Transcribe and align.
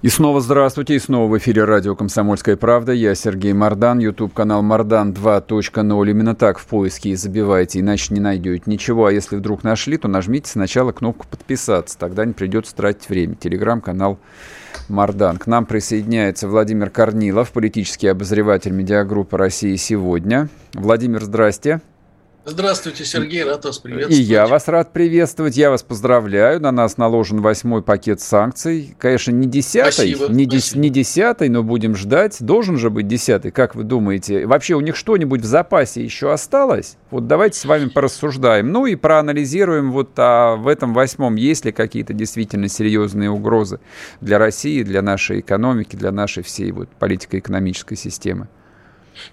И 0.00 0.08
снова 0.10 0.40
здравствуйте, 0.40 0.94
и 0.94 1.00
снова 1.00 1.28
в 1.28 1.36
эфире 1.38 1.64
радио 1.64 1.96
«Комсомольская 1.96 2.56
правда». 2.56 2.92
Я 2.92 3.16
Сергей 3.16 3.52
Мордан, 3.52 3.98
YouTube-канал 3.98 4.62
Мордан 4.62 5.10
2.0. 5.10 6.10
Именно 6.10 6.36
так 6.36 6.60
в 6.60 6.66
поиске 6.66 7.10
и 7.10 7.14
забивайте, 7.16 7.80
иначе 7.80 8.14
не 8.14 8.20
найдете 8.20 8.62
ничего. 8.66 9.06
А 9.06 9.12
если 9.12 9.34
вдруг 9.34 9.64
нашли, 9.64 9.98
то 9.98 10.06
нажмите 10.06 10.48
сначала 10.48 10.92
кнопку 10.92 11.26
«Подписаться», 11.28 11.98
тогда 11.98 12.24
не 12.24 12.32
придется 12.32 12.76
тратить 12.76 13.08
время. 13.08 13.34
Телеграм-канал 13.34 14.20
Мардан. 14.88 15.36
К 15.36 15.48
нам 15.48 15.66
присоединяется 15.66 16.46
Владимир 16.46 16.90
Корнилов, 16.90 17.50
политический 17.50 18.06
обозреватель 18.06 18.70
медиагруппы 18.70 19.36
«Россия 19.36 19.76
сегодня». 19.76 20.48
Владимир, 20.74 21.24
здрасте. 21.24 21.80
Здравствуйте, 22.44 23.04
Сергей, 23.04 23.44
рад 23.44 23.64
вас 23.64 23.78
приветствовать. 23.78 24.18
И 24.18 24.22
я 24.22 24.46
вас 24.46 24.68
рад 24.68 24.92
приветствовать, 24.92 25.56
я 25.56 25.70
вас 25.70 25.82
поздравляю. 25.82 26.60
На 26.60 26.72
нас 26.72 26.96
наложен 26.96 27.42
восьмой 27.42 27.82
пакет 27.82 28.20
санкций. 28.20 28.94
Конечно, 28.98 29.32
не 29.32 29.46
десятый, 29.46 30.14
спасибо, 30.14 30.32
не, 30.32 30.48
спасибо. 30.48 30.80
не 30.80 30.90
десятый, 30.90 31.48
но 31.50 31.62
будем 31.62 31.94
ждать. 31.94 32.38
Должен 32.40 32.78
же 32.78 32.88
быть 32.88 33.06
десятый, 33.06 33.50
как 33.50 33.74
вы 33.74 33.84
думаете? 33.84 34.46
Вообще 34.46 34.74
у 34.74 34.80
них 34.80 34.96
что-нибудь 34.96 35.42
в 35.42 35.44
запасе 35.44 36.02
еще 36.02 36.32
осталось? 36.32 36.96
Вот 37.10 37.26
давайте 37.26 37.58
с 37.58 37.64
вами 37.66 37.88
порассуждаем. 37.88 38.72
Ну 38.72 38.86
и 38.86 38.94
проанализируем 38.94 39.92
вот 39.92 40.10
а 40.16 40.56
в 40.56 40.68
этом 40.68 40.94
восьмом, 40.94 41.36
есть 41.36 41.66
ли 41.66 41.72
какие-то 41.72 42.14
действительно 42.14 42.68
серьезные 42.68 43.30
угрозы 43.30 43.80
для 44.20 44.38
России, 44.38 44.82
для 44.82 45.02
нашей 45.02 45.40
экономики, 45.40 45.96
для 45.96 46.12
нашей 46.12 46.42
всей 46.42 46.72
вот 46.72 46.88
политико-экономической 46.88 47.96
системы. 47.96 48.48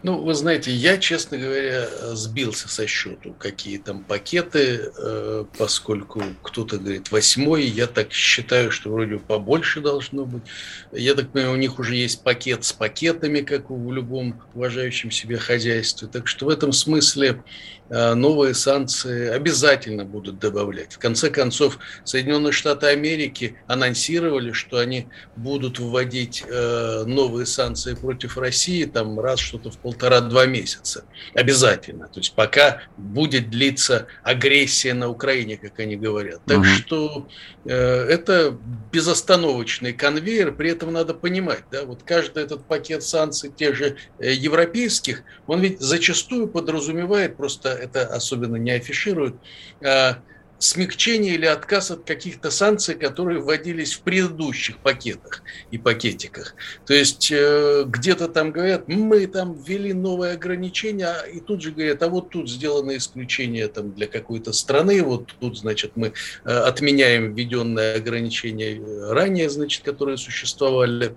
Ну, 0.04 0.22
вы 0.22 0.34
знаете, 0.34 0.72
я, 0.72 0.98
честно 0.98 1.38
говоря, 1.38 1.88
сбился 2.16 2.68
со 2.68 2.88
счету, 2.88 3.36
какие 3.38 3.78
там 3.78 4.04
пакеты, 4.04 4.92
э, 4.98 5.46
поскольку 5.58 6.22
кто-то 6.42 6.78
говорит 6.78 7.12
восьмой, 7.12 7.66
я 7.66 7.88
так 7.88 8.12
считаю, 8.12 8.72
что 8.72 8.92
вроде 8.92 9.18
побольше 9.18 9.82
должно 9.82 10.26
быть. 10.26 10.44
Я 10.92 11.16
так 11.16 11.32
понимаю, 11.32 11.54
у 11.54 11.60
них 11.60 11.80
уже 11.80 11.96
есть 11.96 12.24
пакет 12.24 12.64
с 12.64 12.74
пакетами, 12.74 13.42
как 13.42 13.70
в 13.70 13.92
любом 13.92 14.42
уважающем 14.54 15.12
себе 15.12 15.38
хозяйстве. 15.38 16.08
Так 16.08 16.28
что 16.28 16.46
в 16.46 16.50
этом 16.50 16.72
смысле 16.72 17.44
э, 17.90 18.14
новые 18.14 18.54
санкции 18.54 19.30
обязательно 19.30 20.06
будут 20.06 20.40
добавлять. 20.40 20.94
В 20.94 21.00
конце 21.00 21.30
концов, 21.30 21.78
Соединенные 22.04 22.52
Штаты 22.52 22.88
Америки 22.88 23.58
анонсировали, 23.68 24.52
что 24.52 24.78
они 24.78 25.08
будут 25.36 25.80
вводить 25.80 26.44
э, 26.48 27.04
новые 27.06 27.46
санкции 27.46 27.94
против 27.94 28.38
России 28.38 28.86
там 28.86 29.20
раз 29.20 29.40
что-то 29.40 29.75
полтора-два 29.78 30.46
месяца. 30.46 31.06
Обязательно. 31.34 32.08
То 32.08 32.20
есть 32.20 32.34
пока 32.34 32.82
будет 32.98 33.50
длиться 33.50 34.08
агрессия 34.24 34.94
на 34.94 35.10
Украине, 35.10 35.58
как 35.58 35.80
они 35.80 35.96
говорят. 35.96 36.42
Так 36.46 36.60
угу. 36.60 36.66
что 36.66 37.28
э, 37.66 37.74
это 37.74 38.58
безостановочный 38.92 39.94
конвейер, 39.94 40.54
при 40.54 40.72
этом 40.72 40.94
надо 40.94 41.14
понимать, 41.14 41.64
да, 41.72 41.86
вот 41.86 42.04
каждый 42.04 42.44
этот 42.44 42.66
пакет 42.66 43.04
санкций 43.04 43.52
тех 43.52 43.76
же 43.76 43.98
э, 44.20 44.32
европейских, 44.32 45.24
он 45.48 45.62
ведь 45.62 45.80
зачастую 45.80 46.48
подразумевает, 46.48 47.38
просто 47.38 47.70
это 47.70 48.06
особенно 48.06 48.56
не 48.56 48.72
афишируют, 48.72 49.36
э, 49.82 50.16
смягчение 50.60 51.36
или 51.36 51.46
отказ 51.46 51.92
от 51.92 52.04
каких-то 52.06 52.50
санкций, 52.50 52.96
которые 52.96 53.40
вводились 53.40 53.94
в 53.94 54.02
предыдущих 54.02 54.78
пакетах 54.78 55.44
и 55.72 55.78
пакетиках. 55.78 56.56
То 56.86 56.94
есть 56.94 57.32
э, 57.32 57.84
где-то 57.86 58.28
там 58.28 58.52
говорят, 58.52 58.88
мы 58.88 59.28
там 59.28 59.54
ввели 59.54 59.94
новые 59.94 60.34
ограничения, 60.34 61.16
и 61.34 61.40
тут 61.40 61.62
же 61.62 61.72
говорят, 61.72 62.02
а 62.04 62.10
вот 62.10 62.30
тут 62.30 62.50
сделано 62.50 62.96
исключение 62.98 63.68
там, 63.68 63.92
для 63.92 64.08
какой-то 64.08 64.54
страны, 64.54 65.04
вот 65.04 65.34
тут, 65.40 65.58
значит, 65.58 65.92
мы 65.96 66.14
э, 66.44 66.50
отменяем 66.50 67.34
введенные 67.34 67.96
ограничения 67.96 68.82
ранее, 69.12 69.50
значит, 69.50 69.84
которые 69.84 70.18
существовали. 70.18 71.16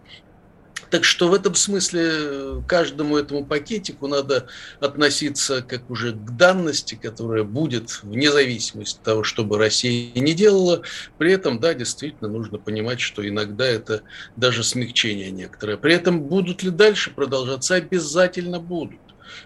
Так 0.90 1.04
что 1.04 1.28
в 1.28 1.34
этом 1.34 1.54
смысле 1.54 2.02
э, 2.04 2.62
каждому 2.66 3.16
этому 3.16 3.44
пакетику 3.44 4.06
надо 4.06 4.46
относиться 4.80 5.62
как 5.62 5.90
уже 5.90 6.12
к 6.12 6.30
данности, 6.36 6.98
которая 7.00 7.44
будет 7.44 8.02
вне 8.02 8.30
зависимости 8.30 8.96
от 8.98 9.04
того, 9.04 9.22
что 9.22 9.44
бы 9.44 9.58
Россия 9.58 10.10
не 10.14 10.32
делала. 10.32 10.82
При 11.18 11.32
этом, 11.32 11.60
да, 11.60 11.74
действительно 11.74 12.30
нужно 12.30 12.58
понимать, 12.58 13.00
что 13.00 13.26
иногда 13.26 13.66
это 13.66 14.02
даже 14.36 14.64
смягчение 14.64 15.30
некоторое. 15.30 15.76
При 15.76 15.92
этом 15.92 16.22
будут 16.22 16.62
ли 16.62 16.70
дальше 16.70 17.10
продолжаться? 17.10 17.74
Обязательно 17.74 18.58
будут. 18.58 19.00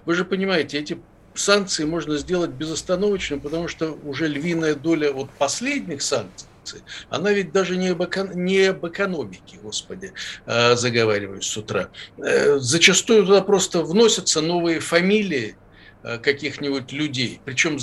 Вы 0.05 0.15
же 0.15 0.25
понимаете, 0.25 0.79
эти 0.79 0.99
санкции 1.35 1.85
можно 1.85 2.19
сделать 2.19 2.51
безостановочно, 2.51 3.39
потому 3.39 3.67
что 3.67 3.99
уже 4.05 4.29
львиная 4.29 4.75
доля 4.75 5.13
вот 5.13 5.31
последних 5.31 6.03
санкций 6.03 6.47
санкции. 6.63 6.83
Она 7.11 7.33
ведь 7.33 7.53
даже 7.53 7.77
не 7.77 7.89
об, 7.89 8.03
эко... 8.03 8.31
не 8.35 8.61
об 8.67 8.87
экономике, 8.87 9.59
господи, 9.63 10.13
э, 10.47 10.77
заговариваюсь 10.77 11.47
с 11.47 11.57
утра. 11.57 11.89
Э, 12.19 12.59
зачастую 12.59 13.27
туда 13.27 13.43
просто 13.43 13.83
вносятся 13.83 14.41
новые 14.41 14.81
фамилии 14.81 15.57
э, 16.03 16.19
каких-нибудь 16.19 16.93
людей. 16.93 17.41
Причем 17.45 17.79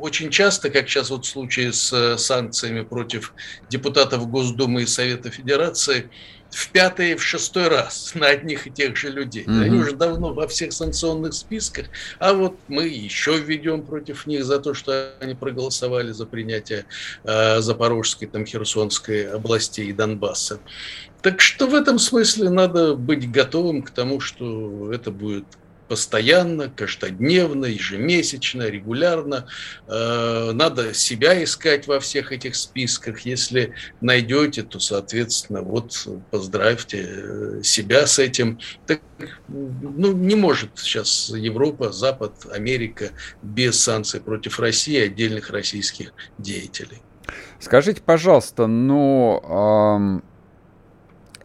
очень 0.00 0.30
часто, 0.30 0.70
как 0.70 0.88
сейчас 0.88 1.10
вот 1.10 1.24
в 1.24 1.28
случае 1.28 1.72
с 1.72 2.18
санкциями 2.18 2.82
против 2.82 3.32
депутатов 3.70 4.28
Госдумы 4.28 4.82
и 4.82 4.86
Совета 4.86 5.30
Федерации, 5.30 6.10
в 6.50 6.70
пятый 6.70 7.12
и 7.12 7.14
в 7.14 7.22
шестой 7.22 7.68
раз 7.68 8.12
на 8.14 8.28
одних 8.28 8.66
и 8.66 8.70
тех 8.70 8.96
же 8.96 9.10
людей. 9.10 9.44
Mm-hmm. 9.44 9.62
Они 9.62 9.78
уже 9.78 9.92
давно 9.92 10.32
во 10.32 10.46
всех 10.48 10.72
санкционных 10.72 11.34
списках, 11.34 11.86
а 12.18 12.32
вот 12.32 12.56
мы 12.68 12.86
еще 12.86 13.38
введем 13.38 13.82
против 13.82 14.26
них 14.26 14.44
за 14.44 14.58
то, 14.58 14.74
что 14.74 15.14
они 15.20 15.34
проголосовали 15.34 16.12
за 16.12 16.26
принятие 16.26 16.86
э, 17.24 17.60
Запорожской, 17.60 18.28
там, 18.28 18.46
Херсонской 18.46 19.28
областей 19.28 19.88
и 19.88 19.92
Донбасса. 19.92 20.60
Так 21.22 21.40
что 21.40 21.66
в 21.66 21.74
этом 21.74 21.98
смысле 21.98 22.50
надо 22.50 22.94
быть 22.94 23.30
готовым 23.30 23.82
к 23.82 23.90
тому, 23.90 24.20
что 24.20 24.92
это 24.92 25.10
будет 25.10 25.44
постоянно, 25.88 26.68
каждодневно, 26.68 27.66
ежемесячно, 27.66 28.64
регулярно. 28.64 29.46
Э, 29.86 30.50
надо 30.52 30.94
себя 30.94 31.42
искать 31.42 31.86
во 31.86 32.00
всех 32.00 32.32
этих 32.32 32.56
списках. 32.56 33.20
Если 33.20 33.74
найдете, 34.00 34.62
то, 34.62 34.78
соответственно, 34.78 35.62
вот 35.62 36.06
поздравьте 36.30 37.06
э, 37.08 37.62
себя 37.62 38.06
с 38.06 38.18
этим. 38.18 38.58
Так, 38.86 39.00
ну, 39.48 40.12
не 40.12 40.34
может 40.34 40.70
сейчас 40.76 41.30
Европа, 41.30 41.92
Запад, 41.92 42.46
Америка 42.52 43.10
без 43.42 43.80
санкций 43.80 44.20
против 44.20 44.60
России 44.60 44.98
отдельных 44.98 45.50
российских 45.50 46.12
деятелей. 46.38 47.02
Скажите, 47.60 48.02
пожалуйста, 48.02 48.66
ну... 48.66 49.40
Эм 49.42 50.35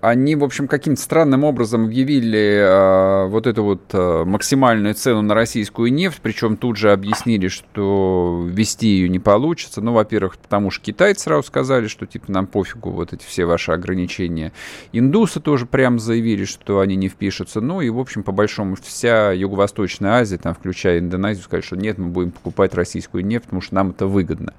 они, 0.01 0.35
в 0.35 0.44
общем, 0.44 0.67
каким-то 0.67 1.00
странным 1.00 1.44
образом 1.44 1.85
объявили 1.85 2.39
э, 2.39 3.28
вот 3.28 3.45
эту 3.45 3.63
вот 3.63 3.81
э, 3.94 4.23
максимальную 4.25 4.95
цену 4.95 5.22
на 5.22 5.35
российскую 5.35 5.94
нефть, 5.94 6.19
причем 6.23 6.57
тут 6.57 6.78
же 6.78 6.91
объяснили, 6.91 7.50
что 7.50 8.44
вести 8.50 8.88
ее 8.88 9.09
не 9.09 9.19
получится. 9.19 9.79
Ну, 9.79 9.94
во-первых, 9.94 10.38
потому 10.38 10.72
что 10.72 10.84
китайцы 10.84 11.25
сразу 11.25 11.44
сказали, 11.44 11.85
что 11.88 12.07
типа 12.07 12.31
нам 12.31 12.47
пофигу 12.47 12.90
вот 12.90 13.13
эти 13.13 13.23
все 13.23 13.45
ваши 13.45 13.72
ограничения. 13.73 14.53
Индусы 14.91 15.40
тоже 15.40 15.67
прямо 15.67 16.00
заявили, 16.00 16.45
что 16.45 16.79
они 16.79 16.95
не 16.95 17.07
впишутся. 17.07 17.61
Ну 17.61 17.81
и, 17.81 17.90
в 17.90 18.00
общем, 18.00 18.23
по 18.23 18.31
большому 18.31 18.78
вся 18.81 19.31
Юго-Восточная 19.31 20.13
Азия, 20.13 20.40
там, 20.40 20.56
включая 20.56 20.97
Индонезию, 20.97 21.44
сказали, 21.44 21.63
что 21.63 21.78
нет, 21.78 22.00
мы 22.00 22.07
будем 22.07 22.31
покупать 22.31 22.73
российскую 22.73 23.23
нефть, 23.23 23.45
потому 23.45 23.61
что 23.61 23.75
нам 23.75 23.91
это 23.91 24.07
выгодно. 24.07 24.55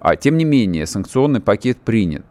А, 0.00 0.16
тем 0.16 0.38
не 0.38 0.46
менее, 0.46 0.86
санкционный 0.86 1.40
пакет 1.40 1.76
принят. 1.76 2.24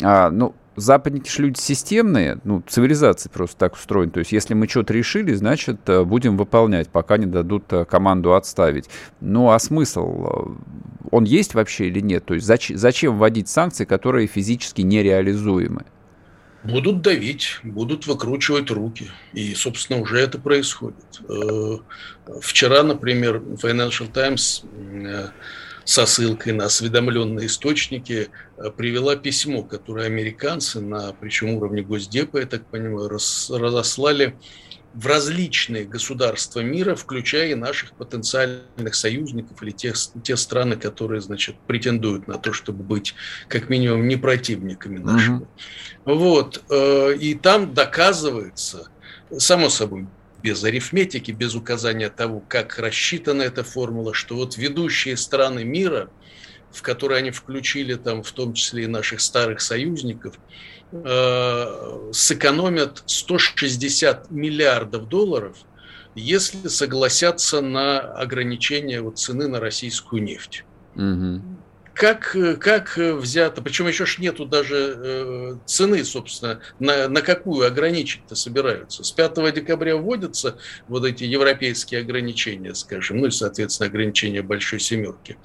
А, 0.00 0.30
ну, 0.30 0.54
западники 0.76 1.30
же 1.30 1.42
люди 1.42 1.58
системные, 1.58 2.38
ну, 2.44 2.62
цивилизация 2.66 3.30
просто 3.30 3.56
так 3.58 3.74
устроена. 3.74 4.12
То 4.12 4.20
есть, 4.20 4.32
если 4.32 4.54
мы 4.54 4.68
что-то 4.68 4.92
решили, 4.92 5.34
значит, 5.34 5.80
э, 5.88 6.04
будем 6.04 6.36
выполнять, 6.36 6.88
пока 6.88 7.16
не 7.16 7.26
дадут 7.26 7.64
э, 7.72 7.84
команду 7.84 8.34
отставить. 8.34 8.88
Ну, 9.20 9.50
а 9.50 9.58
смысл? 9.58 10.26
Э, 10.26 11.08
он 11.10 11.24
есть 11.24 11.54
вообще 11.54 11.88
или 11.88 12.00
нет? 12.00 12.24
То 12.24 12.34
есть, 12.34 12.46
зачем, 12.46 12.76
зачем 12.76 13.18
вводить 13.18 13.48
санкции, 13.48 13.84
которые 13.84 14.26
физически 14.26 14.82
нереализуемы? 14.82 15.84
Будут 16.64 17.02
давить, 17.02 17.58
будут 17.64 18.06
выкручивать 18.06 18.70
руки. 18.70 19.10
И, 19.32 19.52
собственно, 19.54 20.00
уже 20.00 20.20
это 20.20 20.38
происходит. 20.38 21.20
Вчера, 22.40 22.84
например, 22.84 23.38
Financial 23.60 24.06
Times 24.06 24.64
со 25.84 26.06
ссылкой 26.06 26.52
на 26.52 26.66
осведомленные 26.66 27.46
источники 27.46 28.28
э, 28.56 28.70
привела 28.70 29.16
письмо, 29.16 29.62
которое 29.62 30.06
американцы 30.06 30.80
на, 30.80 31.12
причем 31.12 31.50
уровне 31.50 31.82
Госдепа, 31.82 32.38
я 32.38 32.46
так 32.46 32.66
понимаю, 32.66 33.08
разослали 33.08 34.36
в 34.94 35.06
различные 35.06 35.84
государства 35.84 36.60
мира, 36.60 36.94
включая 36.94 37.52
и 37.52 37.54
наших 37.54 37.92
потенциальных 37.92 38.94
союзников 38.94 39.62
или 39.62 39.70
тех, 39.70 39.96
те 40.22 40.36
страны, 40.36 40.76
которые, 40.76 41.20
значит, 41.20 41.56
претендуют 41.66 42.28
на 42.28 42.38
то, 42.38 42.52
чтобы 42.52 42.84
быть 42.84 43.14
как 43.48 43.70
минимум 43.70 44.06
не 44.06 44.16
противниками 44.16 44.98
нашими. 44.98 45.36
Угу. 45.36 45.48
Вот. 46.14 46.62
Э, 46.70 47.14
и 47.14 47.34
там 47.34 47.72
доказывается, 47.72 48.88
само 49.38 49.70
собой, 49.70 50.06
без 50.42 50.64
арифметики, 50.64 51.30
без 51.30 51.54
указания 51.54 52.10
того, 52.10 52.42
как 52.48 52.78
рассчитана 52.78 53.42
эта 53.42 53.62
формула, 53.62 54.14
что 54.14 54.36
вот 54.36 54.56
ведущие 54.56 55.16
страны 55.16 55.64
мира, 55.64 56.10
в 56.70 56.82
которые 56.82 57.18
они 57.18 57.30
включили 57.30 57.94
там 57.94 58.22
в 58.22 58.32
том 58.32 58.54
числе 58.54 58.84
и 58.84 58.86
наших 58.86 59.20
старых 59.20 59.60
союзников, 59.60 60.36
э, 60.92 62.10
сэкономят 62.12 63.02
160 63.06 64.30
миллиардов 64.30 65.08
долларов, 65.08 65.56
если 66.14 66.68
согласятся 66.68 67.60
на 67.60 68.00
ограничение 68.00 69.00
вот 69.00 69.18
цены 69.18 69.48
на 69.48 69.60
российскую 69.60 70.22
нефть. 70.22 70.64
Угу 70.94 71.61
как, 71.94 72.36
как 72.60 72.96
взято, 72.96 73.62
причем 73.62 73.86
еще 73.88 74.06
ж 74.06 74.18
нету 74.18 74.46
даже 74.46 74.96
э, 74.96 75.56
цены, 75.66 76.04
собственно, 76.04 76.60
на, 76.78 77.08
на 77.08 77.22
какую 77.22 77.66
ограничить-то 77.66 78.34
собираются. 78.34 79.04
С 79.04 79.12
5 79.12 79.54
декабря 79.54 79.96
вводятся 79.96 80.58
вот 80.88 81.04
эти 81.04 81.24
европейские 81.24 82.00
ограничения, 82.00 82.74
скажем, 82.74 83.18
ну 83.18 83.26
и, 83.26 83.30
соответственно, 83.30 83.88
ограничения 83.88 84.42
большой 84.42 84.80
семерки 84.80 85.36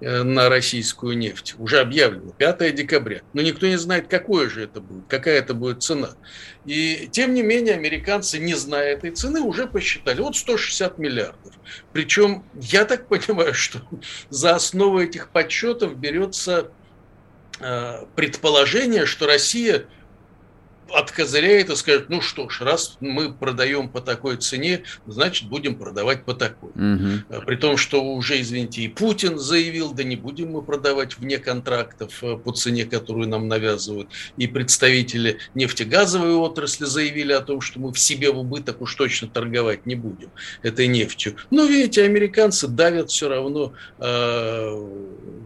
э, 0.00 0.22
на 0.22 0.48
российскую 0.48 1.16
нефть. 1.16 1.54
Уже 1.58 1.80
объявлено 1.80 2.32
5 2.32 2.74
декабря. 2.74 3.22
Но 3.32 3.42
никто 3.42 3.66
не 3.66 3.76
знает, 3.76 4.08
какое 4.08 4.48
же 4.48 4.62
это 4.64 4.80
будет, 4.80 5.04
какая 5.08 5.38
это 5.38 5.54
будет 5.54 5.82
цена. 5.82 6.10
И 6.66 7.08
тем 7.10 7.34
не 7.34 7.42
менее, 7.42 7.74
американцы, 7.74 8.38
не 8.38 8.54
зная 8.54 8.92
этой 8.92 9.10
цены, 9.10 9.40
уже 9.40 9.66
посчитали, 9.66 10.20
вот 10.20 10.36
160 10.36 10.98
миллиардов. 10.98 11.54
Причем, 11.92 12.44
я 12.54 12.84
так 12.84 13.08
понимаю, 13.08 13.54
что 13.54 13.80
за 14.28 14.54
основу 14.54 15.00
этих 15.00 15.30
подсчетов 15.30 15.89
берется 15.94 16.70
э, 17.60 18.04
предположение, 18.16 19.06
что 19.06 19.26
Россия– 19.26 19.86
откозыряет 20.94 21.70
и 21.70 21.76
скажет, 21.76 22.08
ну 22.08 22.20
что 22.20 22.48
ж, 22.48 22.60
раз 22.60 22.96
мы 23.00 23.32
продаем 23.32 23.88
по 23.88 24.00
такой 24.00 24.36
цене, 24.36 24.82
значит, 25.06 25.48
будем 25.48 25.76
продавать 25.76 26.24
по 26.24 26.34
такой. 26.34 26.70
Угу. 26.70 27.42
При 27.46 27.56
том, 27.56 27.76
что 27.76 28.02
уже, 28.02 28.40
извините, 28.40 28.82
и 28.82 28.88
Путин 28.88 29.38
заявил, 29.38 29.92
да 29.92 30.02
не 30.02 30.16
будем 30.16 30.52
мы 30.52 30.62
продавать 30.62 31.18
вне 31.18 31.38
контрактов 31.38 32.22
э, 32.22 32.36
по 32.36 32.52
цене, 32.52 32.84
которую 32.84 33.28
нам 33.28 33.48
навязывают. 33.48 34.10
И 34.36 34.46
представители 34.46 35.38
нефтегазовой 35.54 36.34
отрасли 36.34 36.84
заявили 36.84 37.32
о 37.32 37.40
том, 37.40 37.60
что 37.60 37.80
мы 37.80 37.92
в 37.92 37.98
себе 37.98 38.30
в 38.30 38.38
убыток 38.38 38.80
уж 38.80 38.94
точно 38.94 39.28
торговать 39.28 39.86
не 39.86 39.94
будем 39.94 40.30
этой 40.62 40.86
нефтью. 40.86 41.36
Но, 41.50 41.64
видите, 41.64 42.04
американцы 42.04 42.66
давят 42.66 43.10
все 43.10 43.28
равно, 43.28 43.72
э, 43.98 44.88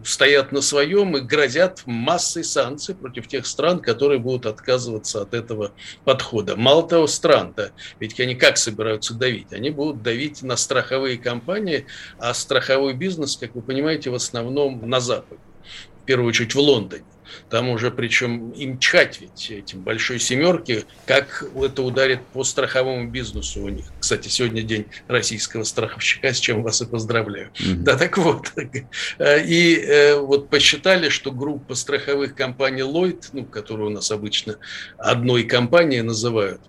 стоят 0.03 0.51
на 0.51 0.61
своем 0.61 1.17
и 1.17 1.21
грозят 1.21 1.83
массой 1.85 2.43
санкций 2.43 2.95
против 2.95 3.27
тех 3.27 3.45
стран, 3.45 3.79
которые 3.79 4.19
будут 4.19 4.45
отказываться 4.45 5.21
от 5.21 5.33
этого 5.35 5.73
подхода. 6.03 6.55
Мало 6.55 6.87
того, 6.87 7.07
стран-то, 7.07 7.71
ведь 7.99 8.19
они 8.19 8.35
как 8.35 8.57
собираются 8.57 9.13
давить? 9.13 9.53
Они 9.53 9.69
будут 9.69 10.01
давить 10.01 10.41
на 10.41 10.57
страховые 10.57 11.17
компании, 11.17 11.85
а 12.17 12.33
страховой 12.33 12.93
бизнес, 12.93 13.37
как 13.37 13.55
вы 13.55 13.61
понимаете, 13.61 14.09
в 14.09 14.15
основном 14.15 14.87
на 14.89 14.99
Западе, 14.99 15.41
в 16.01 16.05
первую 16.05 16.29
очередь 16.29 16.55
в 16.55 16.59
Лондоне. 16.59 17.05
Там 17.49 17.69
уже, 17.69 17.91
причем 17.91 18.51
им 18.51 18.79
чать 18.79 19.19
ведь 19.21 19.51
этим 19.51 19.81
большой 19.81 20.19
семерки, 20.19 20.85
как 21.05 21.43
это 21.55 21.83
ударит 21.83 22.21
по 22.33 22.43
страховому 22.43 23.09
бизнесу 23.09 23.61
у 23.61 23.69
них. 23.69 23.85
Кстати, 23.99 24.27
сегодня 24.27 24.61
день 24.61 24.85
российского 25.07 25.63
страховщика, 25.63 26.33
с 26.33 26.39
чем 26.39 26.63
вас 26.63 26.81
и 26.81 26.85
поздравляю. 26.85 27.51
Mm-hmm. 27.55 27.75
Да, 27.75 27.97
так 27.97 28.17
вот. 28.17 28.51
И 29.19 29.75
э, 29.75 30.15
вот 30.19 30.49
посчитали, 30.49 31.09
что 31.09 31.31
группа 31.31 31.75
страховых 31.75 32.35
компаний 32.35 32.81
Lloyd, 32.81 33.29
ну, 33.33 33.45
которую 33.45 33.89
у 33.89 33.93
нас 33.93 34.11
обычно 34.11 34.57
одной 34.97 35.43
компанией 35.43 36.01
называют, 36.01 36.61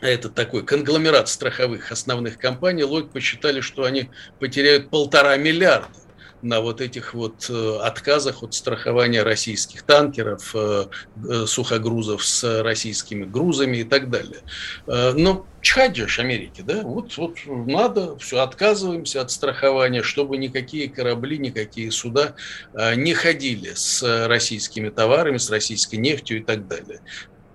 это 0.00 0.28
такой 0.28 0.64
конгломерат 0.64 1.28
страховых 1.28 1.90
основных 1.90 2.38
компаний, 2.38 2.82
Lloyd 2.82 3.10
посчитали, 3.10 3.60
что 3.60 3.84
они 3.84 4.10
потеряют 4.38 4.90
полтора 4.90 5.36
миллиарда 5.36 6.03
на 6.44 6.60
вот 6.60 6.80
этих 6.80 7.14
вот 7.14 7.46
э, 7.48 7.78
отказах 7.82 8.42
от 8.42 8.54
страхования 8.54 9.22
российских 9.22 9.82
танкеров, 9.82 10.54
э, 10.54 10.86
э, 11.28 11.46
сухогрузов 11.46 12.24
с 12.24 12.62
российскими 12.62 13.24
грузами 13.24 13.78
и 13.78 13.84
так 13.84 14.10
далее. 14.10 14.40
Но 14.86 15.46
чихать 15.60 15.96
же 15.96 16.20
Америке, 16.20 16.62
да? 16.62 16.82
Вот, 16.82 17.16
вот 17.16 17.38
надо, 17.46 18.16
все, 18.18 18.40
отказываемся 18.40 19.22
от 19.22 19.30
страхования, 19.30 20.02
чтобы 20.02 20.36
никакие 20.36 20.88
корабли, 20.88 21.38
никакие 21.38 21.90
суда 21.90 22.34
не 22.74 23.14
ходили 23.14 23.72
с 23.74 24.26
российскими 24.28 24.90
товарами, 24.90 25.38
с 25.38 25.50
российской 25.50 25.96
нефтью 25.96 26.38
и 26.38 26.42
так 26.42 26.68
далее 26.68 27.00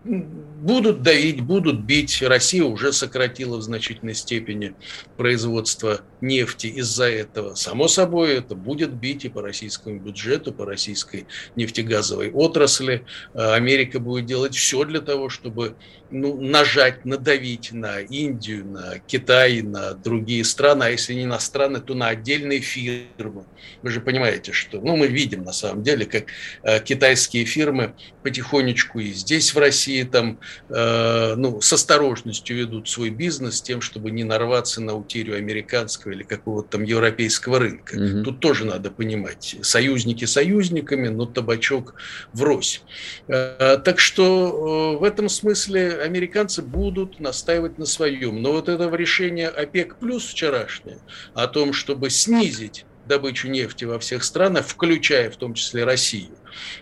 будут 0.04 1.02
давить, 1.02 1.42
будут 1.42 1.82
бить. 1.82 2.22
Россия 2.22 2.64
уже 2.64 2.94
сократила 2.94 3.58
в 3.58 3.62
значительной 3.62 4.16
степени 4.16 4.74
производство 5.18 6.02
нефти 6.22 6.68
из-за 6.68 7.10
этого. 7.10 7.56
Само 7.56 7.88
собой, 7.88 8.36
это 8.36 8.56
будет 8.56 8.94
бить 8.94 9.26
и 9.26 9.30
по 9.30 9.42
российскому 9.42 10.00
бюджету, 10.00 10.52
по 10.52 10.66
российской 10.66 11.28
нефтегазовой 11.56 12.32
отрасли. 12.32 13.06
А 13.34 13.56
Америка 13.56 14.00
будет 14.00 14.26
делать 14.26 14.56
все 14.56 14.84
для 14.84 15.02
того, 15.02 15.30
чтобы 15.30 15.76
ну, 16.12 16.40
нажать, 16.42 17.06
надавить 17.06 17.72
на 17.72 18.00
Индию, 18.00 18.66
на 18.66 19.00
Китай, 19.00 19.62
на 19.62 19.94
другие 19.94 20.44
страны, 20.44 20.84
а 20.84 20.90
если 20.90 21.14
не 21.14 21.26
на 21.26 21.40
страны, 21.40 21.80
то 21.80 21.94
на 21.94 22.08
отдельные 22.08 22.60
фирмы. 22.60 23.46
Вы 23.82 23.92
же 23.92 24.02
понимаете, 24.02 24.52
что 24.52 24.82
ну, 24.82 24.96
мы 24.96 25.08
видим 25.08 25.44
на 25.44 25.54
самом 25.54 25.84
деле, 25.84 26.06
как 26.06 26.26
э, 26.64 26.80
китайские 26.82 27.46
фирмы 27.46 27.94
потихонечку 28.24 29.00
и 29.00 29.12
здесь, 29.12 29.54
в 29.54 29.58
России, 29.58 30.04
там, 30.04 30.40
э, 30.70 31.36
ну, 31.36 31.62
с 31.62 31.72
осторожностью 31.72 32.58
ведут 32.58 32.90
свой 32.90 33.10
бизнес 33.10 33.62
тем, 33.62 33.82
чтобы 33.82 34.12
не 34.12 34.24
нарваться 34.24 34.82
на 34.82 34.96
утерю 34.96 35.36
американского 35.36 36.09
или 36.12 36.24
какого-то 36.24 36.70
там 36.70 36.84
европейского 36.84 37.60
рынка. 37.60 37.96
Угу. 37.96 38.24
Тут 38.24 38.40
тоже 38.40 38.66
надо 38.66 38.92
понимать, 38.92 39.56
союзники 39.62 40.26
союзниками, 40.26 41.08
но 41.10 41.26
табачок 41.26 41.96
врозь. 42.34 42.84
Э, 43.28 43.78
так 43.84 44.00
что 44.00 44.96
э, 44.96 45.00
в 45.00 45.04
этом 45.04 45.30
смысле 45.30 46.02
американцы 46.02 46.62
будут 46.62 47.20
настаивать 47.20 47.78
на 47.78 47.86
своем. 47.86 48.42
Но 48.42 48.54
вот 48.54 48.70
это 48.70 48.90
решение 48.96 49.48
ОПЕК 49.48 49.98
плюс 49.98 50.26
вчерашнее 50.26 51.00
о 51.34 51.48
том, 51.48 51.74
чтобы 51.74 52.10
снизить 52.10 52.86
добычу 53.10 53.50
нефти 53.50 53.86
во 53.86 54.00
всех 54.00 54.24
странах, 54.24 54.68
включая 54.68 55.30
в 55.30 55.36
том 55.36 55.56
числе 55.56 55.84
Россию. 55.84 56.38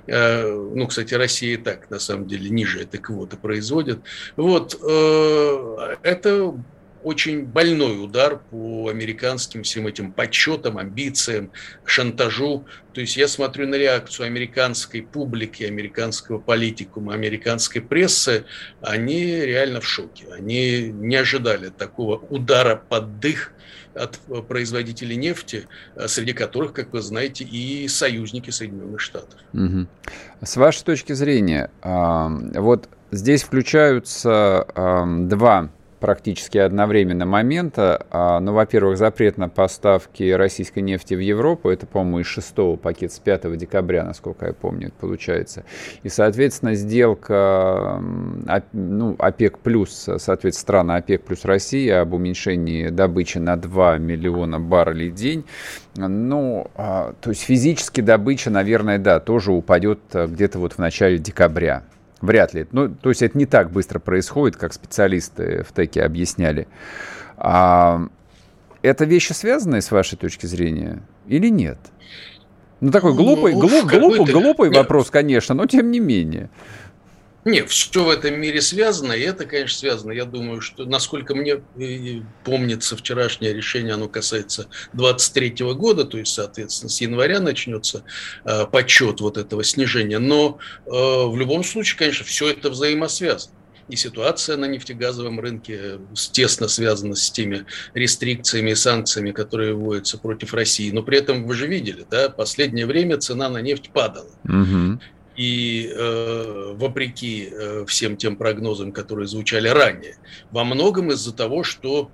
Э, 0.06 0.46
ну, 0.46 0.86
кстати, 0.88 1.14
Россия 1.16 1.56
и 1.56 1.58
так, 1.58 1.90
на 1.90 2.00
самом 2.00 2.28
деле, 2.28 2.50
ниже 2.50 2.82
этой 2.82 3.00
квоты 3.00 3.38
производит. 3.38 4.00
Вот, 4.36 4.78
э, 4.82 5.96
это 6.04 6.54
очень 7.04 7.46
больной 7.46 8.04
удар 8.04 8.40
по 8.50 8.90
американским 8.90 9.64
всем 9.64 9.88
этим 9.88 10.12
подсчетам, 10.12 10.78
амбициям, 10.78 11.52
шантажу. 11.86 12.66
То 12.94 13.02
есть 13.02 13.18
я 13.18 13.28
смотрю 13.28 13.68
на 13.68 13.76
реакцию 13.76 14.26
американской 14.26 15.02
публики, 15.02 15.64
американского 15.64 16.40
политикума, 16.40 17.14
американской 17.14 17.82
прессы, 17.82 18.46
они 18.82 19.24
реально 19.26 19.82
в 19.82 19.86
шоке. 19.86 20.26
Они 20.34 20.90
не 20.90 21.16
ожидали 21.16 21.70
такого 21.70 22.18
удара 22.18 22.76
под 22.76 23.20
дых 23.20 23.54
от 23.94 24.20
производителей 24.48 25.16
нефти, 25.16 25.68
среди 26.06 26.34
которых, 26.34 26.74
как 26.74 26.94
вы 26.94 27.02
знаете, 27.02 27.44
и 27.44 27.88
союзники 27.88 28.52
Соединенных 28.52 29.00
Штатов. 29.00 29.40
Угу. 29.54 29.88
С 30.44 30.56
вашей 30.56 30.84
точки 30.84 31.14
зрения, 31.14 31.72
вот 31.82 32.90
здесь 33.10 33.42
включаются 33.42 34.68
два 35.28 35.72
практически 36.00 36.58
одновременно 36.58 37.26
момента. 37.26 38.06
А, 38.12 38.40
ну, 38.40 38.54
во-первых, 38.54 38.98
запрет 38.98 39.38
на 39.38 39.50
поставки 39.50 40.32
российской 40.32 40.80
нефти 40.80 41.14
в 41.14 41.20
Европу, 41.20 41.70
это, 41.70 41.86
по-моему, 41.86 42.20
из 42.20 42.28
шестого 42.28 42.76
пакета, 42.76 43.14
с 43.14 43.20
5 43.20 43.58
декабря, 43.58 44.04
насколько 44.04 44.48
я 44.48 44.54
помню, 44.54 44.88
это 44.88 44.96
получается. 45.00 45.64
И, 46.04 46.10
соответственно, 46.10 46.76
сделка, 46.76 48.02
ну, 48.74 49.16
ОПЕК 49.18 49.60
плюс, 49.60 49.92
соответственно, 49.92 50.52
страны 50.52 50.92
ОПЕК 50.94 51.24
плюс 51.24 51.46
Россия 51.46 52.02
об 52.02 52.14
уменьшении 52.14 52.90
добычи 52.90 53.38
на 53.38 53.58
2 53.58 53.98
миллиона 53.98 54.60
баррелей 54.60 55.10
в 55.10 55.16
день. 55.16 55.46
Ну, 55.96 56.68
а, 56.76 57.14
то 57.20 57.32
есть 57.32 57.44
физически 57.44 58.02
добыча, 58.02 58.50
наверное, 58.50 59.00
да, 59.00 59.20
тоже 59.20 59.52
упадет 59.52 60.00
э, 60.14 60.28
где-то 60.28 60.60
вот 60.60 60.74
в 60.74 60.78
начале 60.78 61.18
декабря. 61.18 61.84
Вряд 62.22 62.54
ли. 62.54 62.68
Ну, 62.72 62.90
то 62.90 63.10
есть 63.10 63.22
это 63.22 63.38
не 63.38 63.46
так 63.46 63.72
быстро 63.72 64.00
происходит, 64.00 64.58
как 64.58 64.74
специалисты 64.74 65.64
в 65.68 65.72
ТЭКе 65.72 66.04
объясняли. 66.04 66.68
А, 67.38 68.08
это 68.82 69.06
вещи 69.06 69.34
связанные 69.34 69.82
с 69.82 69.92
вашей 69.92 70.18
точки 70.18 70.46
зрения 70.46 71.02
или 71.28 71.50
нет? 71.50 71.78
Ну, 72.80 72.92
такой 72.92 73.14
глупый, 73.14 73.54
ну, 73.54 73.62
глуп, 73.62 73.86
глупый, 73.86 74.34
глупый 74.34 74.70
вопрос, 74.70 75.10
конечно, 75.10 75.56
но 75.56 75.66
тем 75.66 75.92
не 75.92 76.00
менее. 76.00 76.50
Не, 77.48 77.64
все 77.64 78.04
в 78.04 78.10
этом 78.10 78.38
мире 78.42 78.62
связано, 78.62 79.14
и 79.14 79.22
это, 79.22 79.46
конечно, 79.46 79.80
связано. 79.80 80.12
Я 80.12 80.26
думаю, 80.26 80.60
что, 80.60 80.84
насколько 80.84 81.34
мне 81.34 81.62
э, 81.78 82.22
помнится, 82.44 82.98
вчерашнее 82.98 83.54
решение, 83.54 83.94
оно 83.94 84.10
касается 84.10 84.68
23 84.92 85.52
года, 85.74 86.04
то 86.04 86.18
есть, 86.18 86.34
соответственно, 86.34 86.90
с 86.90 87.00
января 87.00 87.40
начнется 87.40 88.04
э, 88.44 88.66
подсчет 88.66 89.22
вот 89.22 89.38
этого 89.38 89.64
снижения. 89.64 90.20
Но 90.20 90.60
э, 90.86 90.90
в 90.90 91.38
любом 91.38 91.64
случае, 91.64 91.98
конечно, 91.98 92.26
все 92.26 92.50
это 92.50 92.70
взаимосвязано. 92.70 93.54
И 93.88 93.96
ситуация 93.96 94.58
на 94.58 94.66
нефтегазовом 94.66 95.40
рынке 95.40 96.00
тесно 96.34 96.68
связана 96.68 97.16
с 97.16 97.32
теми 97.32 97.66
рестрикциями 97.94 98.72
и 98.72 98.76
санкциями, 98.76 99.32
которые 99.32 99.74
вводятся 99.74 100.18
против 100.18 100.54
России. 100.54 100.92
Но 100.92 101.02
при 101.02 101.20
этом 101.20 101.46
вы 101.46 101.56
же 101.56 101.68
видели, 101.68 102.06
да, 102.12 102.28
последнее 102.28 102.86
время 102.86 103.18
цена 103.18 103.48
на 103.48 103.62
нефть 103.62 103.92
падала. 103.92 104.32
Угу. 104.44 105.00
И 105.38 105.92
э, 105.94 106.74
вопреки 106.76 107.50
э, 107.52 107.86
всем 107.88 108.18
тем 108.18 108.36
прогнозам, 108.36 108.92
которые 108.92 109.28
звучали 109.28 109.68
ранее, 109.68 110.18
во 110.52 110.64
многом 110.64 111.12
из-за 111.12 111.34
того, 111.34 111.64
что 111.64 112.10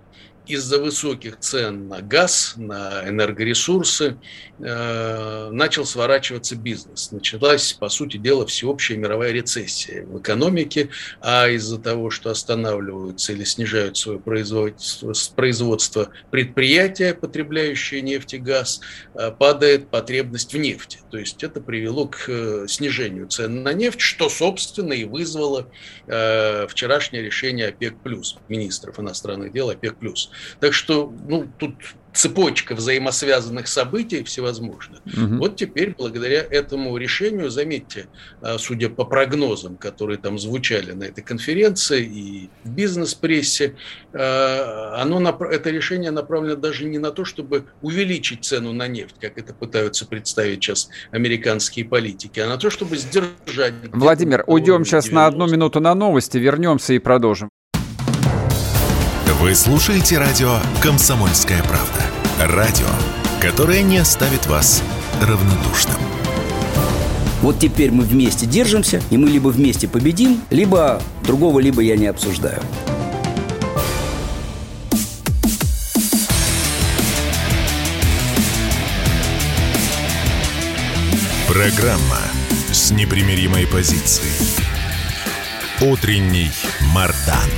из-за 0.45 0.79
высоких 0.79 1.39
цен 1.39 1.87
на 1.87 2.01
газ, 2.01 2.53
на 2.57 3.07
энергоресурсы 3.07 4.17
э, 4.59 5.49
начал 5.51 5.85
сворачиваться 5.85 6.55
бизнес. 6.55 7.11
Началась, 7.11 7.73
по 7.73 7.89
сути 7.89 8.17
дела, 8.17 8.45
всеобщая 8.45 8.97
мировая 8.97 9.31
рецессия 9.31 10.05
в 10.05 10.19
экономике, 10.19 10.89
а 11.21 11.47
из-за 11.49 11.79
того, 11.79 12.09
что 12.09 12.29
останавливаются 12.29 13.33
или 13.33 13.43
снижают 13.43 13.97
свое 13.97 14.19
производство, 14.19 15.13
производство 15.35 16.09
предприятия, 16.29 17.13
потребляющие 17.13 18.01
нефть 18.01 18.33
и 18.33 18.37
газ, 18.37 18.81
э, 19.15 19.31
падает 19.31 19.89
потребность 19.89 20.53
в 20.53 20.57
нефти. 20.57 20.99
То 21.09 21.17
есть 21.17 21.43
это 21.43 21.61
привело 21.61 22.07
к 22.07 22.25
э, 22.27 22.65
снижению 22.67 23.27
цен 23.27 23.63
на 23.63 23.73
нефть, 23.73 24.01
что, 24.01 24.29
собственно, 24.29 24.93
и 24.93 25.05
вызвало 25.05 25.69
э, 26.07 26.67
вчерашнее 26.67 27.23
решение 27.23 27.69
ОПЕК+, 27.69 27.95
министров 28.49 28.99
иностранных 28.99 29.53
дел 29.53 29.69
ОПЕК+. 29.69 29.93
Так 30.59 30.73
что, 30.73 31.13
ну, 31.27 31.47
тут 31.57 31.75
цепочка 32.13 32.75
взаимосвязанных 32.75 33.67
событий 33.67 34.23
всевозможных. 34.23 35.01
Угу. 35.05 35.37
Вот 35.37 35.55
теперь, 35.55 35.95
благодаря 35.97 36.41
этому 36.41 36.95
решению, 36.97 37.49
заметьте, 37.49 38.07
а, 38.41 38.57
судя 38.57 38.89
по 38.89 39.03
прогнозам, 39.03 39.77
которые 39.77 40.17
там 40.17 40.37
звучали 40.39 40.91
на 40.91 41.05
этой 41.05 41.23
конференции 41.23 42.03
и 42.03 42.49
в 42.63 42.69
бизнес-прессе, 42.69 43.75
а, 44.13 45.01
оно, 45.01 45.19
это 45.45 45.69
решение 45.69 46.11
направлено 46.11 46.55
даже 46.55 46.85
не 46.85 46.99
на 46.99 47.11
то, 47.11 47.25
чтобы 47.25 47.65
увеличить 47.81 48.45
цену 48.45 48.73
на 48.73 48.87
нефть, 48.87 49.15
как 49.19 49.37
это 49.37 49.53
пытаются 49.53 50.05
представить 50.05 50.63
сейчас 50.63 50.89
американские 51.11 51.85
политики, 51.85 52.39
а 52.39 52.47
на 52.47 52.57
то, 52.57 52.69
чтобы 52.69 52.97
сдержать... 52.97 53.73
Владимир, 53.91 54.43
уйдем 54.47 54.85
сейчас 54.85 55.11
на 55.11 55.25
одну 55.25 55.47
минуту 55.47 55.79
на 55.79 55.95
новости, 55.95 56.37
вернемся 56.37 56.93
и 56.93 56.99
продолжим. 56.99 57.49
Вы 59.43 59.55
слушаете 59.55 60.19
радио 60.19 60.57
«Комсомольская 60.81 61.61
правда». 61.63 62.01
Радио, 62.39 62.87
которое 63.41 63.81
не 63.81 63.97
оставит 63.97 64.45
вас 64.45 64.81
равнодушным. 65.21 65.97
Вот 67.41 67.59
теперь 67.59 67.91
мы 67.91 68.05
вместе 68.05 68.45
держимся, 68.45 69.01
и 69.09 69.17
мы 69.17 69.29
либо 69.29 69.49
вместе 69.49 69.89
победим, 69.89 70.41
либо 70.49 71.01
другого, 71.25 71.59
либо 71.59 71.81
я 71.81 71.97
не 71.97 72.07
обсуждаю. 72.07 72.61
Программа 81.49 82.21
с 82.71 82.91
непримиримой 82.91 83.67
позицией. 83.67 84.31
Утренний 85.81 86.49
Мардан. 86.93 87.49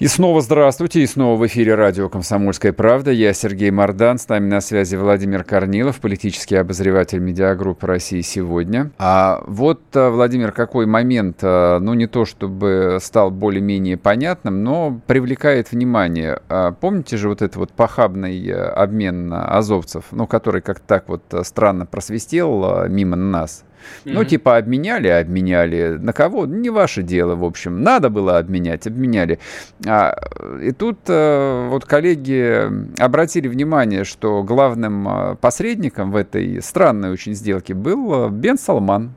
И 0.00 0.06
снова 0.06 0.40
здравствуйте, 0.40 1.02
и 1.02 1.06
снова 1.06 1.38
в 1.38 1.46
эфире 1.46 1.74
радио 1.74 2.08
«Комсомольская 2.08 2.72
правда». 2.72 3.10
Я 3.10 3.34
Сергей 3.34 3.70
Мордан, 3.70 4.18
с 4.18 4.26
нами 4.30 4.48
на 4.48 4.62
связи 4.62 4.96
Владимир 4.96 5.44
Корнилов, 5.44 6.00
политический 6.00 6.56
обозреватель 6.56 7.18
медиагруппы 7.18 7.86
«России 7.86 8.22
сегодня». 8.22 8.92
А 8.96 9.44
вот, 9.46 9.82
э, 9.92 10.08
Владимир, 10.08 10.52
какой 10.52 10.86
момент, 10.86 11.40
э, 11.42 11.78
ну 11.80 11.92
не 11.92 12.06
то 12.06 12.24
чтобы 12.24 12.96
стал 13.02 13.30
более-менее 13.30 13.98
понятным, 13.98 14.64
но 14.64 14.98
привлекает 15.06 15.70
внимание. 15.70 16.40
А 16.48 16.72
помните 16.72 17.18
же 17.18 17.28
вот 17.28 17.42
этот 17.42 17.56
вот 17.56 17.72
похабный 17.72 18.42
э, 18.48 18.54
обмен 18.54 19.30
азовцев, 19.30 20.04
ну 20.12 20.26
который 20.26 20.62
как-то 20.62 20.86
так 20.86 21.10
вот 21.10 21.22
странно 21.42 21.84
просвистел 21.84 22.88
мимо 22.88 23.16
нас? 23.16 23.64
Mm-hmm. 24.04 24.12
Ну, 24.12 24.24
типа, 24.24 24.56
обменяли, 24.56 25.08
обменяли. 25.08 25.98
На 26.00 26.12
кого? 26.12 26.46
Не 26.46 26.70
ваше 26.70 27.02
дело, 27.02 27.34
в 27.34 27.44
общем. 27.44 27.82
Надо 27.82 28.10
было 28.10 28.38
обменять, 28.38 28.86
обменяли. 28.86 29.38
А, 29.86 30.14
и 30.62 30.72
тут 30.72 30.98
а, 31.08 31.68
вот 31.68 31.84
коллеги 31.84 32.70
обратили 32.98 33.48
внимание, 33.48 34.04
что 34.04 34.42
главным 34.42 35.08
а, 35.08 35.34
посредником 35.36 36.12
в 36.12 36.16
этой 36.16 36.62
странной 36.62 37.10
очень 37.10 37.34
сделке 37.34 37.74
был 37.74 38.12
а, 38.12 38.30
Бен 38.30 38.58
Салман. 38.58 39.12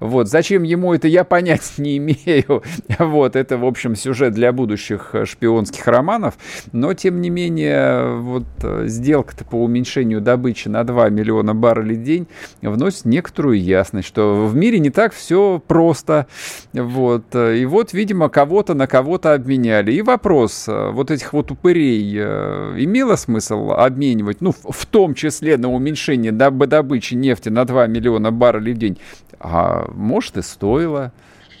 Вот. 0.00 0.28
Зачем 0.28 0.62
ему 0.62 0.94
это, 0.94 1.08
я 1.08 1.24
понять 1.24 1.72
не 1.78 1.98
имею. 1.98 2.62
Вот. 2.98 3.36
Это, 3.36 3.58
в 3.58 3.64
общем, 3.64 3.94
сюжет 3.94 4.34
для 4.34 4.52
будущих 4.52 5.10
э, 5.14 5.24
шпионских 5.24 5.86
романов. 5.86 6.34
Но, 6.72 6.94
тем 6.94 7.20
не 7.20 7.30
менее, 7.30 8.16
вот 8.16 8.44
э, 8.62 8.84
сделка-то 8.86 9.44
по 9.44 9.56
уменьшению 9.56 10.20
добычи 10.20 10.68
на 10.68 10.84
2 10.84 11.10
миллиона 11.10 11.54
баррелей 11.54 11.96
в 11.96 12.02
день 12.02 12.26
вносит 12.62 13.04
некоторую 13.04 13.60
ясность, 13.60 14.08
что 14.08 14.46
в 14.46 14.54
мире 14.54 14.78
не 14.78 14.90
так 14.90 15.12
все 15.12 15.62
просто. 15.66 16.26
Вот. 16.72 17.34
И 17.34 17.64
вот, 17.66 17.92
видимо, 17.92 18.28
кого-то 18.28 18.74
на 18.74 18.86
кого-то 18.86 19.34
обменяли. 19.34 19.92
И 19.92 20.02
вопрос, 20.02 20.66
э, 20.68 20.90
вот 20.90 21.10
этих 21.10 21.32
вот 21.32 21.50
упырей 21.50 22.00
имело 22.20 23.16
смысл 23.16 23.72
обменивать, 23.72 24.40
ну, 24.40 24.52
в 24.52 24.86
том 24.86 25.14
числе 25.14 25.56
на 25.56 25.70
уменьшение 25.70 26.32
добычи 26.32 27.14
нефти 27.14 27.48
на 27.48 27.64
2 27.64 27.86
миллиона 27.86 28.30
баррелей 28.30 28.72
в 28.72 28.78
день? 28.78 28.98
А 29.40 29.90
может 29.92 30.36
и 30.36 30.42
стоило. 30.42 31.12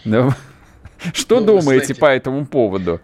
Да. 0.04 0.36
Что 1.14 1.40
ну, 1.40 1.46
думаете 1.46 1.86
знаете, 1.86 1.94
по 1.94 2.06
этому 2.06 2.46
поводу? 2.46 3.00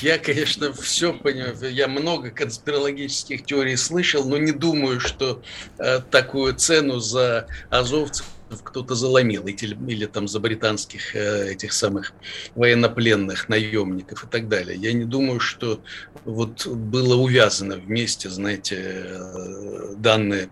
Я, 0.00 0.18
конечно, 0.18 0.72
все 0.72 1.12
понимаю. 1.12 1.54
Я 1.70 1.88
много 1.88 2.30
конспирологических 2.30 3.44
теорий 3.44 3.76
слышал, 3.76 4.24
но 4.24 4.38
не 4.38 4.52
думаю, 4.52 4.98
что 4.98 5.42
э, 5.78 6.00
такую 6.10 6.54
цену 6.54 6.98
за 6.98 7.46
азовцев 7.70 8.26
кто-то 8.62 8.94
заломил, 8.94 9.46
или, 9.46 9.76
или 9.90 10.06
там 10.06 10.28
за 10.28 10.40
британских 10.40 11.14
э, 11.14 11.52
этих 11.52 11.72
самых 11.72 12.12
военнопленных, 12.54 13.48
наемников 13.48 14.24
и 14.24 14.26
так 14.26 14.48
далее. 14.48 14.76
Я 14.76 14.92
не 14.92 15.04
думаю, 15.04 15.40
что 15.40 15.80
вот 16.24 16.66
было 16.66 17.16
увязано 17.16 17.76
вместе, 17.76 18.30
знаете, 18.30 18.76
э, 18.78 19.94
данные 19.96 20.48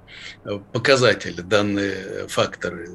показатели, 0.73 1.41
данные 1.41 2.27
факторы. 2.29 2.91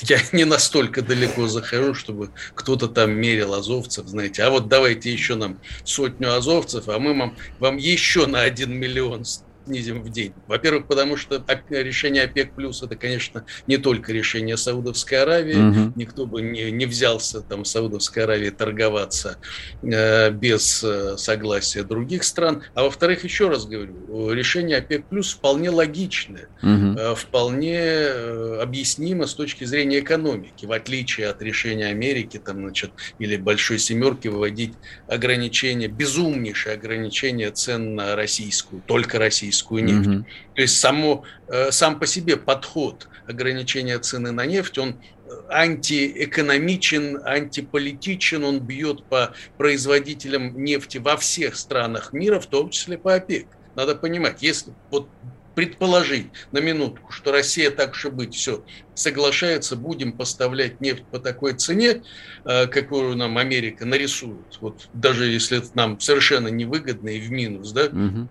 Я 0.00 0.18
не 0.32 0.44
настолько 0.44 1.02
далеко 1.02 1.46
захожу, 1.48 1.94
чтобы 1.94 2.30
кто-то 2.54 2.88
там 2.88 3.12
мерил 3.12 3.54
азовцев, 3.54 4.06
знаете, 4.06 4.42
а 4.42 4.50
вот 4.50 4.68
давайте 4.68 5.12
еще 5.12 5.34
нам 5.34 5.60
сотню 5.84 6.34
азовцев, 6.34 6.88
а 6.88 6.98
мы 6.98 7.16
вам, 7.18 7.36
вам 7.58 7.76
еще 7.76 8.26
на 8.26 8.40
один 8.42 8.72
миллион 8.72 9.24
снизим 9.66 10.02
в 10.02 10.10
день. 10.10 10.32
Во-первых, 10.46 10.86
потому 10.86 11.16
что 11.16 11.44
решение 11.68 12.24
ОПЕК 12.24 12.54
плюс 12.54 12.82
это, 12.82 12.96
конечно, 12.96 13.44
не 13.66 13.76
только 13.76 14.12
решение 14.12 14.56
Саудовской 14.56 15.22
Аравии. 15.22 15.54
Угу. 15.54 15.92
Никто 15.96 16.26
бы 16.26 16.42
не, 16.42 16.70
не 16.70 16.86
взялся 16.86 17.40
там 17.40 17.64
в 17.64 17.68
Саудовской 17.68 18.24
Аравии 18.24 18.50
торговаться 18.50 19.38
э, 19.82 20.30
без 20.30 20.82
э, 20.82 21.16
согласия 21.16 21.82
других 21.82 22.24
стран. 22.24 22.62
А 22.74 22.84
во-вторых, 22.84 23.24
еще 23.24 23.48
раз 23.48 23.66
говорю, 23.66 24.32
решение 24.32 24.78
ОПЕК 24.78 25.06
плюс 25.06 25.32
вполне 25.32 25.70
логичное, 25.70 26.48
угу. 26.62 26.98
э, 26.98 27.14
вполне 27.14 27.78
э, 27.78 28.58
объяснимо 28.62 29.26
с 29.26 29.34
точки 29.34 29.64
зрения 29.64 30.00
экономики, 30.00 30.66
в 30.66 30.72
отличие 30.72 31.28
от 31.28 31.42
решения 31.42 31.86
Америки 31.86 32.40
там, 32.44 32.58
значит, 32.58 32.92
или 33.18 33.36
Большой 33.36 33.78
Семерки 33.78 34.28
выводить 34.28 34.74
ограничения, 35.06 35.88
безумнейшие 35.88 36.74
ограничения 36.74 37.50
цен 37.50 37.94
на 37.94 38.16
российскую, 38.16 38.82
только 38.86 39.18
российскую 39.18 39.49
российскую 39.50 39.84
нефть. 39.84 40.08
Угу. 40.08 40.24
То 40.54 40.62
есть 40.62 40.80
само, 40.80 41.24
э, 41.48 41.70
сам 41.72 41.98
по 41.98 42.06
себе 42.06 42.36
подход 42.36 43.08
ограничения 43.26 43.98
цены 43.98 44.32
на 44.32 44.46
нефть, 44.46 44.78
он 44.78 44.90
э, 44.90 45.30
антиэкономичен, 45.48 47.20
антиполитичен, 47.24 48.44
он 48.44 48.60
бьет 48.60 49.04
по 49.04 49.34
производителям 49.58 50.62
нефти 50.62 50.98
во 50.98 51.16
всех 51.16 51.56
странах 51.56 52.12
мира, 52.12 52.40
в 52.40 52.46
том 52.46 52.70
числе 52.70 52.96
по 52.96 53.14
ОПЕК. 53.14 53.46
Надо 53.76 53.94
понимать, 53.94 54.42
если 54.42 54.72
вот 54.90 55.08
предположить 55.54 56.28
на 56.52 56.58
минутку, 56.58 57.12
что 57.12 57.32
Россия 57.32 57.70
так 57.70 57.94
и 58.04 58.08
быть, 58.08 58.34
все, 58.34 58.64
соглашается, 58.94 59.76
будем 59.76 60.12
поставлять 60.12 60.80
нефть 60.80 61.04
по 61.10 61.18
такой 61.18 61.54
цене, 61.54 62.02
э, 62.44 62.66
какую 62.66 63.16
нам 63.16 63.36
Америка 63.36 63.84
нарисует, 63.84 64.58
вот 64.60 64.88
даже 64.94 65.26
если 65.26 65.58
это 65.58 65.68
нам 65.74 66.00
совершенно 66.00 66.48
невыгодно 66.48 67.10
и 67.10 67.20
в 67.20 67.30
минус, 67.30 67.72
да, 67.72 67.86
угу 67.86 68.28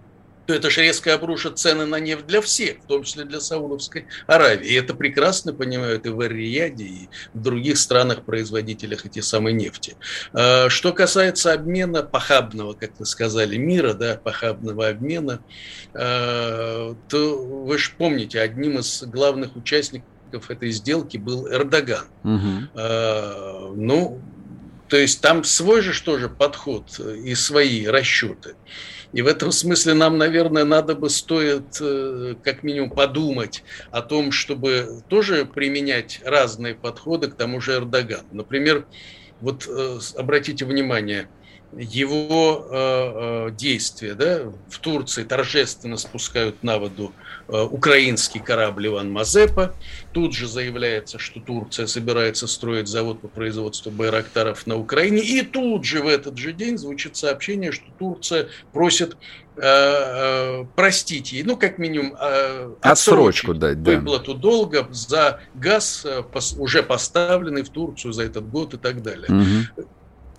то 0.49 0.55
это 0.55 0.71
же 0.71 0.81
резко 0.81 1.13
обрушит 1.13 1.59
цены 1.59 1.85
на 1.85 1.99
нефть 1.99 2.25
для 2.25 2.41
всех, 2.41 2.77
в 2.79 2.87
том 2.87 3.03
числе 3.03 3.23
для 3.23 3.39
Саудовской 3.39 4.07
Аравии. 4.25 4.69
И 4.69 4.73
это 4.73 4.95
прекрасно 4.95 5.53
понимают 5.53 6.07
и 6.07 6.09
в 6.09 6.19
Эр-Рияде, 6.21 6.85
и 6.85 7.09
в 7.35 7.39
других 7.43 7.77
странах-производителях 7.77 9.05
этой 9.05 9.21
самой 9.21 9.53
нефти. 9.53 9.95
А, 10.33 10.67
что 10.69 10.91
касается 10.91 11.53
обмена 11.53 12.01
похабного, 12.01 12.73
как 12.73 12.99
вы 12.99 13.05
сказали, 13.05 13.57
мира, 13.57 13.93
да, 13.93 14.15
похабного 14.15 14.87
обмена, 14.87 15.39
а, 15.93 16.95
то 17.09 17.37
вы 17.37 17.77
же 17.77 17.91
помните, 17.95 18.41
одним 18.41 18.79
из 18.79 19.03
главных 19.03 19.55
участников 19.55 20.49
этой 20.49 20.71
сделки 20.71 21.17
был 21.17 21.47
Эрдоган. 21.47 22.07
Угу. 22.23 23.75
Ну, 23.75 24.19
то 24.87 24.97
есть 24.97 25.21
там 25.21 25.43
свой 25.43 25.81
же 25.81 25.93
что 25.93 26.17
же 26.17 26.27
подход 26.27 26.99
и 26.99 27.35
свои 27.35 27.85
расчеты. 27.85 28.55
И 29.11 29.21
в 29.21 29.27
этом 29.27 29.51
смысле 29.51 29.95
нам, 29.95 30.17
наверное, 30.17 30.65
надо 30.65 30.93
бы 30.93 31.09
стоит 31.09 31.77
э, 31.81 32.35
как 32.43 32.61
минимум 32.61 32.91
подумать 32.91 33.63
о 33.89 34.01
том, 34.01 34.31
чтобы 34.31 35.01
тоже 35.07 35.45
применять 35.45 36.21
разные 36.23 36.75
подходы 36.75 37.27
к 37.29 37.35
тому 37.35 37.59
же 37.59 37.73
Эрдогану. 37.73 38.27
Например, 38.31 38.85
вот 39.41 39.67
э, 39.67 39.99
обратите 40.15 40.65
внимание, 40.65 41.27
его 41.71 42.67
э, 42.69 43.49
действия 43.51 44.13
да, 44.13 44.51
в 44.69 44.79
Турции 44.79 45.23
торжественно 45.23 45.97
спускают 45.97 46.63
на 46.63 46.77
воду 46.79 47.13
украинский 47.49 48.39
корабль 48.39 48.87
Иван 48.87 49.11
Мазепа. 49.11 49.75
Тут 50.13 50.33
же 50.33 50.47
заявляется, 50.47 51.17
что 51.19 51.39
Турция 51.39 51.87
собирается 51.87 52.47
строить 52.47 52.87
завод 52.87 53.21
по 53.21 53.27
производству 53.27 53.91
байрактаров 53.91 54.67
на 54.67 54.77
Украине. 54.77 55.19
И 55.19 55.41
тут 55.41 55.85
же 55.85 56.01
в 56.01 56.07
этот 56.07 56.37
же 56.37 56.53
день 56.53 56.77
звучит 56.77 57.15
сообщение, 57.15 57.71
что 57.71 57.85
Турция 57.97 58.47
просит 58.71 59.17
э, 59.57 59.61
э, 59.61 60.65
простить 60.75 61.31
ей, 61.33 61.43
ну, 61.43 61.57
как 61.57 61.77
минимум, 61.77 62.15
э, 62.19 62.71
отсрочку 62.81 63.53
дать, 63.53 63.81
да. 63.83 63.91
выплату 63.91 64.33
долга 64.33 64.87
за 64.91 65.41
газ, 65.55 66.05
э, 66.05 66.23
уже 66.57 66.83
поставленный 66.83 67.63
в 67.63 67.69
Турцию 67.69 68.13
за 68.13 68.23
этот 68.23 68.49
год 68.49 68.73
и 68.73 68.77
так 68.77 69.01
далее. 69.01 69.27
Угу. 69.27 69.85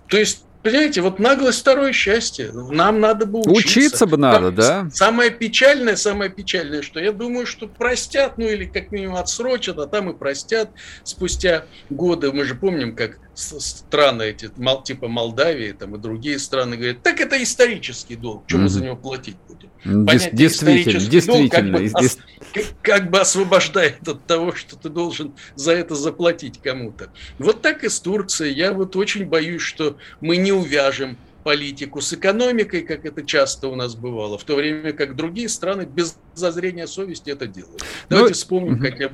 То 0.07 0.17
есть 0.17 0.45
Понимаете, 0.63 1.01
вот 1.01 1.19
наглость 1.19 1.61
второе 1.61 1.91
счастье. 1.91 2.51
Нам 2.51 2.99
надо 2.99 3.25
бы 3.25 3.39
учиться. 3.39 3.51
Учиться 3.51 4.07
бы 4.07 4.17
надо, 4.17 4.51
да. 4.51 4.89
Самое 4.91 5.31
печальное, 5.31 5.95
самое 5.95 6.29
печальное, 6.29 6.81
что 6.83 6.99
я 6.99 7.11
думаю, 7.11 7.45
что 7.47 7.67
простят, 7.67 8.37
ну 8.37 8.47
или 8.47 8.65
как 8.65 8.91
минимум 8.91 9.15
отсрочат, 9.15 9.79
а 9.79 9.87
там 9.87 10.09
и 10.11 10.13
простят 10.13 10.69
спустя 11.03 11.65
годы. 11.89 12.31
Мы 12.31 12.43
же 12.45 12.55
помним, 12.55 12.95
как 12.95 13.17
страны 13.33 14.23
эти, 14.23 14.49
типа 14.83 15.07
Молдавии 15.07 15.71
там, 15.71 15.95
и 15.95 15.99
другие 15.99 16.39
страны 16.39 16.75
говорят, 16.77 17.01
так 17.03 17.19
это 17.19 17.41
исторический 17.41 18.15
долг, 18.15 18.43
что 18.47 18.57
mm-hmm. 18.57 18.61
мы 18.61 18.69
за 18.69 18.83
него 18.83 18.95
платить 18.95 19.37
будем? 19.47 19.69
Понятие 20.05 20.31
действительно, 20.33 20.99
действительно. 20.99 21.79
Долг 21.79 21.91
как, 21.91 22.03
бы, 22.03 22.69
как 22.81 23.09
бы 23.09 23.19
освобождает 23.19 24.07
от 24.07 24.25
того, 24.25 24.53
что 24.53 24.75
ты 24.75 24.89
должен 24.89 25.33
за 25.55 25.71
это 25.71 25.95
заплатить 25.95 26.61
кому-то. 26.61 27.11
Вот 27.39 27.61
так 27.61 27.83
и 27.83 27.89
с 27.89 27.99
Турцией. 27.99 28.53
Я 28.53 28.73
вот 28.73 28.95
очень 28.95 29.25
боюсь, 29.25 29.63
что 29.63 29.97
мы 30.19 30.37
не 30.37 30.51
увяжем 30.51 31.17
политику 31.43 32.01
с 32.01 32.13
экономикой, 32.13 32.81
как 32.81 33.05
это 33.05 33.25
часто 33.25 33.67
у 33.67 33.75
нас 33.75 33.95
бывало, 33.95 34.37
в 34.37 34.43
то 34.43 34.55
время 34.55 34.93
как 34.93 35.15
другие 35.15 35.49
страны 35.49 35.83
без 35.83 36.17
зазрения 36.33 36.85
совести 36.85 37.31
это 37.31 37.47
делают. 37.47 37.81
Ну, 37.81 38.17
Давайте 38.17 38.29
ну, 38.29 38.35
вспомним 38.35 38.73
угу. 38.73 38.81
хотя, 38.81 39.11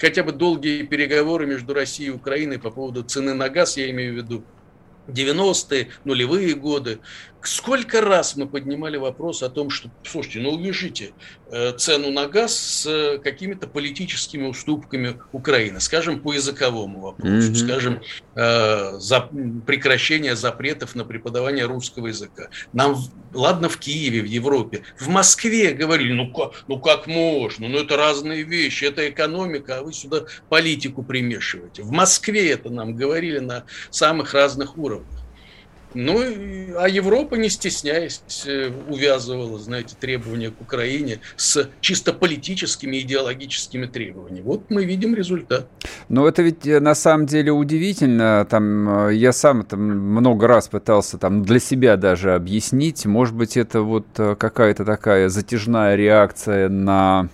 хотя 0.00 0.22
бы 0.22 0.32
долгие 0.32 0.82
переговоры 0.82 1.46
между 1.46 1.74
Россией 1.74 2.08
и 2.08 2.12
Украиной 2.12 2.58
по 2.58 2.70
поводу 2.70 3.02
цены 3.02 3.34
на 3.34 3.48
газ, 3.48 3.76
я 3.76 3.90
имею 3.90 4.14
в 4.14 4.16
виду 4.16 4.44
90-е, 5.08 5.88
нулевые 6.04 6.54
годы, 6.54 7.00
Сколько 7.42 8.02
раз 8.02 8.36
мы 8.36 8.46
поднимали 8.46 8.98
вопрос 8.98 9.42
о 9.42 9.48
том, 9.48 9.70
что, 9.70 9.90
слушайте, 10.04 10.40
ну 10.40 10.50
увяжите 10.50 11.12
цену 11.76 12.10
на 12.10 12.26
газ 12.26 12.56
с 12.56 12.86
э, 12.86 13.18
какими-то 13.18 13.66
политическими 13.66 14.46
уступками 14.46 15.20
Украины, 15.32 15.80
скажем, 15.80 16.20
по 16.20 16.32
языковому 16.32 17.00
вопросу, 17.00 17.50
mm-hmm. 17.50 17.54
скажем, 17.54 18.00
э, 18.36 18.98
за 18.98 19.28
прекращение 19.66 20.36
запретов 20.36 20.94
на 20.94 21.04
преподавание 21.04 21.64
русского 21.64 22.08
языка. 22.08 22.48
Нам, 22.72 22.96
ладно, 23.34 23.68
в 23.68 23.78
Киеве, 23.78 24.22
в 24.22 24.26
Европе, 24.26 24.82
в 24.98 25.08
Москве 25.08 25.72
говорили, 25.72 26.12
ну 26.12 26.32
как, 26.32 26.64
ну 26.68 26.78
как 26.78 27.06
можно, 27.06 27.68
ну 27.68 27.78
это 27.78 27.96
разные 27.96 28.42
вещи, 28.44 28.84
это 28.84 29.08
экономика, 29.08 29.78
а 29.78 29.82
вы 29.82 29.92
сюда 29.92 30.24
политику 30.48 31.02
примешиваете. 31.02 31.82
В 31.82 31.90
Москве 31.90 32.50
это 32.50 32.70
нам 32.70 32.94
говорили 32.94 33.38
на 33.38 33.64
самых 33.90 34.34
разных 34.34 34.78
уровнях. 34.78 35.19
Ну, 35.94 36.22
а 36.78 36.88
Европа, 36.88 37.34
не 37.34 37.48
стесняясь, 37.48 38.22
э, 38.46 38.70
увязывала, 38.88 39.58
знаете, 39.58 39.96
требования 39.98 40.50
к 40.50 40.60
Украине 40.60 41.20
с 41.36 41.68
чисто 41.80 42.12
политическими, 42.12 43.00
идеологическими 43.00 43.86
требованиями. 43.86 44.44
Вот 44.44 44.70
мы 44.70 44.84
видим 44.84 45.14
результат. 45.14 45.68
Но 46.08 46.28
это 46.28 46.42
ведь 46.42 46.66
э, 46.66 46.78
на 46.78 46.94
самом 46.94 47.26
деле 47.26 47.50
удивительно. 47.50 48.46
Там, 48.48 49.08
э, 49.08 49.14
я 49.14 49.32
сам 49.32 49.64
там 49.64 49.80
много 49.80 50.46
раз 50.46 50.68
пытался 50.68 51.18
там, 51.18 51.42
для 51.42 51.58
себя 51.58 51.96
даже 51.96 52.34
объяснить. 52.34 53.04
Может 53.06 53.34
быть, 53.34 53.56
это 53.56 53.82
вот 53.82 54.06
какая-то 54.14 54.84
такая 54.84 55.28
затяжная 55.28 55.96
реакция 55.96 56.68
на 56.68 57.28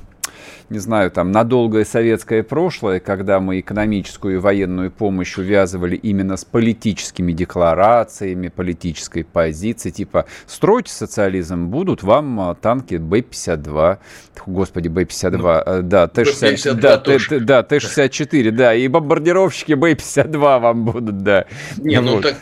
не 0.69 0.79
знаю, 0.79 1.11
там, 1.11 1.31
на 1.31 1.45
долгое 1.45 1.85
советское 1.85 2.43
прошлое, 2.43 2.99
когда 2.99 3.39
мы 3.41 3.61
экономическую 3.61 4.35
и 4.35 4.39
военную 4.39 4.91
помощь 4.91 5.39
увязывали 5.39 5.97
именно 5.97 6.37
с 6.37 6.45
политическими 6.45 7.33
декларациями, 7.33 8.49
политической 8.49 9.25
позицией, 9.25 9.93
типа 9.93 10.27
«стройте 10.47 10.93
социализм, 10.93 11.67
будут 11.67 12.03
вам 12.03 12.41
а, 12.41 12.55
танки 12.55 12.97
Б-52», 12.97 13.99
господи, 14.47 14.89
Б-52, 14.89 15.39
ну, 15.39 15.49
э, 15.49 15.83
да, 15.83 16.09
Т-60, 16.09 16.75
да, 16.75 16.99
Т, 16.99 17.19
да, 17.41 17.63
Т-64, 17.63 18.51
да, 18.51 18.75
и 18.75 18.89
бомбардировщики 18.89 19.75
Б-52 19.75 20.61
вам 20.61 20.85
будут, 20.85 21.19
да. 21.23 21.47
Не, 21.79 22.01
ну 22.01 22.17
вот. 22.17 22.23
так 22.23 22.37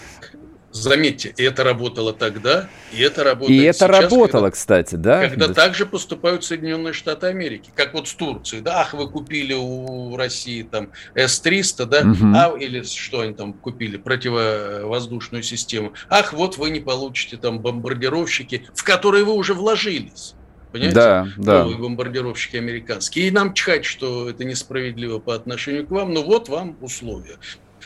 Заметьте, 0.75 1.33
это 1.37 1.63
работало 1.63 2.13
тогда, 2.13 2.69
и 2.93 3.01
это 3.01 3.23
работает 3.23 3.61
И 3.61 3.63
это 3.63 3.79
сейчас, 3.79 3.91
работало, 3.91 4.27
когда, 4.27 4.51
кстати, 4.51 4.95
да? 4.97 5.29
Когда 5.29 5.47
да. 5.47 5.55
также 5.55 5.87
поступают 5.87 6.45
Соединенные 6.45 6.93
Штаты 6.93 7.29
Америки, 7.29 7.71
как 7.77 7.95
вот 7.95 8.09
с 8.09 8.15
Турцией. 8.15 8.61
Да, 8.61 8.81
ах, 8.81 8.93
вы 8.93 9.09
купили 9.09 9.55
у 9.55 10.17
России 10.17 10.63
там 10.63 10.91
С-300, 11.15 11.87
да, 11.87 12.01
угу. 12.01 12.27
а, 12.35 12.59
или 12.59 12.83
что 12.83 13.21
они 13.21 13.35
там 13.35 13.53
купили, 13.53 13.99
противовоздушную 13.99 15.45
систему. 15.45 15.93
Ах, 16.11 16.33
вот 16.33 16.59
вы 16.59 16.71
не 16.71 16.81
получите 16.81 17.37
там 17.37 17.61
бомбардировщики, 17.61 18.67
в 18.75 18.83
которые 18.83 19.23
вы 19.23 19.35
уже 19.35 19.55
вложились. 19.55 20.35
Понимаете? 20.73 20.97
Да, 20.97 21.29
да. 21.37 21.59
Новые 21.61 21.79
бомбардировщики 21.79 22.57
американские. 22.57 23.29
И 23.29 23.31
нам 23.31 23.55
чхать, 23.55 23.85
что 23.85 24.29
это 24.29 24.43
несправедливо 24.43 25.21
по 25.21 25.37
отношению 25.37 25.87
к 25.87 25.93
вам, 25.93 26.13
но 26.13 26.25
вот 26.25 26.49
вам 26.49 26.77
условия. 26.81 27.37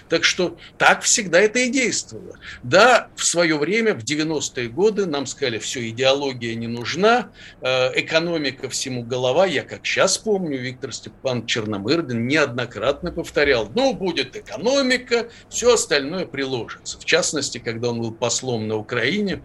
Так 0.09 0.25
что 0.25 0.57
так 0.79 1.03
всегда 1.03 1.41
это 1.41 1.59
и 1.61 1.71
действовало. 1.71 2.39
Да, 2.63 3.09
в 3.15 3.25
свое 3.25 3.59
время, 3.59 3.95
в 3.95 4.05
90-е 4.05 4.69
годы, 4.69 5.07
нам 5.07 5.27
сказали, 5.27 5.59
все, 5.59 5.89
идеология 5.89 6.55
не 6.55 6.67
нужна, 6.67 7.31
э, 7.61 8.01
экономика 8.01 8.69
всему 8.69 9.03
голова. 9.03 9.47
Я 9.47 9.63
как 9.63 9.85
сейчас 9.85 10.19
помню, 10.19 10.59
Виктор 10.59 10.93
Степан 10.93 11.47
Черномырдин 11.47 12.27
неоднократно 12.27 13.13
повторял, 13.13 13.71
ну, 13.75 13.95
будет 13.95 14.37
экономика, 14.37 15.29
все 15.49 15.75
остальное 15.75 16.27
приложится. 16.27 16.99
В 16.99 17.05
частности, 17.05 17.59
когда 17.59 17.91
он 17.91 18.01
был 18.01 18.13
послом 18.13 18.69
на 18.69 18.77
Украине, 18.77 19.43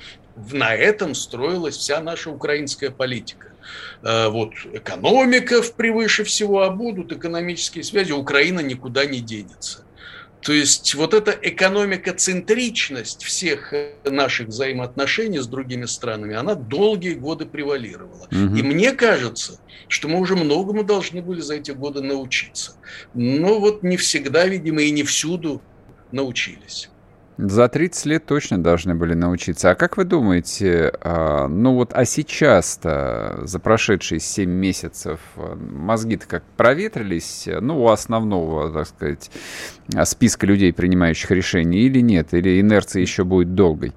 на 0.52 0.74
этом 0.74 1.14
строилась 1.16 1.78
вся 1.78 2.02
наша 2.02 2.30
украинская 2.30 2.90
политика 2.90 3.48
э, 4.02 4.30
вот 4.30 4.54
экономика 4.74 5.62
превыше 5.76 6.24
всего, 6.24 6.62
а 6.62 6.70
будут 6.70 7.12
экономические 7.12 7.84
связи, 7.84 8.12
Украина 8.12 8.60
никуда 8.62 9.06
не 9.06 9.20
денется. 9.20 9.84
То 10.44 10.52
есть 10.52 10.94
вот 10.96 11.14
эта 11.14 11.32
экономика-центричность 11.32 13.24
всех 13.24 13.74
э, 13.74 13.94
наших 14.06 14.50
взаимоотношений 14.50 15.40
с 15.40 15.48
другими 15.48 15.86
странами, 15.86 16.36
она 16.36 16.56
долгие 16.56 17.14
годы 17.14 17.46
превалировала. 17.46 18.28
Угу. 18.32 18.56
И 18.56 18.62
мне 18.62 18.92
кажется, 18.92 19.60
что 19.88 20.10
мы 20.10 20.20
уже 20.20 20.36
многому 20.36 20.84
должны 20.84 21.22
были 21.22 21.40
за 21.40 21.56
эти 21.56 21.72
годы 21.72 22.02
научиться. 22.02 22.76
Но 23.14 23.60
вот 23.60 23.84
не 23.84 23.96
всегда, 23.96 24.46
видимо, 24.46 24.82
и 24.82 24.92
не 24.92 25.04
всюду 25.04 25.62
научились. 26.12 26.90
За 27.38 27.68
30 27.68 28.06
лет 28.06 28.26
точно 28.26 28.62
должны 28.62 28.94
были 28.94 29.16
научиться. 29.16 29.72
А 29.72 29.76
как 29.76 29.98
вы 29.98 30.04
думаете, 30.04 30.94
а, 31.02 31.48
ну 31.48 31.74
вот, 31.74 31.92
а 31.94 32.06
сейчас-то, 32.06 33.40
за 33.44 33.60
прошедшие 33.60 34.20
7 34.20 34.50
месяцев, 34.50 35.20
мозги-то 35.36 36.28
как 36.28 36.44
проветрились, 36.58 37.50
ну, 37.60 37.84
у 37.84 37.90
основного, 37.90 38.72
так 38.72 38.88
сказать, 38.88 39.32
списка 40.04 40.46
людей, 40.46 40.72
принимающих 40.74 41.32
решения, 41.32 41.80
или 41.80 42.02
нет? 42.02 42.34
Или 42.34 42.60
инерция 42.60 43.02
еще 43.02 43.24
будет 43.24 43.56
долгой? 43.56 43.94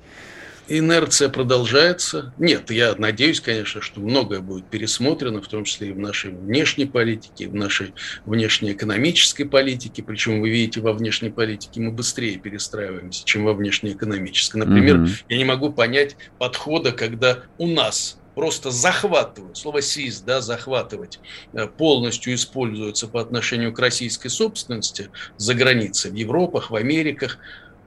Инерция 0.69 1.29
продолжается. 1.29 2.33
Нет, 2.39 2.71
я 2.71 2.95
надеюсь, 2.97 3.41
конечно, 3.41 3.81
что 3.81 4.01
многое 4.01 4.41
будет 4.41 4.67
пересмотрено, 4.67 5.41
в 5.41 5.49
том 5.49 5.65
числе 5.65 5.89
и 5.89 5.93
в 5.93 5.99
нашей 5.99 6.33
внешней 6.33 6.87
политике, 6.87 7.45
и 7.45 7.47
в 7.47 7.55
нашей 7.55 7.95
внешнеэкономической 8.25 9.47
политике. 9.47 10.03
Причем, 10.03 10.41
вы 10.41 10.51
видите, 10.51 10.81
во 10.81 10.93
внешней 10.93 11.31
политике 11.31 11.81
мы 11.81 11.93
быстрее 11.93 12.37
перестраиваемся, 12.37 13.25
чем 13.25 13.45
во 13.45 13.55
внешнеэкономической. 13.55 14.61
Например, 14.61 14.97
mm-hmm. 14.97 15.25
я 15.29 15.37
не 15.37 15.45
могу 15.45 15.73
понять 15.73 16.17
подхода, 16.39 16.93
когда 16.93 17.41
у 17.59 17.67
нас 17.67 18.19
просто 18.35 18.71
захватывают, 18.71 19.57
слово 19.57 19.81
«сиз», 19.81 20.21
да, 20.21 20.43
захватывать, 20.43 21.21
э, 21.55 21.67
полностью 21.67 22.35
используется 22.35 23.09
по 23.09 23.21
отношению 23.21 23.73
к 23.73 23.79
российской 23.79 24.29
собственности 24.29 25.09
за 25.39 25.55
границей, 25.55 26.11
в 26.11 26.15
Европах, 26.15 26.71
в 26.71 26.77
Америках, 26.77 27.39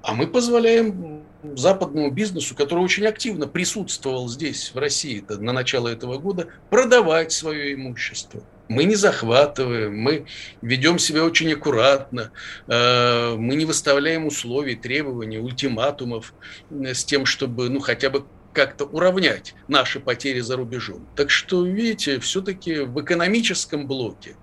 а 0.01 0.13
мы 0.13 0.25
позволяем 0.25 1.23
западному 1.43 2.11
бизнесу, 2.11 2.55
который 2.55 2.83
очень 2.83 3.05
активно 3.05 3.47
присутствовал 3.47 4.27
здесь, 4.27 4.71
в 4.73 4.77
России, 4.77 5.23
на 5.29 5.53
начало 5.53 5.87
этого 5.87 6.17
года, 6.17 6.47
продавать 6.69 7.31
свое 7.31 7.73
имущество. 7.73 8.41
Мы 8.67 8.83
не 8.83 8.95
захватываем, 8.95 9.97
мы 9.97 10.25
ведем 10.61 10.99
себя 10.99 11.23
очень 11.23 11.51
аккуратно, 11.53 12.31
э, 12.67 13.35
мы 13.35 13.55
не 13.55 13.65
выставляем 13.65 14.27
условий, 14.27 14.75
требований, 14.75 15.39
ультиматумов 15.39 16.33
с 16.69 17.03
тем, 17.03 17.25
чтобы 17.25 17.69
ну, 17.69 17.79
хотя 17.79 18.11
бы 18.11 18.25
как-то 18.53 18.85
уравнять 18.85 19.55
наши 19.67 19.99
потери 19.99 20.39
за 20.39 20.55
рубежом. 20.55 21.07
Так 21.15 21.29
что, 21.29 21.65
видите, 21.65 22.19
все-таки 22.19 22.79
в 22.79 23.01
экономическом 23.01 23.87
блоке 23.87 24.35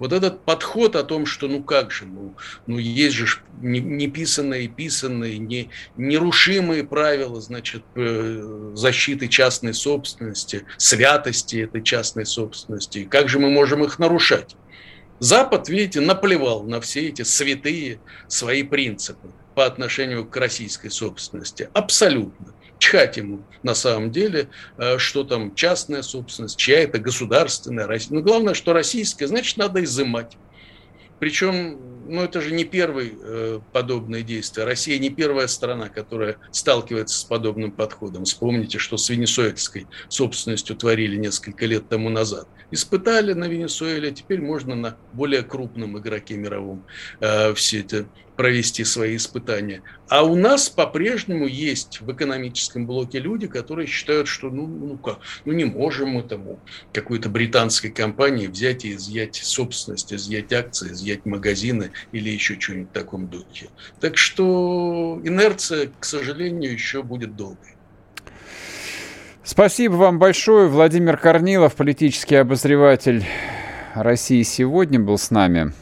вот 0.00 0.14
этот 0.14 0.44
подход 0.44 0.96
о 0.96 1.04
том, 1.04 1.26
что 1.26 1.46
ну 1.46 1.62
как 1.62 1.90
же, 1.90 2.06
ну, 2.06 2.34
ну 2.66 2.78
есть 2.78 3.14
же 3.14 3.26
неписанные, 3.60 4.66
писанные, 4.66 5.38
не, 5.38 5.68
нерушимые 5.96 6.84
правила, 6.84 7.40
значит, 7.40 7.84
э, 7.94 8.72
защиты 8.74 9.28
частной 9.28 9.74
собственности, 9.74 10.64
святости 10.78 11.56
этой 11.56 11.82
частной 11.82 12.24
собственности, 12.24 13.04
как 13.04 13.28
же 13.28 13.38
мы 13.38 13.50
можем 13.50 13.84
их 13.84 13.98
нарушать? 13.98 14.56
Запад, 15.18 15.68
видите, 15.68 16.00
наплевал 16.00 16.62
на 16.62 16.80
все 16.80 17.08
эти 17.08 17.20
святые 17.22 18.00
свои 18.26 18.62
принципы 18.62 19.28
по 19.54 19.66
отношению 19.66 20.24
к 20.26 20.34
российской 20.34 20.88
собственности. 20.88 21.68
Абсолютно 21.74 22.54
чхать 22.80 23.16
ему 23.18 23.44
на 23.62 23.74
самом 23.74 24.10
деле, 24.10 24.48
э, 24.78 24.98
что 24.98 25.22
там 25.22 25.54
частная 25.54 26.02
собственность, 26.02 26.56
чья 26.56 26.80
это 26.80 26.98
государственная. 26.98 27.86
Но 27.86 27.96
ну, 28.10 28.22
главное, 28.22 28.54
что 28.54 28.72
российская, 28.72 29.28
значит, 29.28 29.56
надо 29.56 29.84
изымать. 29.84 30.36
Причем, 31.20 31.78
ну, 32.08 32.22
это 32.22 32.40
же 32.40 32.54
не 32.54 32.64
первый 32.64 33.12
э, 33.22 33.60
подобное 33.72 34.22
действие. 34.22 34.64
Россия 34.64 34.98
не 34.98 35.10
первая 35.10 35.48
страна, 35.48 35.90
которая 35.90 36.38
сталкивается 36.50 37.18
с 37.18 37.24
подобным 37.24 37.70
подходом. 37.70 38.24
Вспомните, 38.24 38.78
что 38.78 38.96
с 38.96 39.10
венесуэльской 39.10 39.86
собственностью 40.08 40.74
творили 40.76 41.16
несколько 41.16 41.66
лет 41.66 41.88
тому 41.90 42.08
назад. 42.08 42.48
Испытали 42.70 43.34
на 43.34 43.48
Венесуэле, 43.48 44.12
теперь 44.12 44.40
можно 44.40 44.74
на 44.74 44.96
более 45.12 45.42
крупном 45.42 45.98
игроке 45.98 46.36
мировом 46.36 46.86
э, 47.20 47.52
все 47.52 47.80
это 47.80 48.06
провести 48.40 48.84
свои 48.84 49.16
испытания. 49.16 49.82
А 50.08 50.24
у 50.24 50.34
нас 50.34 50.70
по-прежнему 50.70 51.46
есть 51.46 52.00
в 52.00 52.10
экономическом 52.10 52.86
блоке 52.86 53.18
люди, 53.18 53.46
которые 53.46 53.86
считают, 53.86 54.28
что 54.28 54.48
ну, 54.48 54.66
ну 54.66 54.96
как, 54.96 55.18
ну 55.44 55.52
не 55.52 55.66
можем 55.66 56.12
мы 56.12 56.22
тому 56.22 56.58
какой-то 56.90 57.28
британской 57.28 57.90
компании 57.90 58.46
взять 58.46 58.86
и 58.86 58.94
изъять 58.94 59.36
собственность, 59.36 60.14
изъять 60.14 60.54
акции, 60.54 60.90
изъять 60.90 61.26
магазины 61.26 61.90
или 62.12 62.30
еще 62.30 62.58
что-нибудь 62.58 62.88
в 62.88 62.92
таком 62.94 63.28
духе. 63.28 63.68
Так 64.00 64.16
что 64.16 65.20
инерция, 65.22 65.90
к 66.00 66.06
сожалению, 66.06 66.72
еще 66.72 67.02
будет 67.02 67.36
долгой. 67.36 67.76
Спасибо 69.44 69.96
вам 69.96 70.18
большое. 70.18 70.66
Владимир 70.66 71.18
Корнилов, 71.18 71.74
политический 71.74 72.36
обозреватель 72.36 73.22
России 73.94 74.42
сегодня 74.44 74.98
был 74.98 75.18
с 75.18 75.30
нами. 75.30 75.74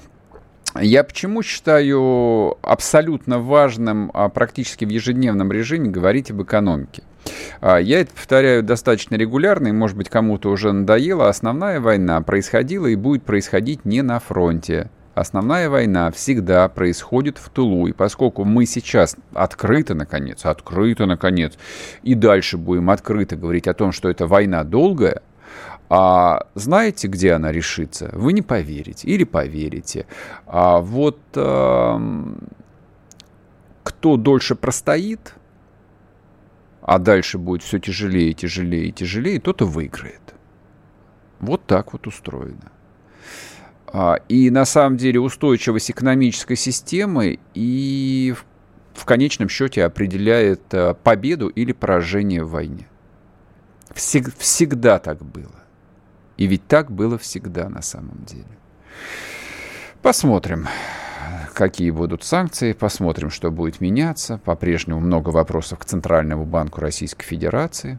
Я 0.80 1.04
почему 1.04 1.42
считаю 1.42 2.56
абсолютно 2.62 3.38
важным 3.38 4.10
а 4.14 4.28
практически 4.28 4.84
в 4.84 4.88
ежедневном 4.88 5.50
режиме 5.50 5.88
говорить 5.88 6.30
об 6.30 6.42
экономике? 6.42 7.02
А, 7.60 7.78
я 7.78 8.00
это 8.00 8.12
повторяю 8.14 8.62
достаточно 8.62 9.16
регулярно, 9.16 9.68
и, 9.68 9.72
может 9.72 9.96
быть, 9.96 10.08
кому-то 10.08 10.50
уже 10.50 10.72
надоело. 10.72 11.28
Основная 11.28 11.80
война 11.80 12.20
происходила 12.20 12.86
и 12.86 12.96
будет 12.96 13.24
происходить 13.24 13.84
не 13.84 14.02
на 14.02 14.20
фронте. 14.20 14.90
Основная 15.14 15.68
война 15.68 16.12
всегда 16.12 16.68
происходит 16.68 17.38
в 17.38 17.50
тылу. 17.50 17.88
И 17.88 17.92
поскольку 17.92 18.44
мы 18.44 18.66
сейчас 18.66 19.16
открыто, 19.34 19.94
наконец, 19.94 20.44
открыто, 20.44 21.06
наконец, 21.06 21.54
и 22.04 22.14
дальше 22.14 22.56
будем 22.56 22.88
открыто 22.88 23.34
говорить 23.34 23.66
о 23.66 23.74
том, 23.74 23.90
что 23.90 24.08
эта 24.08 24.28
война 24.28 24.62
долгая, 24.62 25.22
а 25.88 26.46
знаете, 26.54 27.08
где 27.08 27.32
она 27.32 27.50
решится? 27.50 28.10
Вы 28.12 28.32
не 28.32 28.42
поверите 28.42 29.08
или 29.08 29.24
поверите. 29.24 30.06
А 30.46 30.80
вот 30.80 31.18
э, 31.34 31.98
кто 33.82 34.16
дольше 34.16 34.54
простоит, 34.54 35.34
а 36.82 36.98
дальше 36.98 37.38
будет 37.38 37.62
все 37.62 37.78
тяжелее, 37.78 38.34
тяжелее 38.34 38.90
тяжелее, 38.92 39.40
тот 39.40 39.62
и 39.62 39.64
выиграет. 39.64 40.34
Вот 41.40 41.64
так 41.66 41.92
вот 41.92 42.06
устроено. 42.06 42.72
А, 43.86 44.16
и 44.28 44.50
на 44.50 44.64
самом 44.66 44.98
деле 44.98 45.20
устойчивость 45.20 45.90
экономической 45.90 46.56
системы 46.56 47.38
и 47.54 48.34
в, 48.36 49.00
в 49.00 49.04
конечном 49.06 49.48
счете 49.48 49.84
определяет 49.84 50.62
а, 50.72 50.94
победу 50.94 51.48
или 51.48 51.72
поражение 51.72 52.44
в 52.44 52.50
войне. 52.50 52.86
Всег, 53.94 54.34
всегда 54.36 54.98
так 54.98 55.24
было. 55.24 55.57
И 56.38 56.46
ведь 56.46 56.66
так 56.66 56.90
было 56.90 57.18
всегда 57.18 57.68
на 57.68 57.82
самом 57.82 58.24
деле. 58.24 58.46
Посмотрим, 60.00 60.68
какие 61.52 61.90
будут 61.90 62.22
санкции, 62.22 62.72
посмотрим, 62.72 63.28
что 63.28 63.50
будет 63.50 63.80
меняться. 63.80 64.38
По-прежнему 64.38 65.00
много 65.00 65.30
вопросов 65.30 65.80
к 65.80 65.84
Центральному 65.84 66.46
банку 66.46 66.80
Российской 66.80 67.24
Федерации. 67.24 67.98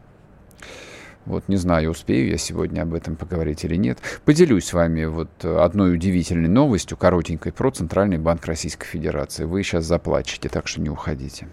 Вот 1.26 1.50
не 1.50 1.58
знаю, 1.58 1.92
успею 1.92 2.30
я 2.30 2.38
сегодня 2.38 2.82
об 2.82 2.94
этом 2.94 3.18
поговорить 3.18 3.66
или 3.66 3.76
нет. 3.76 4.00
Поделюсь 4.24 4.66
с 4.68 4.74
вами 4.74 5.04
вот 5.06 5.44
одной 5.44 5.94
удивительной 5.94 6.50
новостью, 6.50 6.98
коротенькой, 6.98 7.52
про 7.52 7.70
Центральный 7.72 8.18
банк 8.18 8.46
Российской 8.46 8.88
Федерации. 8.88 9.44
Вы 9.44 9.64
сейчас 9.64 9.84
заплачете, 9.84 10.48
так 10.48 10.68
что 10.68 10.80
не 10.82 10.90
уходите. 10.90 11.48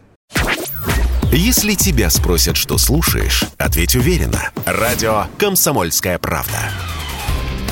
Если 1.36 1.74
тебя 1.74 2.08
спросят, 2.08 2.56
что 2.56 2.78
слушаешь, 2.78 3.44
ответь 3.58 3.94
уверенно. 3.94 4.50
Радио 4.64 5.26
«Комсомольская 5.36 6.18
правда». 6.18 6.58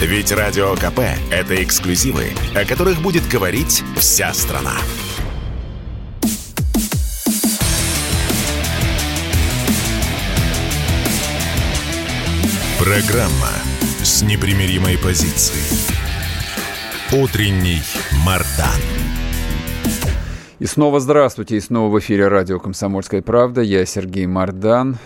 Ведь 0.02 0.30
Радио 0.32 0.74
КП– 0.76 1.00
это 1.30 1.62
эксклюзивы, 1.62 2.34
о 2.54 2.66
которых 2.66 3.00
будет 3.00 3.26
говорить 3.26 3.82
вся 3.96 4.34
страна. 4.34 4.74
Программа 12.78 13.48
с 14.02 14.20
непримиримой 14.20 14.98
позицией. 14.98 15.78
Утренний 17.12 17.80
Мардан. 18.26 19.03
И 20.64 20.66
снова 20.66 20.98
здравствуйте, 20.98 21.58
и 21.58 21.60
снова 21.60 21.92
в 21.92 21.98
эфире 21.98 22.26
радио 22.28 22.58
«Комсомольская 22.58 23.20
правда». 23.20 23.60
Я 23.60 23.84
Сергей 23.84 24.24
Мардан, 24.24 24.96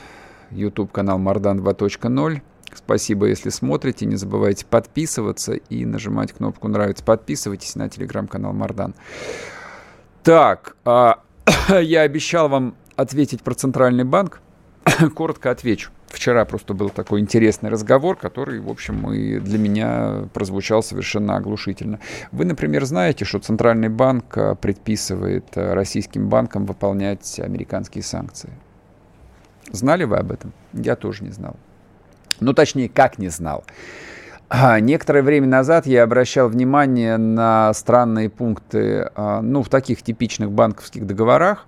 YouTube-канал 0.53 1.19
«Мардан 1.19 1.59
2.0». 1.59 2.43
Спасибо, 2.77 3.27
если 3.27 3.49
смотрите. 3.51 4.07
Не 4.07 4.15
забывайте 4.15 4.65
подписываться 4.65 5.55
и 5.55 5.85
нажимать 5.85 6.33
кнопку 6.33 6.69
«Нравится». 6.69 7.03
Подписывайтесь 7.03 7.75
на 7.75 7.89
телеграм-канал 7.89 8.53
«Мардан». 8.53 8.95
Так, 10.23 10.77
а, 10.85 11.25
я 11.81 12.03
обещал 12.03 12.49
вам 12.49 12.77
ответить 12.95 13.43
про 13.43 13.55
Центральный 13.55 14.05
банк. 14.05 14.41
Коротко 15.17 15.51
отвечу. 15.51 15.91
Вчера 16.09 16.45
просто 16.45 16.75
был 16.75 16.89
такой 16.89 17.21
интересный 17.21 17.69
разговор, 17.69 18.17
который, 18.17 18.61
в 18.61 18.71
общем, 18.71 19.13
и 19.13 19.39
для 19.39 19.59
меня 19.59 20.25
прозвучал 20.33 20.83
совершенно 20.83 21.37
оглушительно. 21.37 22.01
Вы, 22.33 22.47
например, 22.47 22.85
знаете, 22.87 23.25
что 23.25 23.39
Центральный 23.39 23.89
банк 23.89 24.37
а, 24.37 24.55
предписывает 24.55 25.45
а, 25.55 25.75
российским 25.75 26.29
банкам 26.29 26.65
выполнять 26.65 27.39
американские 27.39 28.03
санкции? 28.03 28.51
Знали 29.71 30.05
вы 30.05 30.17
об 30.17 30.33
этом? 30.33 30.53
Я 30.73 30.97
тоже 30.97 31.25
не 31.25 31.31
знал. 31.31 31.57
Ну, 32.41 32.55
точнее, 32.55 32.89
как 32.89 33.19
не 33.19 33.29
знал. 33.29 33.65
А, 34.49 34.81
некоторое 34.81 35.23
время 35.23 35.47
назад 35.47 35.87
я 35.87 36.05
обращал 36.05 36.49
внимание 36.49 37.19
на 37.19 37.75
странные 37.75 38.31
пункты, 38.31 39.11
ну, 39.15 39.63
в 39.63 39.69
таких 39.69 40.03
типичных 40.03 40.51
банковских 40.51 41.07
договорах, 41.07 41.67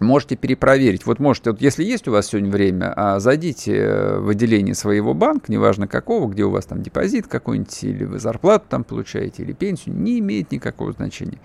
можете 0.00 0.36
перепроверить. 0.36 1.06
Вот 1.06 1.18
можете, 1.18 1.50
вот 1.50 1.60
если 1.60 1.84
есть 1.84 2.08
у 2.08 2.12
вас 2.12 2.26
сегодня 2.26 2.50
время, 2.50 2.92
а, 2.96 3.20
зайдите 3.20 4.16
в 4.18 4.28
отделение 4.28 4.74
своего 4.74 5.14
банка, 5.14 5.50
неважно 5.50 5.86
какого, 5.86 6.28
где 6.28 6.44
у 6.44 6.50
вас 6.50 6.66
там 6.66 6.82
депозит 6.82 7.26
какой-нибудь, 7.26 7.84
или 7.84 8.04
вы 8.04 8.18
зарплату 8.18 8.66
там 8.68 8.84
получаете, 8.84 9.42
или 9.42 9.52
пенсию, 9.52 9.94
не 9.96 10.18
имеет 10.18 10.50
никакого 10.50 10.92
значения. 10.92 11.38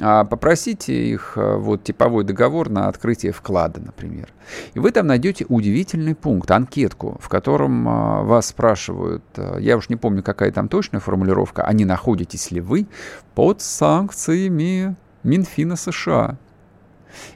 А, 0.00 0.24
попросите 0.24 0.94
их 0.94 1.34
а, 1.36 1.56
вот 1.56 1.84
типовой 1.84 2.24
договор 2.24 2.70
на 2.70 2.88
открытие 2.88 3.32
вклада, 3.32 3.80
например. 3.80 4.28
И 4.74 4.78
вы 4.78 4.90
там 4.90 5.06
найдете 5.06 5.46
удивительный 5.48 6.14
пункт, 6.14 6.50
анкетку, 6.50 7.18
в 7.20 7.28
котором 7.28 7.84
вас 8.26 8.48
спрашивают, 8.48 9.22
я 9.58 9.76
уж 9.76 9.88
не 9.88 9.96
помню, 9.96 10.22
какая 10.22 10.50
там 10.50 10.68
точная 10.68 11.00
формулировка, 11.00 11.62
а 11.62 11.72
не 11.72 11.84
находитесь 11.84 12.50
ли 12.50 12.60
вы 12.60 12.88
под 13.34 13.62
санкциями 13.62 14.96
Минфина 15.22 15.76
США. 15.76 16.38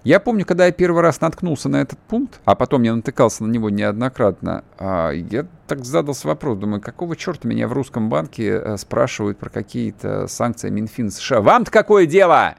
Я 0.03 0.21
помню, 0.21 0.45
когда 0.45 0.67
я 0.67 0.73
первый 0.73 1.03
раз 1.03 1.21
наткнулся 1.21 1.69
на 1.69 1.81
этот 1.81 1.99
пункт, 1.99 2.41
а 2.45 2.55
потом 2.55 2.83
я 2.83 2.95
натыкался 2.95 3.45
на 3.45 3.51
него 3.51 3.71
неоднократно, 3.71 4.65
а, 4.79 5.11
я 5.11 5.47
так 5.67 5.85
задался 5.85 6.29
вопрос, 6.29 6.59
думаю, 6.59 6.81
какого 6.81 7.17
черта 7.17 7.49
меня 7.49 7.69
в 7.69 7.73
русском 7.73 8.09
банке 8.09 8.49
э, 8.49 8.77
спрашивают 8.77 9.39
про 9.39 9.51
какие-то 9.51 10.27
санкции 10.27 10.71
Минфин 10.71 11.11
США? 11.11 11.41
Вам-то 11.41 11.71
какое 11.71 12.07
дело? 12.07 12.57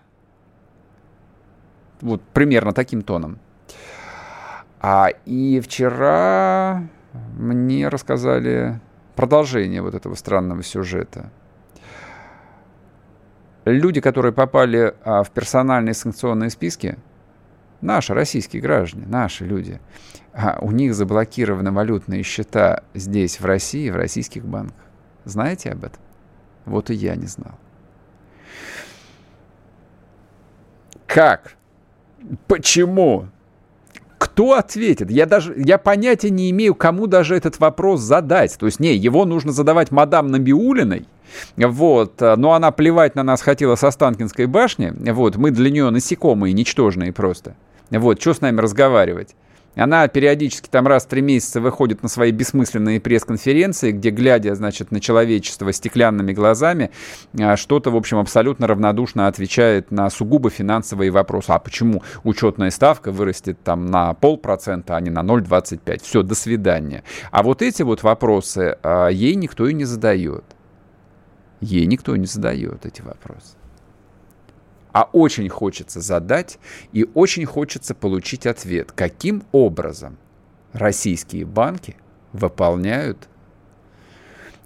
Вот 2.01 2.21
примерно 2.33 2.73
таким 2.73 3.01
тоном. 3.01 3.39
А, 4.81 5.09
и 5.25 5.59
вчера 5.61 6.83
мне 7.37 7.87
рассказали 7.87 8.79
продолжение 9.15 9.81
вот 9.81 9.95
этого 9.95 10.15
странного 10.15 10.63
сюжета. 10.63 11.31
Люди, 13.65 13.99
которые 13.99 14.31
попали 14.31 14.93
а, 15.03 15.23
в 15.23 15.31
персональные 15.31 15.95
санкционные 15.95 16.51
списки, 16.51 16.97
наши 17.81 18.13
российские 18.13 18.61
граждане, 18.61 19.07
наши 19.07 19.43
люди, 19.43 19.81
а 20.33 20.59
у 20.61 20.71
них 20.71 20.93
заблокированы 20.93 21.71
валютные 21.71 22.21
счета 22.21 22.83
здесь, 22.93 23.39
в 23.39 23.45
России, 23.45 23.89
в 23.89 23.95
российских 23.95 24.45
банках. 24.45 24.85
Знаете 25.23 25.71
об 25.71 25.83
этом? 25.83 25.99
Вот 26.65 26.91
и 26.91 26.93
я 26.93 27.15
не 27.15 27.25
знал. 27.25 27.53
Как? 31.07 31.55
Почему? 32.47 33.29
Кто 34.19 34.53
ответит? 34.53 35.09
Я 35.09 35.25
даже, 35.25 35.53
я 35.57 35.77
понятия 35.77 36.29
не 36.29 36.51
имею, 36.51 36.75
кому 36.75 37.07
даже 37.07 37.35
этот 37.35 37.59
вопрос 37.59 38.01
задать. 38.01 38.57
То 38.59 38.65
есть, 38.67 38.79
не, 38.79 38.95
его 38.95 39.25
нужно 39.25 39.51
задавать 39.51 39.91
мадам 39.91 40.27
Набиулиной, 40.27 41.07
вот, 41.57 42.19
но 42.19 42.53
она 42.53 42.71
плевать 42.71 43.15
на 43.15 43.23
нас 43.23 43.41
хотела 43.41 43.75
со 43.75 43.91
Станкинской 43.91 44.45
башни, 44.45 44.93
вот, 45.11 45.35
мы 45.35 45.51
для 45.51 45.69
нее 45.69 45.89
насекомые, 45.89 46.53
ничтожные 46.53 47.13
просто. 47.13 47.55
Вот, 47.91 48.21
что 48.21 48.33
с 48.33 48.41
нами 48.41 48.59
разговаривать? 48.59 49.35
Она 49.75 50.07
периодически 50.07 50.69
там 50.69 50.87
раз 50.87 51.05
в 51.05 51.09
три 51.09 51.21
месяца 51.21 51.59
выходит 51.59 52.01
на 52.01 52.09
свои 52.09 52.31
бессмысленные 52.31 53.01
пресс-конференции, 53.01 53.91
где, 53.91 54.09
глядя, 54.09 54.55
значит, 54.55 54.91
на 54.91 55.01
человечество 55.01 55.71
стеклянными 55.73 56.31
глазами, 56.31 56.91
а, 57.37 57.57
что-то, 57.57 57.91
в 57.91 57.95
общем, 57.95 58.17
абсолютно 58.17 58.67
равнодушно 58.67 59.27
отвечает 59.27 59.91
на 59.91 60.09
сугубо 60.09 60.49
финансовые 60.49 61.11
вопросы. 61.11 61.49
А 61.49 61.59
почему 61.59 62.03
учетная 62.23 62.71
ставка 62.71 63.11
вырастет 63.11 63.61
там 63.63 63.87
на 63.87 64.13
полпроцента, 64.13 64.95
а 64.95 65.01
не 65.01 65.09
на 65.09 65.19
0,25? 65.19 66.01
Все, 66.03 66.23
до 66.23 66.35
свидания. 66.35 67.03
А 67.31 67.43
вот 67.43 67.61
эти 67.61 67.81
вот 67.81 68.01
вопросы 68.03 68.77
а, 68.81 69.09
ей 69.09 69.35
никто 69.35 69.67
и 69.67 69.73
не 69.73 69.83
задает. 69.83 70.54
Ей 71.61 71.85
никто 71.85 72.15
не 72.15 72.25
задает 72.25 72.85
эти 72.85 73.01
вопросы 73.01 73.55
а 74.95 75.09
очень 75.11 75.49
хочется 75.49 75.99
задать 75.99 76.57
и 76.93 77.05
очень 77.15 77.45
хочется 77.45 77.93
получить 77.93 78.45
ответ, 78.45 78.93
каким 78.93 79.43
образом 79.51 80.17
российские 80.71 81.45
банки 81.45 81.97
выполняют 82.31 83.27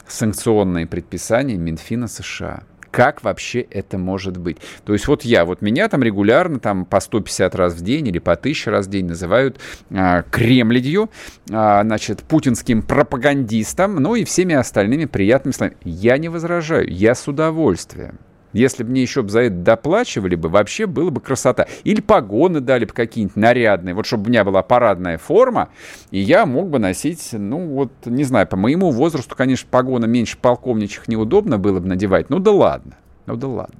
санкционные 0.08 0.86
предписания 0.86 1.58
Минфина 1.58 2.08
США. 2.08 2.62
Как 2.91 3.23
вообще 3.23 3.62
это 3.62 3.97
может 3.97 4.38
быть? 4.38 4.58
То 4.86 4.93
есть 4.93 5.08
вот 5.08 5.23
я, 5.23 5.45
вот 5.45 5.62
меня 5.62 5.88
там 5.89 6.04
регулярно 6.04 6.60
там 6.60 6.86
по 6.86 6.99
150 6.99 7.56
раз 7.56 7.73
в 7.73 7.82
день 7.82 8.08
или 8.08 8.19
по 8.19 8.34
1000 8.34 8.71
раз 8.71 8.88
в 8.88 8.89
день 8.89 9.06
называют 9.06 9.60
а, 9.91 10.23
кремлядью, 10.23 11.10
а, 11.52 11.84
значит, 11.84 12.23
путинским 12.23 12.82
пропагандистом, 12.82 13.95
ну 13.95 14.15
и 14.15 14.23
всеми 14.23 14.56
остальными 14.56 15.06
приятными 15.06 15.54
словами. 15.54 15.78
Я 15.84 16.17
не 16.17 16.30
возражаю, 16.30 16.91
я 16.91 17.15
с 17.15 17.28
удовольствием. 17.28 18.19
Если 18.54 18.84
бы 18.84 18.92
мне 18.92 19.02
еще 19.02 19.28
за 19.28 19.42
это 19.42 19.56
доплачивали 19.56 20.36
бы, 20.36 20.50
вообще 20.50 20.88
было 20.88 21.12
бы 21.12 21.22
красота. 21.22 21.68
Или 21.84 22.02
погоны 22.02 22.62
дали 22.62 22.86
бы 22.86 22.94
какие-нибудь 22.94 23.36
нарядные, 23.36 23.94
вот 23.94 24.06
чтобы 24.06 24.26
у 24.26 24.30
меня 24.30 24.44
была 24.44 24.64
парадная 24.64 25.18
форма, 25.18 25.70
и 26.10 26.20
я 26.20 26.46
мог 26.46 26.70
бы 26.70 26.80
носить, 26.80 27.30
ну 27.34 27.68
вот, 27.68 27.92
не 28.06 28.24
знаю, 28.24 28.48
по 28.48 28.58
моему 28.58 28.92
возрасту, 28.92 29.36
конечно, 29.36 29.68
погоны 29.70 30.08
меньше 30.08 30.38
полковничьих 30.38 31.08
неудобно 31.08 31.60
было 31.60 31.80
бы 31.80 31.88
надевать. 31.88 32.30
Ну 32.30 32.40
да 32.40 32.52
ладно, 32.52 32.98
ну 33.28 33.36
да 33.36 33.48
ладно. 33.48 33.80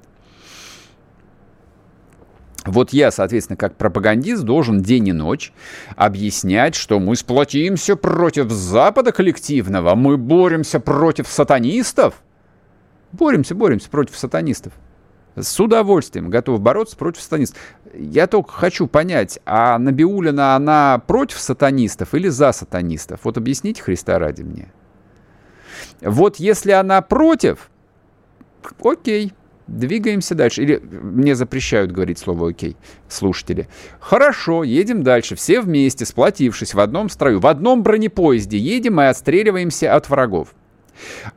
Вот 2.66 2.92
я, 2.92 3.10
соответственно, 3.10 3.56
как 3.56 3.76
пропагандист 3.76 4.42
должен 4.42 4.82
день 4.82 5.08
и 5.08 5.12
ночь 5.12 5.52
объяснять, 5.96 6.74
что 6.74 7.00
мы 7.00 7.16
сплотимся 7.16 7.96
против 7.96 8.50
Запада 8.50 9.12
коллективного, 9.12 9.94
мы 9.94 10.16
боремся 10.16 10.78
против 10.78 11.26
сатанистов– 11.26 12.14
Боремся, 13.12 13.54
боремся 13.54 13.90
против 13.90 14.16
сатанистов. 14.16 14.72
С 15.36 15.58
удовольствием 15.60 16.28
готов 16.28 16.60
бороться 16.60 16.96
против 16.96 17.22
сатанистов. 17.22 17.60
Я 17.94 18.26
только 18.26 18.52
хочу 18.52 18.86
понять, 18.86 19.38
а 19.46 19.78
Набиулина, 19.78 20.56
она 20.56 21.02
против 21.06 21.38
сатанистов 21.38 22.14
или 22.14 22.28
за 22.28 22.52
сатанистов? 22.52 23.20
Вот 23.24 23.36
объясните 23.36 23.82
Христа 23.82 24.18
ради 24.18 24.42
мне. 24.42 24.72
Вот 26.00 26.36
если 26.36 26.72
она 26.72 27.00
против, 27.00 27.70
окей, 28.82 29.32
двигаемся 29.66 30.34
дальше. 30.34 30.62
Или 30.62 30.76
мне 30.78 31.34
запрещают 31.34 31.92
говорить 31.92 32.18
слово 32.18 32.50
«окей» 32.50 32.76
слушатели. 33.08 33.68
Хорошо, 34.00 34.64
едем 34.64 35.02
дальше. 35.02 35.36
Все 35.36 35.60
вместе, 35.60 36.04
сплотившись 36.04 36.74
в 36.74 36.80
одном 36.80 37.08
строю, 37.08 37.40
в 37.40 37.46
одном 37.46 37.82
бронепоезде 37.82 38.58
едем 38.58 39.00
и 39.00 39.04
отстреливаемся 39.04 39.94
от 39.94 40.08
врагов. 40.08 40.54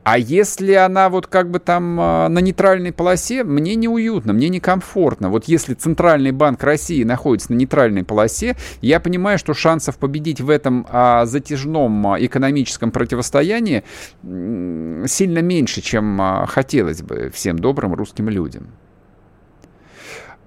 А 0.02 0.18
если 0.18 0.72
она 0.72 1.08
вот 1.08 1.26
как 1.26 1.50
бы 1.50 1.58
там 1.58 1.98
а, 2.00 2.28
на 2.28 2.38
нейтральной 2.40 2.92
полосе, 2.92 3.44
мне 3.44 3.74
неуютно, 3.74 4.32
мне 4.32 4.48
некомфортно. 4.48 5.30
Вот 5.30 5.44
если 5.44 5.74
Центральный 5.74 6.32
банк 6.32 6.62
России 6.62 7.02
находится 7.04 7.52
на 7.52 7.56
нейтральной 7.56 8.04
полосе, 8.04 8.56
я 8.80 9.00
понимаю, 9.00 9.38
что 9.38 9.54
шансов 9.54 9.98
победить 9.98 10.40
в 10.40 10.50
этом 10.50 10.86
а, 10.90 11.26
затяжном 11.26 12.06
а, 12.06 12.20
экономическом 12.20 12.90
противостоянии 12.90 13.84
сильно 14.22 15.38
меньше, 15.40 15.80
чем 15.80 16.20
хотелось 16.46 17.02
бы 17.02 17.30
всем 17.32 17.58
добрым 17.58 17.94
русским 17.94 18.28
людям. 18.28 18.68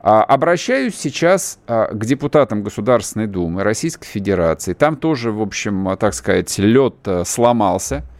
Обращаюсь 0.01 0.95
сейчас 0.95 1.59
к 1.67 2.05
депутатам 2.05 2.63
Государственной 2.63 3.27
Думы 3.27 3.63
Российской 3.63 4.07
Федерации. 4.07 4.73
Там 4.73 4.95
тоже, 4.95 5.31
в 5.31 5.41
общем, 5.41 5.97
так 5.99 6.13
сказать, 6.13 6.57
лед 6.57 6.95
сломался– 7.25 8.03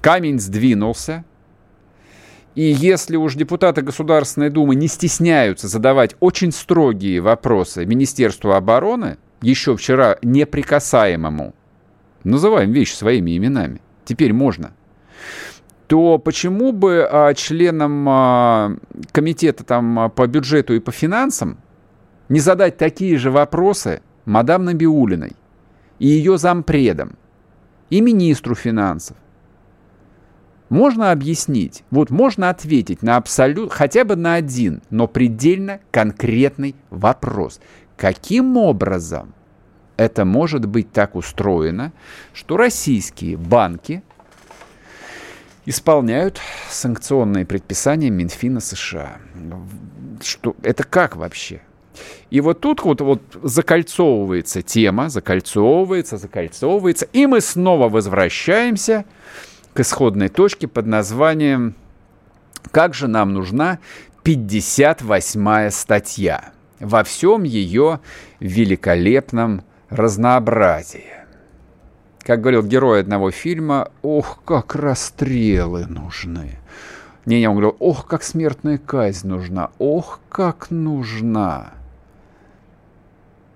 камень 0.00 0.40
сдвинулся, 0.40 1.24
и 2.54 2.62
если 2.62 3.16
уж 3.16 3.36
депутаты 3.36 3.82
Государственной 3.82 4.50
Думы 4.50 4.74
не 4.74 4.88
стесняются 4.88 5.68
задавать 5.68 6.16
очень 6.20 6.52
строгие 6.52 7.20
вопросы 7.20 7.86
Министерству 7.86 8.52
обороны, 8.52 9.18
еще 9.40 9.76
вчера 9.76 10.18
неприкасаемому, 10.22 11.54
называем 12.24 12.72
вещи 12.72 12.94
своими 12.94 13.36
именами, 13.36 13.80
теперь 14.04 14.32
можно, 14.32 14.72
то 15.86 16.18
почему 16.18 16.72
бы 16.72 17.08
а, 17.10 17.34
членам 17.34 18.06
а, 18.08 18.76
комитета 19.12 19.64
там, 19.64 19.98
а, 19.98 20.08
по 20.08 20.26
бюджету 20.26 20.74
и 20.74 20.80
по 20.80 20.92
финансам 20.92 21.58
не 22.28 22.40
задать 22.40 22.76
такие 22.76 23.16
же 23.16 23.30
вопросы 23.30 24.02
мадам 24.24 24.64
Набиулиной 24.64 25.32
и 25.98 26.06
ее 26.06 26.38
зампредам, 26.38 27.16
и 27.90 28.00
министру 28.00 28.54
финансов, 28.54 29.16
можно 30.70 31.10
объяснить, 31.10 31.84
вот 31.90 32.10
можно 32.10 32.48
ответить 32.48 33.02
на 33.02 33.16
абсолют, 33.16 33.72
хотя 33.72 34.04
бы 34.04 34.16
на 34.16 34.34
один, 34.34 34.80
но 34.88 35.06
предельно 35.06 35.80
конкретный 35.90 36.74
вопрос. 36.88 37.60
Каким 37.96 38.56
образом 38.56 39.34
это 39.98 40.24
может 40.24 40.64
быть 40.64 40.90
так 40.92 41.16
устроено, 41.16 41.92
что 42.32 42.56
российские 42.56 43.36
банки 43.36 44.02
исполняют 45.66 46.40
санкционные 46.70 47.44
предписания 47.44 48.08
Минфина 48.08 48.60
США? 48.60 49.18
Что, 50.22 50.54
это 50.62 50.84
как 50.84 51.16
вообще? 51.16 51.60
И 52.30 52.40
вот 52.40 52.60
тут 52.60 52.82
вот, 52.82 53.00
вот 53.00 53.20
закольцовывается 53.42 54.62
тема, 54.62 55.10
закольцовывается, 55.10 56.16
закольцовывается, 56.16 57.06
и 57.12 57.26
мы 57.26 57.40
снова 57.40 57.88
возвращаемся 57.88 59.04
исходной 59.78 60.28
точке 60.28 60.66
под 60.66 60.86
названием 60.86 61.74
«Как 62.70 62.94
же 62.94 63.06
нам 63.06 63.32
нужна 63.34 63.78
58-я 64.24 65.70
статья?» 65.70 66.52
во 66.80 67.04
всем 67.04 67.44
ее 67.44 68.00
великолепном 68.40 69.62
разнообразии. 69.90 71.04
Как 72.22 72.40
говорил 72.40 72.62
герой 72.62 73.00
одного 73.00 73.30
фильма, 73.30 73.90
ох, 74.02 74.40
как 74.44 74.74
расстрелы 74.74 75.86
нужны. 75.86 76.58
Не, 77.26 77.40
не, 77.40 77.48
он 77.48 77.56
говорил, 77.56 77.76
ох, 77.78 78.06
как 78.06 78.22
смертная 78.22 78.78
казнь 78.78 79.28
нужна, 79.28 79.70
ох, 79.78 80.20
как 80.28 80.70
нужна. 80.70 81.74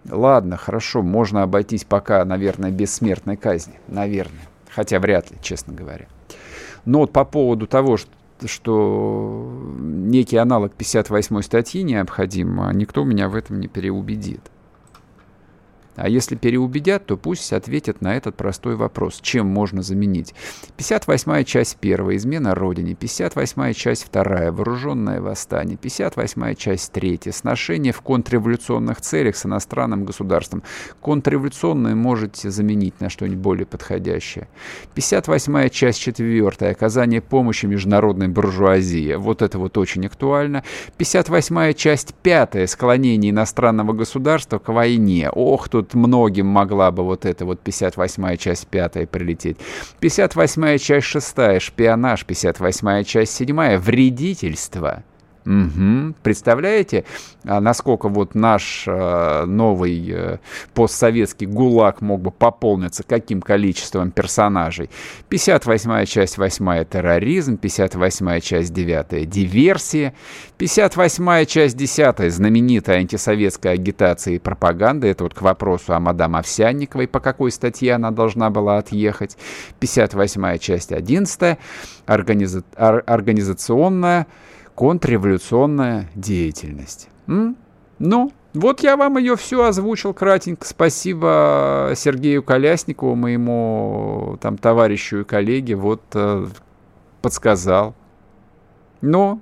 Ладно, 0.08 0.58
хорошо, 0.58 1.02
можно 1.02 1.42
обойтись 1.42 1.84
пока, 1.84 2.22
наверное, 2.24 2.70
без 2.70 2.94
смертной 2.94 3.36
казни, 3.36 3.80
наверное 3.88 4.48
хотя 4.74 4.98
вряд 4.98 5.30
ли, 5.30 5.38
честно 5.42 5.72
говоря. 5.72 6.06
Но 6.84 7.00
вот 7.00 7.12
по 7.12 7.24
поводу 7.24 7.66
того, 7.66 7.96
что 7.96 8.10
что 8.46 9.48
некий 9.78 10.36
аналог 10.36 10.74
58 10.74 11.40
статьи 11.42 11.82
необходим, 11.82 12.70
никто 12.72 13.04
меня 13.04 13.28
в 13.28 13.36
этом 13.36 13.60
не 13.60 13.68
переубедит. 13.68 14.40
А 15.96 16.08
если 16.08 16.34
переубедят, 16.36 17.06
то 17.06 17.16
пусть 17.16 17.52
ответят 17.52 18.00
на 18.00 18.16
этот 18.16 18.36
простой 18.36 18.74
вопрос. 18.76 19.20
Чем 19.20 19.46
можно 19.46 19.82
заменить? 19.82 20.34
58-я 20.76 21.44
часть 21.44 21.78
1. 21.80 22.16
Измена 22.16 22.54
Родине. 22.54 22.94
58-я 22.94 23.72
часть 23.74 24.10
2. 24.12 24.50
Вооруженное 24.50 25.20
восстание. 25.20 25.78
58-я 25.80 26.54
часть 26.54 26.92
3. 26.92 27.20
Сношение 27.30 27.92
в 27.92 28.00
контрреволюционных 28.00 29.00
целях 29.00 29.36
с 29.36 29.46
иностранным 29.46 30.04
государством. 30.04 30.62
Контрреволюционное 31.00 31.94
можете 31.94 32.50
заменить 32.50 33.00
на 33.00 33.08
что-нибудь 33.08 33.38
более 33.38 33.66
подходящее. 33.66 34.48
58-я 34.96 35.68
часть 35.68 36.00
4. 36.00 36.70
Оказание 36.70 37.20
помощи 37.20 37.66
международной 37.66 38.28
буржуазии. 38.28 39.14
Вот 39.14 39.42
это 39.42 39.58
вот 39.58 39.78
очень 39.78 40.06
актуально. 40.06 40.64
58-я 40.98 41.72
часть 41.74 42.14
5. 42.14 42.68
Склонение 42.68 43.30
иностранного 43.30 43.92
государства 43.92 44.58
к 44.58 44.72
войне. 44.72 45.30
Ох, 45.30 45.68
тут 45.68 45.83
тут 45.84 45.94
многим 45.94 46.46
могла 46.46 46.90
бы 46.90 47.04
вот 47.04 47.24
эта 47.24 47.44
вот 47.44 47.60
58-я 47.62 48.36
часть 48.36 48.66
5 48.66 49.08
прилететь. 49.10 49.58
58-я 50.00 50.78
часть 50.78 51.06
6 51.06 51.60
шпионаж, 51.60 52.24
58-я 52.26 53.04
часть 53.04 53.34
7 53.34 53.76
вредительство. 53.76 55.02
Угу. 55.46 56.14
Представляете, 56.22 57.04
а 57.44 57.60
насколько 57.60 58.08
вот 58.08 58.34
наш 58.34 58.84
э, 58.86 59.44
новый 59.44 60.10
э, 60.10 60.38
постсоветский 60.72 61.46
ГУЛАГ 61.46 62.00
мог 62.00 62.22
бы 62.22 62.30
пополниться 62.30 63.02
каким 63.02 63.42
количеством 63.42 64.10
персонажей? 64.10 64.88
58-я 65.28 66.06
часть 66.06 66.38
8 66.38 66.86
терроризм, 66.86 67.58
58-я 67.60 68.40
часть 68.40 68.72
9 68.72 69.28
диверсия, 69.28 70.14
58-я 70.58 71.44
часть 71.44 71.76
10 71.76 72.32
знаменитая 72.32 73.00
антисоветская 73.00 73.74
агитация 73.74 74.34
и 74.34 74.38
пропаганда. 74.38 75.08
Это 75.08 75.24
вот 75.24 75.34
к 75.34 75.42
вопросу 75.42 75.92
о 75.92 76.00
мадам 76.00 76.36
Овсянниковой, 76.36 77.06
по 77.06 77.20
какой 77.20 77.52
статье 77.52 77.92
она 77.94 78.10
должна 78.10 78.48
была 78.48 78.78
отъехать. 78.78 79.36
58-я 79.80 80.56
часть 80.56 80.92
11 80.92 81.58
организа- 82.06 82.64
организационная 82.76 84.26
контрреволюционная 84.74 86.10
деятельность. 86.14 87.08
М? 87.26 87.56
Ну, 87.98 88.32
вот 88.54 88.82
я 88.82 88.96
вам 88.96 89.18
ее 89.18 89.36
все 89.36 89.64
озвучил 89.64 90.14
кратенько. 90.14 90.66
Спасибо 90.66 91.92
Сергею 91.96 92.42
Колясникову, 92.42 93.14
моему 93.14 94.38
там 94.40 94.58
товарищу 94.58 95.20
и 95.20 95.24
коллеге, 95.24 95.74
вот 95.74 96.02
э, 96.14 96.46
подсказал. 97.20 97.94
Но, 99.00 99.40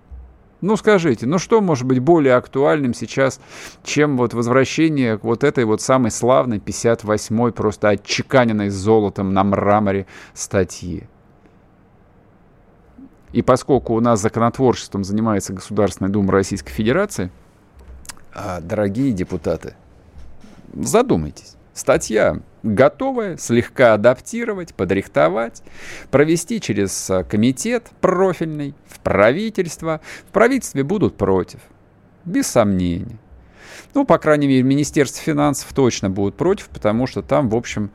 ну 0.60 0.76
скажите, 0.76 1.26
ну 1.26 1.38
что 1.38 1.60
может 1.60 1.86
быть 1.86 1.98
более 1.98 2.34
актуальным 2.34 2.94
сейчас, 2.94 3.40
чем 3.84 4.16
вот 4.16 4.32
возвращение 4.32 5.18
вот 5.22 5.44
этой 5.44 5.64
вот 5.64 5.82
самой 5.82 6.10
славной 6.10 6.58
58-й, 6.58 7.52
просто 7.52 7.90
отчеканенной 7.90 8.70
золотом 8.70 9.34
на 9.34 9.44
мраморе 9.44 10.06
статьи? 10.34 11.04
И 13.32 13.40
поскольку 13.42 13.94
у 13.94 14.00
нас 14.00 14.20
законотворчеством 14.20 15.04
занимается 15.04 15.52
Государственная 15.52 16.10
Дума 16.10 16.32
Российской 16.32 16.72
Федерации, 16.72 17.30
а, 18.34 18.60
дорогие 18.60 19.12
депутаты, 19.12 19.74
задумайтесь. 20.74 21.56
Статья 21.74 22.40
готовая, 22.62 23.38
слегка 23.38 23.94
адаптировать, 23.94 24.74
подрихтовать, 24.74 25.62
провести 26.10 26.60
через 26.60 27.10
а, 27.10 27.24
комитет 27.24 27.90
профильный, 28.02 28.74
в 28.86 29.00
правительство. 29.00 30.02
В 30.28 30.32
правительстве 30.32 30.84
будут 30.84 31.16
против, 31.16 31.60
без 32.26 32.46
сомнений. 32.46 33.18
Ну, 33.94 34.04
по 34.04 34.18
крайней 34.18 34.46
мере, 34.46 34.62
Министерство 34.62 35.22
финансов 35.22 35.72
точно 35.72 36.10
будут 36.10 36.36
против, 36.36 36.68
потому 36.68 37.06
что 37.06 37.22
там, 37.22 37.48
в 37.48 37.56
общем, 37.56 37.90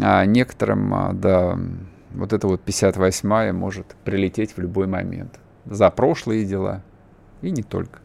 а, 0.00 0.24
некоторым, 0.24 1.18
да, 1.20 1.58
вот 2.14 2.32
эта 2.32 2.46
вот 2.46 2.62
58-я 2.64 3.52
может 3.52 3.94
прилететь 4.04 4.56
в 4.56 4.58
любой 4.58 4.86
момент. 4.86 5.38
За 5.64 5.90
прошлые 5.90 6.44
дела. 6.44 6.82
И 7.40 7.50
не 7.50 7.62
только. 7.62 8.00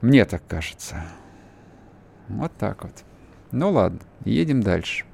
Мне 0.00 0.24
так 0.24 0.42
кажется. 0.48 1.02
Вот 2.28 2.52
так 2.58 2.82
вот. 2.84 2.92
Ну 3.50 3.70
ладно, 3.70 4.00
едем 4.24 4.62
дальше. 4.62 5.04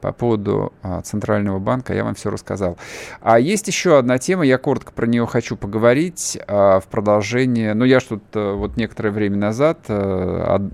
По 0.00 0.12
поводу 0.12 0.72
а, 0.82 1.00
Центрального 1.02 1.58
банка 1.58 1.94
я 1.94 2.04
вам 2.04 2.14
все 2.14 2.30
рассказал. 2.30 2.78
А 3.20 3.38
есть 3.38 3.68
еще 3.68 3.98
одна 3.98 4.18
тема, 4.18 4.44
я 4.44 4.58
коротко 4.58 4.92
про 4.92 5.06
нее 5.06 5.26
хочу 5.26 5.56
поговорить 5.56 6.38
а, 6.46 6.80
в 6.80 6.86
продолжение. 6.86 7.74
Ну, 7.74 7.84
я 7.84 8.00
что-то 8.00 8.54
вот 8.54 8.76
некоторое 8.76 9.10
время 9.10 9.36
назад 9.36 9.80
а, 9.88 10.66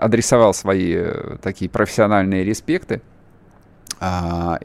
адресовал 0.00 0.54
свои 0.54 0.94
а, 0.96 1.38
такие 1.40 1.70
профессиональные 1.70 2.44
респекты 2.44 3.00
а, 4.00 4.58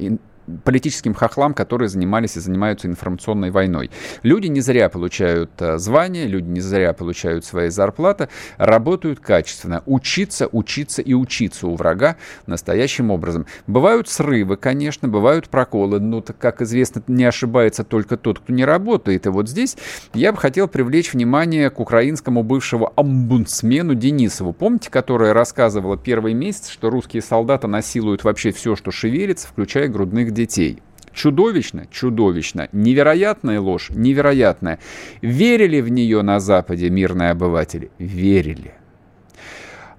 политическим 0.63 1.13
хохлам, 1.13 1.53
которые 1.53 1.89
занимались 1.89 2.37
и 2.37 2.39
занимаются 2.39 2.87
информационной 2.87 3.51
войной. 3.51 3.91
Люди 4.23 4.47
не 4.47 4.61
зря 4.61 4.89
получают 4.89 5.51
э, 5.59 5.77
звания, 5.77 6.25
люди 6.25 6.47
не 6.47 6.61
зря 6.61 6.93
получают 6.93 7.45
свои 7.45 7.69
зарплаты, 7.69 8.29
работают 8.57 9.19
качественно. 9.19 9.83
Учиться, 9.85 10.47
учиться 10.51 11.01
и 11.01 11.13
учиться 11.13 11.67
у 11.67 11.75
врага 11.75 12.17
настоящим 12.45 13.11
образом. 13.11 13.45
Бывают 13.67 14.09
срывы, 14.09 14.57
конечно, 14.57 15.07
бывают 15.07 15.49
проколы, 15.49 15.99
но, 15.99 16.21
как 16.21 16.61
известно, 16.61 17.03
не 17.07 17.25
ошибается 17.25 17.83
только 17.83 18.17
тот, 18.17 18.39
кто 18.39 18.53
не 18.53 18.65
работает. 18.65 19.25
И 19.25 19.29
вот 19.29 19.49
здесь 19.49 19.77
я 20.13 20.31
бы 20.31 20.37
хотел 20.37 20.67
привлечь 20.67 21.13
внимание 21.13 21.69
к 21.69 21.79
украинскому 21.79 22.43
бывшему 22.43 22.91
омбудсмену 22.95 23.95
Денисову. 23.95 24.53
Помните, 24.53 24.89
которая 24.89 25.33
рассказывала 25.33 25.97
первый 25.97 26.33
месяц, 26.33 26.69
что 26.69 26.89
русские 26.89 27.21
солдаты 27.21 27.67
насилуют 27.67 28.23
вообще 28.23 28.51
все, 28.51 28.75
что 28.75 28.91
шевелится, 28.91 29.47
включая 29.47 29.87
грудных 29.87 30.31
детей. 30.37 30.81
Чудовищно, 31.13 31.87
чудовищно. 31.89 32.69
Невероятная 32.71 33.59
ложь, 33.59 33.89
невероятная. 33.89 34.79
Верили 35.21 35.81
в 35.81 35.89
нее 35.89 36.21
на 36.21 36.39
Западе 36.39 36.89
мирные 36.89 37.31
обыватели? 37.31 37.89
Верили. 37.97 38.73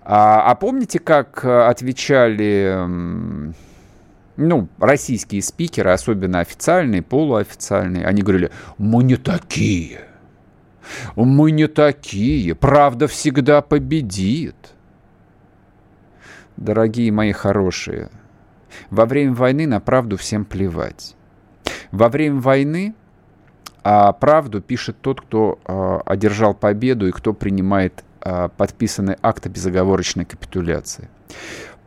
А, 0.02 0.40
а 0.50 0.54
помните, 0.54 1.00
как 1.00 1.44
э, 1.44 1.66
отвечали 1.66 3.52
ну, 4.38 4.68
российские 4.78 5.42
спикеры, 5.42 5.90
особенно 5.90 6.38
официальные, 6.38 7.02
полуофициальные, 7.02 8.06
они 8.06 8.22
говорили, 8.22 8.52
мы 8.78 9.02
не 9.02 9.16
такие, 9.16 10.02
мы 11.16 11.50
не 11.50 11.66
такие, 11.66 12.54
правда 12.54 13.08
всегда 13.08 13.60
победит. 13.60 14.54
Дорогие 16.56 17.10
мои 17.12 17.32
хорошие, 17.32 18.10
во 18.90 19.06
время 19.06 19.34
войны 19.34 19.66
на 19.66 19.80
правду 19.80 20.16
всем 20.16 20.44
плевать. 20.44 21.14
Во 21.90 22.08
время 22.08 22.40
войны 22.40 22.94
а 23.90 24.12
правду 24.12 24.60
пишет 24.60 24.96
тот, 25.00 25.20
кто 25.22 25.58
а, 25.64 26.02
одержал 26.04 26.52
победу 26.52 27.06
и 27.06 27.10
кто 27.10 27.32
принимает 27.32 28.04
а, 28.20 28.48
подписанный 28.48 29.16
акт 29.22 29.46
о 29.46 29.48
безоговорочной 29.48 30.26
капитуляции. 30.26 31.08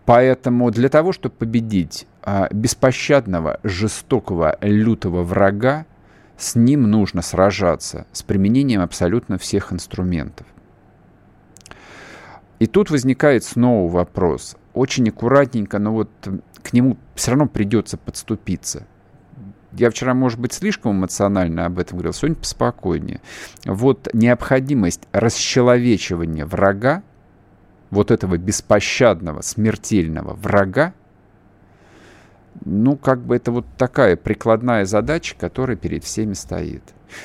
Поэтому 0.06 0.72
для 0.72 0.90
того, 0.90 1.12
чтобы 1.12 1.36
победить 1.36 2.08
а, 2.24 2.48
беспощадного, 2.52 3.60
жестокого, 3.64 4.58
лютого 4.62 5.22
врага, 5.24 5.86
с 6.38 6.56
ним 6.56 6.90
нужно 6.90 7.22
сражаться 7.22 8.08
с 8.14 8.24
применением 8.24 8.82
абсолютно 8.82 9.38
всех 9.38 9.72
инструментов. 9.72 10.48
И 12.62 12.68
тут 12.68 12.92
возникает 12.92 13.44
снова 13.44 13.92
вопрос. 13.92 14.56
Очень 14.76 15.10
аккуратненько, 15.10 15.80
но 15.80 15.94
вот 15.94 16.12
к 16.62 16.74
нему 16.74 16.96
все 17.16 17.32
равно 17.32 17.48
придется 17.48 17.98
подступиться. 17.98 18.86
Я 19.72 19.90
вчера, 19.90 20.14
может 20.14 20.40
быть, 20.40 20.54
слишком 20.54 20.92
эмоционально 20.92 21.66
об 21.66 21.80
этом 21.80 21.98
говорил, 21.98 22.14
сегодня 22.14 22.36
поспокойнее. 22.36 23.20
Вот 23.66 24.10
необходимость 24.14 25.08
расчеловечивания 25.12 26.46
врага, 26.46 27.02
вот 27.90 28.12
этого 28.12 28.38
беспощадного, 28.38 29.42
смертельного 29.42 30.36
врага, 30.36 30.94
ну, 32.64 32.96
как 32.96 33.22
бы 33.22 33.38
это 33.38 33.52
вот 33.52 33.66
такая 33.76 34.16
прикладная 34.16 34.86
задача, 34.86 35.36
которая 35.36 35.78
перед 35.78 36.04
всеми 36.04 36.34
стоит. 36.34 36.84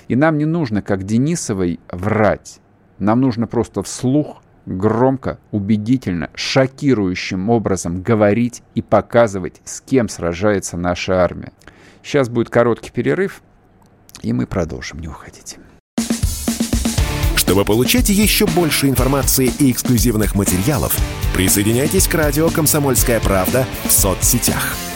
И 0.08 0.16
нам 0.16 0.38
не 0.38 0.46
нужно, 0.46 0.80
как 0.80 1.02
Денисовой, 1.02 1.78
врать. 1.90 2.60
Нам 2.98 3.20
нужно 3.20 3.46
просто 3.46 3.82
вслух 3.82 4.40
громко, 4.66 5.38
убедительно, 5.52 6.28
шокирующим 6.34 7.48
образом 7.48 8.02
говорить 8.02 8.62
и 8.74 8.82
показывать, 8.82 9.60
с 9.64 9.80
кем 9.80 10.08
сражается 10.08 10.76
наша 10.76 11.22
армия. 11.22 11.52
Сейчас 12.02 12.28
будет 12.28 12.50
короткий 12.50 12.90
перерыв, 12.90 13.42
и 14.22 14.32
мы 14.32 14.46
продолжим. 14.46 14.98
Не 14.98 15.08
уходите. 15.08 15.58
Чтобы 17.36 17.64
получать 17.64 18.08
еще 18.08 18.46
больше 18.46 18.88
информации 18.88 19.50
и 19.60 19.70
эксклюзивных 19.70 20.34
материалов, 20.34 20.96
присоединяйтесь 21.32 22.08
к 22.08 22.14
радио 22.14 22.50
«Комсомольская 22.50 23.20
правда» 23.20 23.64
в 23.84 23.92
соцсетях– 23.92 24.74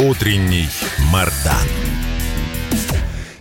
Утренний 0.00 0.68
Мардан. 1.12 1.66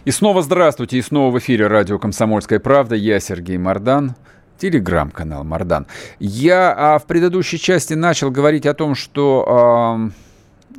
И 0.05 0.09
снова 0.09 0.41
здравствуйте, 0.41 0.97
и 0.97 1.03
снова 1.03 1.31
в 1.31 1.37
эфире 1.37 1.67
радио 1.67 1.99
«Комсомольская 1.99 2.59
правда». 2.59 2.95
Я 2.95 3.19
Сергей 3.19 3.59
Мардан, 3.59 4.15
телеграм-канал 4.57 5.43
Мардан. 5.43 5.85
Я 6.19 6.73
а, 6.75 6.97
в 6.97 7.05
предыдущей 7.05 7.59
части 7.59 7.93
начал 7.93 8.31
говорить 8.31 8.65
о 8.65 8.73
том, 8.73 8.95
что... 8.95 9.45
А, 9.47 10.09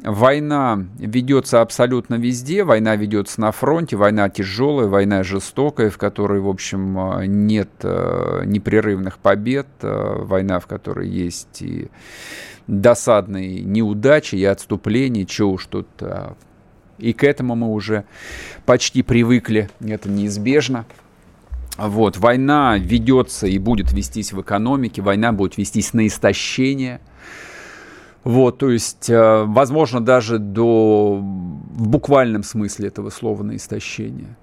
Война 0.04 0.84
ведется 0.98 1.60
абсолютно 1.60 2.14
везде, 2.16 2.62
война 2.62 2.94
ведется 2.94 3.40
на 3.40 3.50
фронте, 3.50 3.96
война 3.96 4.28
тяжелая, 4.28 4.86
война 4.86 5.24
жестокая, 5.24 5.90
в 5.90 5.98
которой, 5.98 6.40
в 6.40 6.48
общем, 6.48 7.20
нет 7.26 7.70
э, 7.82 8.42
непрерывных 8.44 9.18
побед, 9.18 9.66
э, 9.82 10.18
война, 10.20 10.60
в 10.60 10.68
которой 10.68 11.08
есть 11.08 11.62
и 11.62 11.88
досадные 12.68 13.60
неудачи, 13.62 14.36
и 14.36 14.44
отступления, 14.44 15.24
чего 15.24 15.52
уж 15.52 15.66
тут. 15.66 15.88
Э, 16.00 16.34
и 16.98 17.12
к 17.12 17.24
этому 17.24 17.56
мы 17.56 17.68
уже 17.72 18.04
почти 18.64 19.02
привыкли, 19.02 19.68
это 19.80 20.08
неизбежно. 20.08 20.84
Вот, 21.76 22.16
война 22.16 22.76
ведется 22.78 23.46
и 23.46 23.58
будет 23.58 23.92
вестись 23.92 24.32
в 24.32 24.40
экономике, 24.40 25.02
война 25.02 25.32
будет 25.32 25.56
вестись 25.56 25.92
на 25.94 26.06
истощение– 26.06 27.00
вот, 28.28 28.58
то 28.58 28.70
есть, 28.70 29.08
э, 29.08 29.44
возможно, 29.46 30.00
даже 30.00 30.38
до 30.38 31.18
в 31.18 31.88
буквальном 31.88 32.42
смысле 32.42 32.88
этого 32.88 33.08
слова 33.08 33.42
на 33.42 33.56
истощение. 33.56 34.36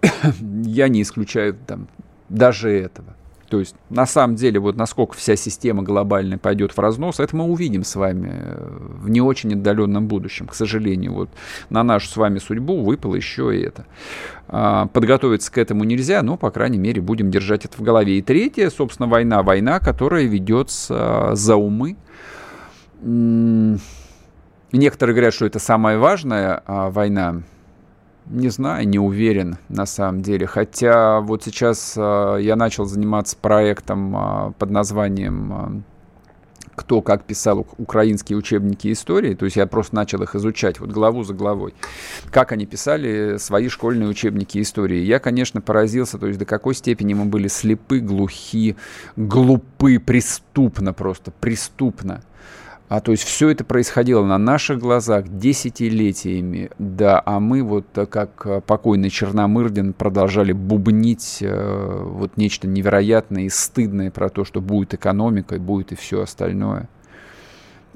Я 0.64 0.88
не 0.88 1.02
исключаю 1.02 1.54
там 1.66 1.88
даже 2.28 2.70
этого. 2.70 3.16
То 3.52 3.58
есть, 3.58 3.76
на 3.90 4.06
самом 4.06 4.36
деле, 4.36 4.58
вот 4.60 4.76
насколько 4.76 5.14
вся 5.14 5.36
система 5.36 5.82
глобальная 5.82 6.38
пойдет 6.38 6.72
в 6.72 6.78
разнос, 6.78 7.20
это 7.20 7.36
мы 7.36 7.44
увидим 7.44 7.84
с 7.84 7.96
вами 7.96 8.30
э, 8.32 8.78
в 9.02 9.10
не 9.10 9.20
очень 9.20 9.52
отдаленном 9.52 10.08
будущем. 10.08 10.46
К 10.46 10.54
сожалению, 10.54 11.12
вот 11.12 11.28
на 11.68 11.82
нашу 11.82 12.08
с 12.08 12.16
вами 12.16 12.38
судьбу 12.38 12.82
выпало 12.82 13.14
еще 13.14 13.54
и 13.54 13.60
это. 13.60 13.84
А, 14.48 14.86
подготовиться 14.86 15.52
к 15.52 15.58
этому 15.58 15.84
нельзя, 15.84 16.22
но, 16.22 16.38
по 16.38 16.50
крайней 16.50 16.78
мере, 16.78 17.02
будем 17.02 17.30
держать 17.30 17.66
это 17.66 17.76
в 17.76 17.82
голове. 17.82 18.16
И 18.16 18.22
третье, 18.22 18.70
собственно, 18.70 19.06
война. 19.06 19.42
Война, 19.42 19.80
которая 19.80 20.24
ведется 20.24 21.32
за 21.34 21.56
умы, 21.56 21.98
Некоторые 24.72 25.14
говорят, 25.14 25.34
что 25.34 25.44
это 25.44 25.58
самая 25.58 25.98
важная 25.98 26.62
а, 26.64 26.88
война. 26.88 27.42
Не 28.26 28.48
знаю, 28.48 28.88
не 28.88 28.98
уверен 28.98 29.58
на 29.68 29.84
самом 29.84 30.22
деле. 30.22 30.46
Хотя 30.46 31.20
вот 31.20 31.44
сейчас 31.44 31.94
а, 31.96 32.36
я 32.36 32.56
начал 32.56 32.84
заниматься 32.84 33.36
проектом 33.36 34.16
а, 34.16 34.52
под 34.58 34.70
названием 34.70 35.52
а, 35.52 35.82
кто 36.74 37.02
как 37.02 37.24
писал 37.24 37.66
украинские 37.78 38.38
учебники 38.38 38.90
истории, 38.92 39.34
то 39.34 39.44
есть 39.44 39.56
я 39.56 39.66
просто 39.66 39.94
начал 39.94 40.22
их 40.22 40.34
изучать 40.34 40.80
вот 40.80 40.90
главу 40.90 41.22
за 41.22 41.34
главой, 41.34 41.74
как 42.30 42.52
они 42.52 42.66
писали 42.66 43.36
свои 43.38 43.68
школьные 43.68 44.08
учебники 44.08 44.60
истории. 44.60 44.98
Я, 44.98 45.18
конечно, 45.18 45.60
поразился, 45.60 46.18
то 46.18 46.26
есть 46.26 46.38
до 46.38 46.44
какой 46.44 46.74
степени 46.74 47.14
мы 47.14 47.26
были 47.26 47.48
слепы, 47.48 48.00
глухи, 48.00 48.76
глупы, 49.16 49.98
преступно 49.98 50.92
просто, 50.92 51.30
преступно. 51.30 52.22
А 52.92 53.00
то 53.00 53.12
есть 53.12 53.24
все 53.24 53.48
это 53.48 53.64
происходило 53.64 54.22
на 54.22 54.36
наших 54.36 54.78
глазах 54.78 55.26
десятилетиями, 55.26 56.70
да, 56.78 57.22
а 57.24 57.40
мы 57.40 57.62
вот 57.62 57.86
э, 57.96 58.04
как 58.04 58.42
э, 58.44 58.60
покойный 58.60 59.08
Черномырдин 59.08 59.94
продолжали 59.94 60.52
бубнить 60.52 61.38
э, 61.40 62.02
вот 62.04 62.36
нечто 62.36 62.68
невероятное 62.68 63.44
и 63.44 63.48
стыдное 63.48 64.10
про 64.10 64.28
то, 64.28 64.44
что 64.44 64.60
будет 64.60 64.92
экономика, 64.92 65.54
и 65.54 65.58
будет 65.58 65.92
и 65.92 65.94
все 65.94 66.20
остальное. 66.20 66.90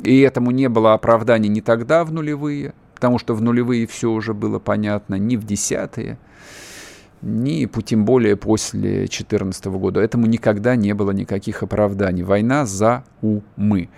И 0.03 0.19
этому 0.21 0.51
не 0.51 0.71
было 0.71 0.95
оправдания 0.95 1.51
ни 1.51 1.61
тогда 1.61 2.03
в 2.03 2.11
нулевые, 2.11 2.73
потому 2.95 3.19
что 3.19 3.35
в 3.35 3.43
нулевые 3.43 3.87
все 3.87 4.11
уже 4.11 4.33
было 4.33 4.59
понятно, 4.59 5.17
ни 5.17 5.37
в 5.37 5.45
десятые, 5.45 6.17
ни 7.21 7.67
тем 7.83 8.07
более 8.07 8.37
после 8.37 9.01
2014 9.01 9.67
года. 9.67 10.01
Этому 10.01 10.25
никогда 10.25 10.75
не 10.75 10.95
было 10.95 11.11
никаких 11.11 11.63
оправданий. 11.63 12.23
Война 12.23 12.65
за 12.65 13.05
умы. 13.21 13.91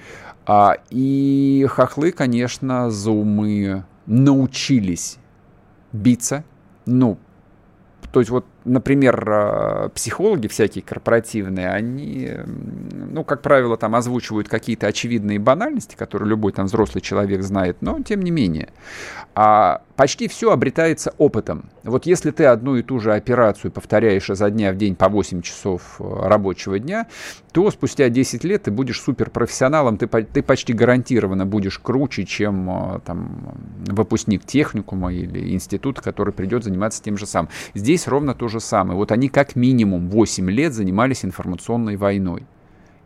А, 0.50 0.78
и 0.88 1.66
хохлы, 1.68 2.10
конечно, 2.10 2.90
за 2.90 3.10
умы 3.10 3.84
научились 4.06 5.18
биться. 5.92 6.42
Ну, 6.86 7.18
то 8.10 8.20
есть 8.20 8.30
вот 8.30 8.46
например, 8.68 9.24
а, 9.28 9.88
психологи 9.90 10.46
всякие 10.46 10.82
корпоративные, 10.82 11.70
они, 11.70 12.30
ну, 12.46 13.24
как 13.24 13.42
правило, 13.42 13.76
там 13.76 13.94
озвучивают 13.94 14.48
какие-то 14.48 14.86
очевидные 14.86 15.38
банальности, 15.38 15.96
которые 15.96 16.28
любой 16.28 16.52
там 16.52 16.66
взрослый 16.66 17.00
человек 17.00 17.42
знает, 17.42 17.78
но 17.80 18.00
тем 18.02 18.22
не 18.22 18.30
менее. 18.30 18.68
А 19.34 19.82
почти 19.98 20.28
все 20.28 20.52
обретается 20.52 21.12
опытом. 21.18 21.70
Вот 21.82 22.06
если 22.06 22.30
ты 22.30 22.44
одну 22.44 22.76
и 22.76 22.82
ту 22.82 23.00
же 23.00 23.14
операцию 23.14 23.72
повторяешь 23.72 24.30
изо 24.30 24.48
дня 24.50 24.72
в 24.72 24.76
день 24.76 24.94
по 24.94 25.08
8 25.08 25.42
часов 25.42 25.96
э, 25.98 26.04
рабочего 26.22 26.78
дня, 26.78 27.08
то 27.52 27.70
спустя 27.70 28.08
10 28.08 28.44
лет 28.44 28.64
ты 28.64 28.70
будешь 28.70 29.00
суперпрофессионалом, 29.00 29.96
ты, 29.96 30.06
ты 30.06 30.42
почти 30.42 30.72
гарантированно 30.72 31.46
будешь 31.46 31.78
круче, 31.80 32.24
чем 32.24 32.70
э, 32.70 33.00
там, 33.04 33.56
выпускник 33.86 34.44
техникума 34.44 35.12
или 35.12 35.52
института, 35.52 36.00
который 36.00 36.32
придет 36.32 36.62
заниматься 36.62 37.02
тем 37.02 37.18
же 37.18 37.26
самым. 37.26 37.50
Здесь 37.74 38.06
ровно 38.06 38.34
то 38.34 38.46
же 38.46 38.57
же 38.58 38.64
самое. 38.64 38.96
Вот 38.96 39.12
они 39.12 39.28
как 39.28 39.56
минимум 39.56 40.08
8 40.08 40.50
лет 40.50 40.74
занимались 40.74 41.24
информационной 41.24 41.96
войной 41.96 42.44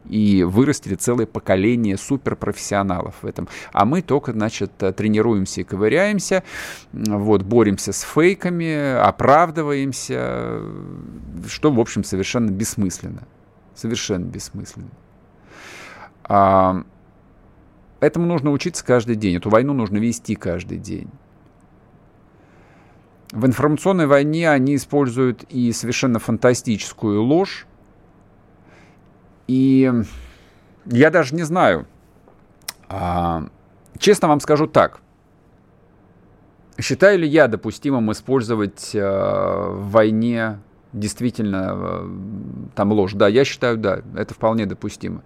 и 0.08 0.42
вырастили 0.42 0.94
целое 0.94 1.26
поколение 1.26 1.96
суперпрофессионалов 1.96 3.14
в 3.22 3.26
этом. 3.26 3.48
А 3.72 3.84
мы 3.84 4.02
только, 4.02 4.32
значит, 4.32 4.72
тренируемся 4.96 5.60
и 5.60 5.64
ковыряемся, 5.64 6.42
вот, 6.92 7.42
боремся 7.42 7.92
с 7.92 8.02
фейками, 8.02 8.94
оправдываемся, 8.96 10.60
что, 11.48 11.70
в 11.70 11.80
общем, 11.80 12.04
совершенно 12.04 12.50
бессмысленно. 12.50 13.22
Совершенно 13.74 14.24
бессмысленно. 14.24 14.90
А, 16.24 16.82
этому 18.00 18.26
нужно 18.26 18.50
учиться 18.50 18.84
каждый 18.84 19.16
день. 19.16 19.36
Эту 19.36 19.50
войну 19.50 19.72
нужно 19.72 19.98
вести 19.98 20.34
каждый 20.34 20.78
день. 20.78 21.08
В 23.32 23.46
информационной 23.46 24.06
войне 24.06 24.50
они 24.50 24.76
используют 24.76 25.44
и 25.44 25.72
совершенно 25.72 26.18
фантастическую 26.18 27.22
ложь. 27.22 27.66
И 29.48 29.90
я 30.84 31.10
даже 31.10 31.34
не 31.34 31.42
знаю. 31.42 31.86
А, 32.88 33.46
честно 33.98 34.28
вам 34.28 34.40
скажу 34.40 34.66
так. 34.66 35.00
Считаю 36.78 37.20
ли 37.20 37.26
я 37.26 37.48
допустимым 37.48 38.12
использовать 38.12 38.92
а, 38.94 39.70
в 39.70 39.90
войне 39.90 40.58
действительно 40.92 41.70
а, 41.70 42.10
там 42.74 42.92
ложь? 42.92 43.14
Да, 43.14 43.28
я 43.28 43.46
считаю, 43.46 43.78
да, 43.78 44.02
это 44.14 44.34
вполне 44.34 44.66
допустимо. 44.66 45.22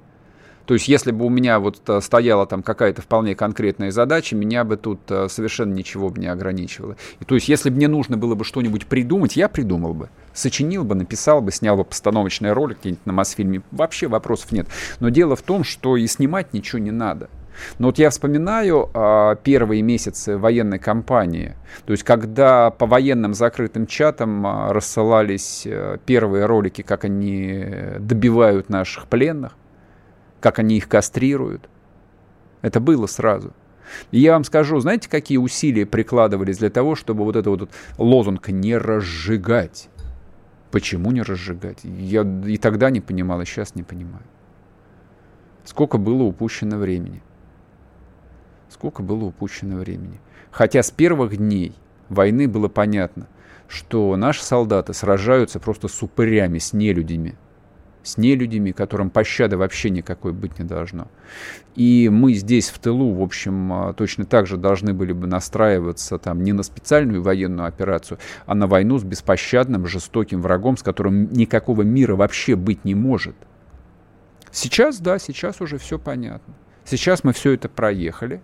То 0.67 0.75
есть, 0.75 0.89
если 0.89 1.13
бы 1.13 1.25
у 1.25 1.29
меня 1.29 1.61
вот 1.61 1.81
э, 1.89 2.01
стояла 2.01 2.45
там 2.47 2.63
какая-то 2.63 3.01
вполне 3.01 3.35
конкретная 3.35 3.93
задача, 3.93 4.35
меня 4.35 4.65
бы 4.65 4.77
тут 4.77 5.01
э, 5.09 5.29
совершенно 5.29 5.73
ничего 5.73 6.11
бы 6.11 6.21
не 6.21 6.27
ограничивало. 6.27 6.97
И, 7.21 7.25
то 7.25 7.37
есть, 7.37 7.49
если 7.49 7.71
бы 7.71 7.77
мне 7.77 7.89
нужно 7.89 8.17
было 8.17 8.35
бы 8.35 8.45
что-нибудь 8.45 8.87
придумать, 8.87 9.37
я 9.37 9.49
придумал 9.49 9.95
бы. 9.95 10.11
Сочинил 10.35 10.85
бы, 10.85 10.97
написал 10.97 11.41
бы, 11.41 11.53
снял 11.53 11.77
бы 11.77 11.85
постановочный 11.85 12.53
ролик 12.53 12.81
где-нибудь 12.81 13.07
на 13.07 13.13
Мосфильме. 13.13 13.63
Вообще 13.71 14.09
вопросов 14.09 14.51
нет. 14.51 14.67
Но 14.99 15.09
дело 15.09 15.37
в 15.37 15.43
том, 15.43 15.63
что 15.63 15.97
и 15.97 16.07
снимать 16.09 16.53
ничего 16.53 16.81
не 16.81 16.91
надо. 16.91 17.31
Но 17.79 17.87
вот 17.87 17.99
я 17.99 18.11
вспоминаю 18.11 18.91
э, 18.93 19.37
первые 19.43 19.83
месяцы 19.83 20.37
военной 20.37 20.79
кампании, 20.79 21.55
то 21.87 21.93
есть 21.93 22.05
когда 22.05 22.71
по 22.71 22.87
военным 22.87 23.33
закрытым 23.33 23.87
чатам 23.87 24.47
э, 24.47 24.73
рассылались 24.73 25.63
э, 25.65 25.97
первые 26.05 26.45
ролики, 26.45 26.83
как 26.83 27.05
они 27.05 27.65
добивают 27.99 28.69
наших 28.69 29.07
пленных, 29.07 29.53
как 30.41 30.59
они 30.59 30.77
их 30.77 30.89
кастрируют. 30.89 31.69
Это 32.63 32.81
было 32.81 33.07
сразу. 33.07 33.53
И 34.11 34.19
я 34.19 34.33
вам 34.33 34.45
скажу, 34.45 34.79
знаете, 34.81 35.09
какие 35.09 35.39
усилия 35.39 35.87
прикладывались 35.87 36.59
для 36.59 36.71
того, 36.71 36.95
чтобы 36.95 37.25
вот 37.25 37.37
это 37.37 37.51
вот 37.51 37.71
лозунг 37.99 38.49
«не 38.49 38.77
разжигать». 38.77 39.89
Почему 40.71 41.13
не 41.13 41.23
разжигать? 41.23 41.79
Я 41.85 42.23
и 42.47 42.57
тогда 42.57 42.91
не 42.91 43.01
понимал, 43.01 43.41
и 43.41 43.45
сейчас 43.45 43.75
не 43.77 43.83
понимаю. 43.83 44.25
Сколько 45.65 45.99
было 45.99 46.25
упущено 46.25 46.77
времени. 46.77 47.23
Сколько 48.69 49.03
было 49.03 49.25
упущено 49.25 49.77
времени. 49.77 50.21
Хотя 50.51 50.83
с 50.83 50.91
первых 50.91 51.37
дней 51.37 51.75
войны 52.09 52.49
было 52.49 52.69
понятно, 52.69 53.29
что 53.69 54.17
наши 54.17 54.45
солдаты 54.45 54.93
сражаются 54.93 55.61
просто 55.61 55.89
с 55.89 56.03
упырями, 56.03 56.59
с 56.59 56.73
нелюдями. 56.73 57.37
С 58.07 58.19
нелюдями, 58.19 58.71
которым 58.71 59.11
пощады 59.11 59.57
вообще 59.57 59.91
никакой 59.91 60.33
быть 60.33 60.61
не 60.61 60.65
должно. 60.65 61.09
И 61.75 62.09
мы 62.09 62.35
здесь, 62.35 62.69
в 62.71 62.79
тылу, 62.79 63.13
в 63.13 63.21
общем, 63.21 63.73
а, 63.73 63.93
точно 63.95 64.25
так 64.25 64.47
же 64.47 64.57
должны 64.57 64.95
были 64.95 65.13
бы 65.13 65.27
настраиваться 65.27 66.17
там 66.19 66.45
не 66.45 66.53
на 66.53 66.63
специальную 66.63 67.21
военную 67.21 67.67
операцию, 67.67 68.19
а 68.47 68.55
на 68.55 68.69
войну 68.69 68.99
с 68.99 69.03
беспощадным, 69.03 69.89
жестоким 69.89 70.41
врагом, 70.41 70.77
с 70.77 70.85
которым 70.85 71.33
никакого 71.33 71.83
мира 71.83 72.15
вообще 72.15 72.55
быть 72.55 72.85
не 72.85 72.95
может. 72.95 73.35
Сейчас, 74.53 75.01
да, 75.01 75.19
сейчас 75.19 75.61
уже 75.61 75.77
все 75.77 75.99
понятно. 75.99 76.55
Сейчас 76.85 77.25
мы 77.25 77.33
все 77.33 77.55
это 77.55 77.69
проехали. 77.69 78.41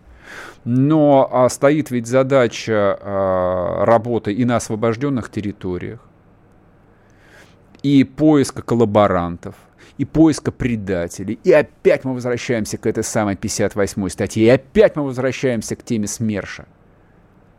Но 0.65 1.29
а, 1.31 1.49
стоит 1.49 1.93
ведь 1.93 2.09
задача 2.09 2.99
а, 3.01 3.85
работы 3.85 4.33
и 4.33 4.45
на 4.45 4.57
освобожденных 4.57 5.31
территориях, 5.31 6.01
и 7.83 8.05
поиска 8.05 8.63
коллаборантов, 8.63 9.55
и 9.99 10.05
поиска 10.05 10.53
предателей. 10.53 11.39
И 11.45 11.53
опять 11.53 12.05
мы 12.05 12.15
возвращаемся 12.15 12.79
к 12.79 12.87
этой 12.87 13.05
самой 13.05 13.35
58-й 13.35 14.11
статье, 14.11 14.45
и 14.45 14.49
опять 14.49 14.97
мы 14.97 15.05
возвращаемся 15.05 15.77
к 15.77 15.83
теме 15.83 16.07
СМЕРШа. 16.07 16.67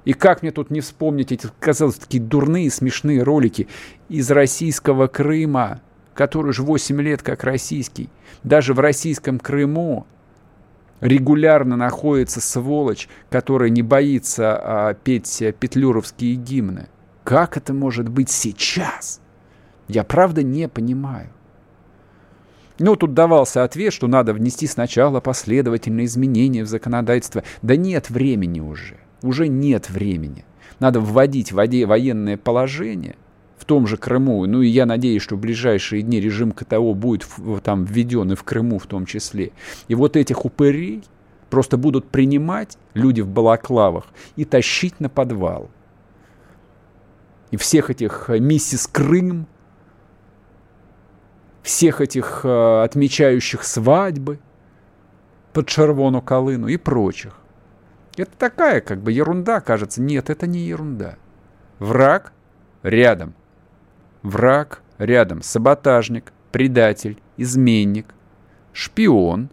И 0.06 0.14
как 0.14 0.42
мне 0.42 0.52
тут 0.52 0.70
не 0.70 0.82
вспомнить 0.82 1.32
эти, 1.32 1.48
казалось, 1.60 1.96
такие 1.96 2.22
дурные, 2.22 2.70
смешные 2.70 3.24
ролики 3.24 3.68
из 4.10 4.30
российского 4.32 5.08
Крыма, 5.08 5.82
который 6.14 6.50
уже 6.50 6.64
8 6.64 7.02
лет 7.02 7.22
как 7.22 7.44
российский. 7.44 8.10
Даже 8.44 8.74
в 8.74 8.80
российском 8.80 9.40
Крыму 9.40 10.06
регулярно 11.00 11.78
находится 11.78 12.42
сволочь, 12.42 13.08
которая 13.30 13.70
не 13.70 13.82
боится 13.82 14.60
а, 14.62 14.94
петь 14.94 15.42
петлюровские 15.60 16.36
гимны. 16.36 16.88
Как 17.24 17.56
это 17.56 17.74
может 17.74 18.10
быть 18.10 18.30
сейчас? 18.30 19.22
Я 19.88 20.04
правда 20.04 20.44
не 20.44 20.68
понимаю. 20.68 21.30
Ну, 22.80 22.96
тут 22.96 23.14
давался 23.14 23.64
ответ, 23.64 23.94
что 23.94 24.08
надо 24.08 24.34
внести 24.34 24.66
сначала 24.68 25.20
последовательные 25.20 26.06
изменения 26.06 26.64
в 26.64 26.68
законодательство. 26.68 27.44
Да 27.62 27.76
нет 27.76 28.10
времени 28.10 28.60
уже. 28.60 28.98
Уже 29.22 29.48
нет 29.48 29.90
времени. 29.90 30.44
Надо 30.80 31.00
вводить 31.00 31.52
военное 31.52 32.38
положение 32.38 33.16
в 33.58 33.66
том 33.66 33.88
же 33.88 33.96
Крыму. 33.96 34.46
Ну 34.46 34.62
и 34.62 34.68
я 34.68 34.86
надеюсь, 34.86 35.22
что 35.22 35.36
в 35.36 35.40
ближайшие 35.40 36.02
дни 36.02 36.20
режим 36.20 36.52
КТО 36.52 36.94
будет 36.94 37.26
там 37.64 37.86
введен 37.86 38.32
и 38.34 38.36
в 38.36 38.44
Крыму 38.44 38.80
в 38.80 38.88
том 38.88 39.06
числе. 39.06 39.52
И 39.88 39.96
вот 39.96 40.18
этих 40.18 40.44
упырей 40.44 41.04
просто 41.50 41.78
будут 41.78 42.10
принимать 42.10 42.78
люди 42.94 43.22
в 43.22 43.30
балаклавах 43.30 44.08
и 44.36 44.44
тащить 44.44 45.00
на 45.00 45.08
подвал. 45.08 45.70
И 47.52 47.58
всех 47.58 47.92
этих 47.92 48.30
э, 48.30 48.40
миссис 48.40 48.88
Крым, 48.88 49.46
всех 51.64 52.01
этих 52.01 52.41
э, 52.43 52.84
отмечающих 52.84 53.64
свадьбы 53.64 54.39
под 55.51 55.68
Червону 55.68 56.22
Колыну 56.22 56.68
и 56.68 56.78
прочих. 56.78 57.34
Это 58.16 58.32
такая 58.38 58.82
как 58.82 59.01
бы 59.01 59.11
ерунда, 59.11 59.59
кажется. 59.59 60.01
Нет, 60.01 60.30
это 60.30 60.45
не 60.45 60.59
ерунда. 60.59 61.16
Враг 61.80 62.34
рядом– 62.84 63.34
враг 64.24 64.82
рядом, 64.97 65.41
саботажник, 65.43 66.34
предатель, 66.51 67.22
изменник, 67.38 68.07
шпион, 68.72 69.49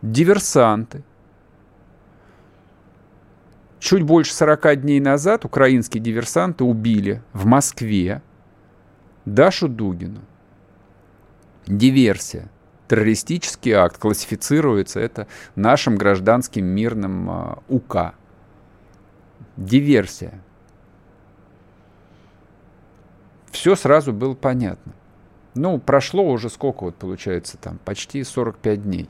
диверсанты. 0.00 1.02
Чуть 3.78 4.02
больше 4.02 4.32
40 4.32 4.80
дней 4.80 5.00
назад 5.00 5.44
украинские 5.44 6.02
диверсанты 6.02 6.64
убили 6.64 7.22
в 7.32 7.44
Москве 7.44 8.22
Дашу 9.26 9.68
Дугину. 9.68 10.22
Диверсия. 11.66 12.48
Террористический 12.88 13.72
акт 13.72 13.98
классифицируется 13.98 15.00
это 15.00 15.26
нашим 15.56 15.96
гражданским 15.96 16.64
мирным 16.64 17.30
а, 17.30 17.58
УК. 17.68 18.14
Диверсия 19.56 20.40
все 23.56 23.74
сразу 23.74 24.12
было 24.12 24.34
понятно. 24.34 24.92
Ну, 25.54 25.78
прошло 25.78 26.30
уже 26.30 26.50
сколько 26.50 26.84
вот 26.84 26.96
получается 26.96 27.56
там, 27.56 27.78
почти 27.84 28.22
45 28.22 28.82
дней. 28.82 29.08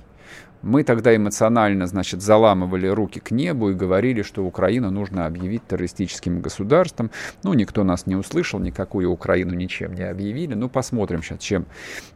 Мы 0.66 0.82
тогда 0.82 1.14
эмоционально, 1.14 1.86
значит, 1.86 2.22
заламывали 2.22 2.88
руки 2.88 3.20
к 3.20 3.30
небу 3.30 3.70
и 3.70 3.74
говорили, 3.74 4.22
что 4.22 4.44
Украину 4.44 4.90
нужно 4.90 5.24
объявить 5.24 5.64
террористическим 5.68 6.40
государством. 6.40 7.12
Ну, 7.44 7.54
никто 7.54 7.84
нас 7.84 8.06
не 8.06 8.16
услышал, 8.16 8.58
никакую 8.58 9.12
Украину 9.12 9.54
ничем 9.54 9.94
не 9.94 10.02
объявили. 10.02 10.54
Ну, 10.54 10.68
посмотрим 10.68 11.22
сейчас, 11.22 11.38
чем 11.38 11.66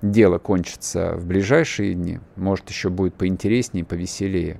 дело 0.03 0.38
кончится 0.38 1.14
в 1.14 1.26
ближайшие 1.26 1.94
дни. 1.94 2.18
Может, 2.34 2.68
еще 2.70 2.88
будет 2.88 3.14
поинтереснее, 3.14 3.84
повеселее. 3.84 4.59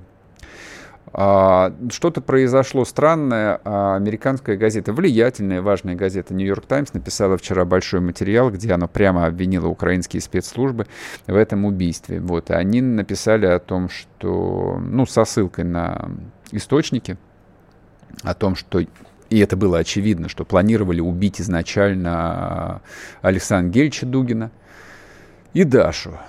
А, 1.13 1.73
что-то 1.89 2.21
произошло 2.21 2.85
странное. 2.85 3.59
А, 3.63 3.95
американская 3.95 4.57
газета, 4.57 4.93
влиятельная, 4.93 5.61
важная 5.61 5.95
газета 5.95 6.33
«Нью-Йорк 6.33 6.65
Таймс» 6.65 6.93
написала 6.93 7.37
вчера 7.37 7.65
большой 7.65 7.99
материал, 7.99 8.49
где 8.49 8.71
она 8.73 8.87
прямо 8.87 9.25
обвинила 9.25 9.67
украинские 9.67 10.21
спецслужбы 10.21 10.87
в 11.27 11.35
этом 11.35 11.65
убийстве. 11.65 12.19
Вот. 12.19 12.49
И 12.49 12.53
они 12.53 12.81
написали 12.81 13.45
о 13.45 13.59
том, 13.59 13.89
что, 13.89 14.79
ну, 14.81 15.05
со 15.05 15.25
ссылкой 15.25 15.65
на 15.65 16.11
источники, 16.51 17.17
о 18.23 18.33
том, 18.33 18.55
что 18.55 18.79
и 19.31 19.39
это 19.39 19.55
было 19.55 19.77
очевидно, 19.77 20.27
что 20.27 20.43
планировали 20.43 20.99
убить 20.99 21.39
изначально 21.39 22.81
Александра 23.21 23.71
Гельча 23.71 24.05
Дугина 24.05 24.51
и 25.53 25.63
Дашу. 25.63 26.19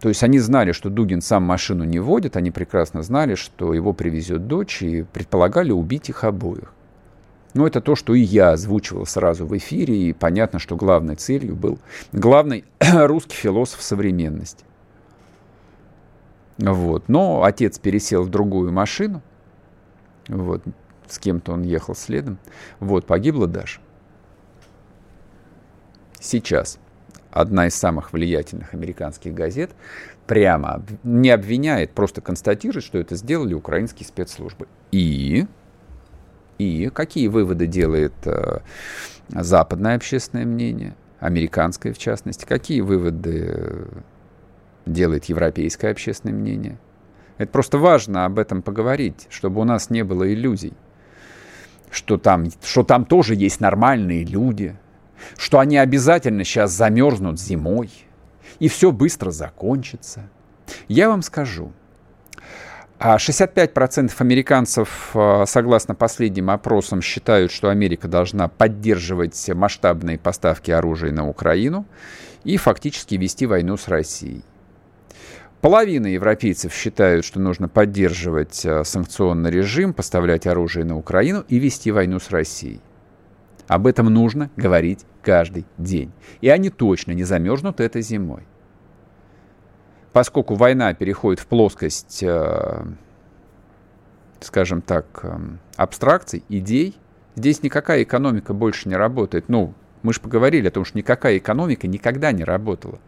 То 0.00 0.08
есть 0.08 0.22
они 0.22 0.38
знали, 0.38 0.72
что 0.72 0.90
Дугин 0.90 1.20
сам 1.20 1.42
машину 1.42 1.84
не 1.84 1.98
водит, 1.98 2.36
они 2.36 2.50
прекрасно 2.50 3.02
знали, 3.02 3.34
что 3.34 3.74
его 3.74 3.92
привезет 3.92 4.46
дочь, 4.46 4.82
и 4.82 5.02
предполагали 5.02 5.72
убить 5.72 6.08
их 6.08 6.22
обоих. 6.24 6.72
Но 7.54 7.66
это 7.66 7.80
то, 7.80 7.96
что 7.96 8.14
и 8.14 8.20
я 8.20 8.52
озвучивал 8.52 9.06
сразу 9.06 9.44
в 9.46 9.56
эфире, 9.56 9.96
и 9.96 10.12
понятно, 10.12 10.60
что 10.60 10.76
главной 10.76 11.16
целью 11.16 11.56
был 11.56 11.78
главный 12.12 12.64
русский 12.80 13.34
философ 13.34 13.82
современности. 13.82 14.64
Вот. 16.58 17.08
Но 17.08 17.42
отец 17.42 17.78
пересел 17.78 18.22
в 18.22 18.30
другую 18.30 18.70
машину, 18.72 19.22
вот, 20.28 20.62
с 21.08 21.18
кем-то 21.18 21.52
он 21.52 21.62
ехал 21.62 21.94
следом. 21.94 22.38
Вот, 22.78 23.06
погибла 23.06 23.46
Даша. 23.46 23.80
Сейчас 26.20 26.78
одна 27.30 27.66
из 27.66 27.74
самых 27.74 28.12
влиятельных 28.12 28.74
американских 28.74 29.34
газет, 29.34 29.70
прямо 30.26 30.82
не 31.02 31.30
обвиняет, 31.30 31.92
просто 31.92 32.20
констатирует, 32.20 32.84
что 32.84 32.98
это 32.98 33.16
сделали 33.16 33.54
украинские 33.54 34.06
спецслужбы. 34.06 34.68
И, 34.92 35.46
и 36.58 36.90
какие 36.92 37.28
выводы 37.28 37.66
делает 37.66 38.14
э, 38.24 38.60
западное 39.28 39.96
общественное 39.96 40.44
мнение, 40.44 40.94
американское 41.20 41.92
в 41.92 41.98
частности, 41.98 42.44
какие 42.44 42.80
выводы 42.80 43.86
делает 44.86 45.26
европейское 45.26 45.90
общественное 45.90 46.34
мнение. 46.34 46.78
Это 47.36 47.52
просто 47.52 47.78
важно 47.78 48.24
об 48.24 48.38
этом 48.38 48.62
поговорить, 48.62 49.26
чтобы 49.30 49.60
у 49.60 49.64
нас 49.64 49.90
не 49.90 50.02
было 50.02 50.32
иллюзий, 50.32 50.74
что 51.90 52.18
там, 52.18 52.46
что 52.62 52.82
там 52.82 53.04
тоже 53.04 53.34
есть 53.34 53.60
нормальные 53.60 54.24
люди– 54.24 54.76
что 55.36 55.58
они 55.58 55.78
обязательно 55.78 56.44
сейчас 56.44 56.72
замерзнут 56.72 57.40
зимой, 57.40 57.90
и 58.58 58.68
все 58.68 58.92
быстро 58.92 59.30
закончится. 59.30 60.28
Я 60.88 61.08
вам 61.08 61.22
скажу, 61.22 61.72
65% 62.98 64.10
а 64.18 64.22
американцев, 64.22 65.10
а, 65.14 65.46
согласно 65.46 65.94
последним 65.94 66.50
опросам, 66.50 67.00
считают, 67.00 67.52
что 67.52 67.70
Америка 67.70 68.08
должна 68.08 68.48
поддерживать 68.48 69.48
масштабные 69.48 70.18
поставки 70.18 70.70
оружия 70.70 71.12
на 71.12 71.28
Украину 71.28 71.86
и 72.44 72.56
фактически 72.56 73.14
вести 73.14 73.46
войну 73.46 73.76
с 73.76 73.88
Россией. 73.88 74.42
Половина 75.60 76.06
европейцев 76.06 76.72
считают, 76.72 77.24
что 77.24 77.40
нужно 77.40 77.68
поддерживать 77.68 78.64
а, 78.66 78.82
санкционный 78.84 79.50
режим, 79.50 79.92
поставлять 79.92 80.46
оружие 80.46 80.84
на 80.84 80.96
Украину 80.96 81.44
и 81.48 81.58
вести 81.58 81.92
войну 81.92 82.18
с 82.18 82.30
Россией. 82.30 82.80
Об 83.68 83.86
этом 83.86 84.06
нужно 84.06 84.50
говорить 84.56 85.04
каждый 85.22 85.66
день. 85.76 86.10
И 86.40 86.48
они 86.48 86.70
точно 86.70 87.12
не 87.12 87.24
замерзнут 87.24 87.80
этой 87.80 88.00
зимой. 88.00 88.42
Поскольку 90.12 90.54
война 90.54 90.94
переходит 90.94 91.38
в 91.38 91.46
плоскость, 91.46 92.22
э, 92.22 92.86
скажем 94.40 94.80
так, 94.80 95.06
э, 95.22 95.38
абстракций, 95.76 96.42
идей, 96.48 96.96
здесь 97.36 97.62
никакая 97.62 98.02
экономика 98.04 98.54
больше 98.54 98.88
не 98.88 98.96
работает. 98.96 99.50
Ну, 99.50 99.74
мы 100.02 100.14
же 100.14 100.20
поговорили 100.20 100.68
о 100.68 100.70
том, 100.70 100.86
что 100.86 100.96
никакая 100.96 101.36
экономика 101.36 101.86
никогда 101.86 102.32
не 102.32 102.44
работала. 102.44 102.98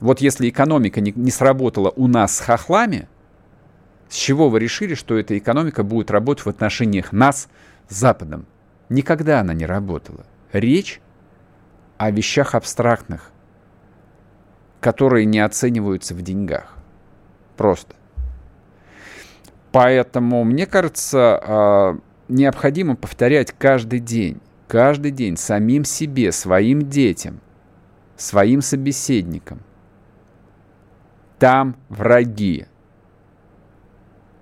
Вот 0.00 0.20
если 0.20 0.48
экономика 0.48 1.00
не, 1.00 1.12
не 1.14 1.30
сработала 1.30 1.90
у 1.94 2.08
нас 2.08 2.36
с 2.36 2.40
хохлами, 2.40 3.08
С 4.08 4.16
чего 4.16 4.50
вы 4.50 4.58
решили, 4.60 4.94
что 4.94 5.16
эта 5.16 5.38
экономика 5.38 5.84
будет 5.84 6.10
работать 6.10 6.44
в 6.44 6.48
отношениях 6.48 7.12
нас 7.12 7.48
с 7.88 7.94
Западом? 7.94 8.46
Никогда 8.92 9.40
она 9.40 9.54
не 9.54 9.64
работала. 9.64 10.26
Речь 10.52 11.00
о 11.96 12.10
вещах 12.10 12.54
абстрактных, 12.54 13.30
которые 14.80 15.24
не 15.24 15.40
оцениваются 15.40 16.14
в 16.14 16.20
деньгах. 16.20 16.76
Просто. 17.56 17.96
Поэтому, 19.70 20.44
мне 20.44 20.66
кажется, 20.66 21.40
а, 21.42 21.98
необходимо 22.28 22.94
повторять 22.94 23.52
каждый 23.56 23.98
день, 23.98 24.42
каждый 24.68 25.10
день 25.10 25.38
самим 25.38 25.86
себе, 25.86 26.30
своим 26.30 26.82
детям, 26.90 27.40
своим 28.18 28.60
собеседникам. 28.60 29.60
Там 31.38 31.76
враги. 31.88 32.66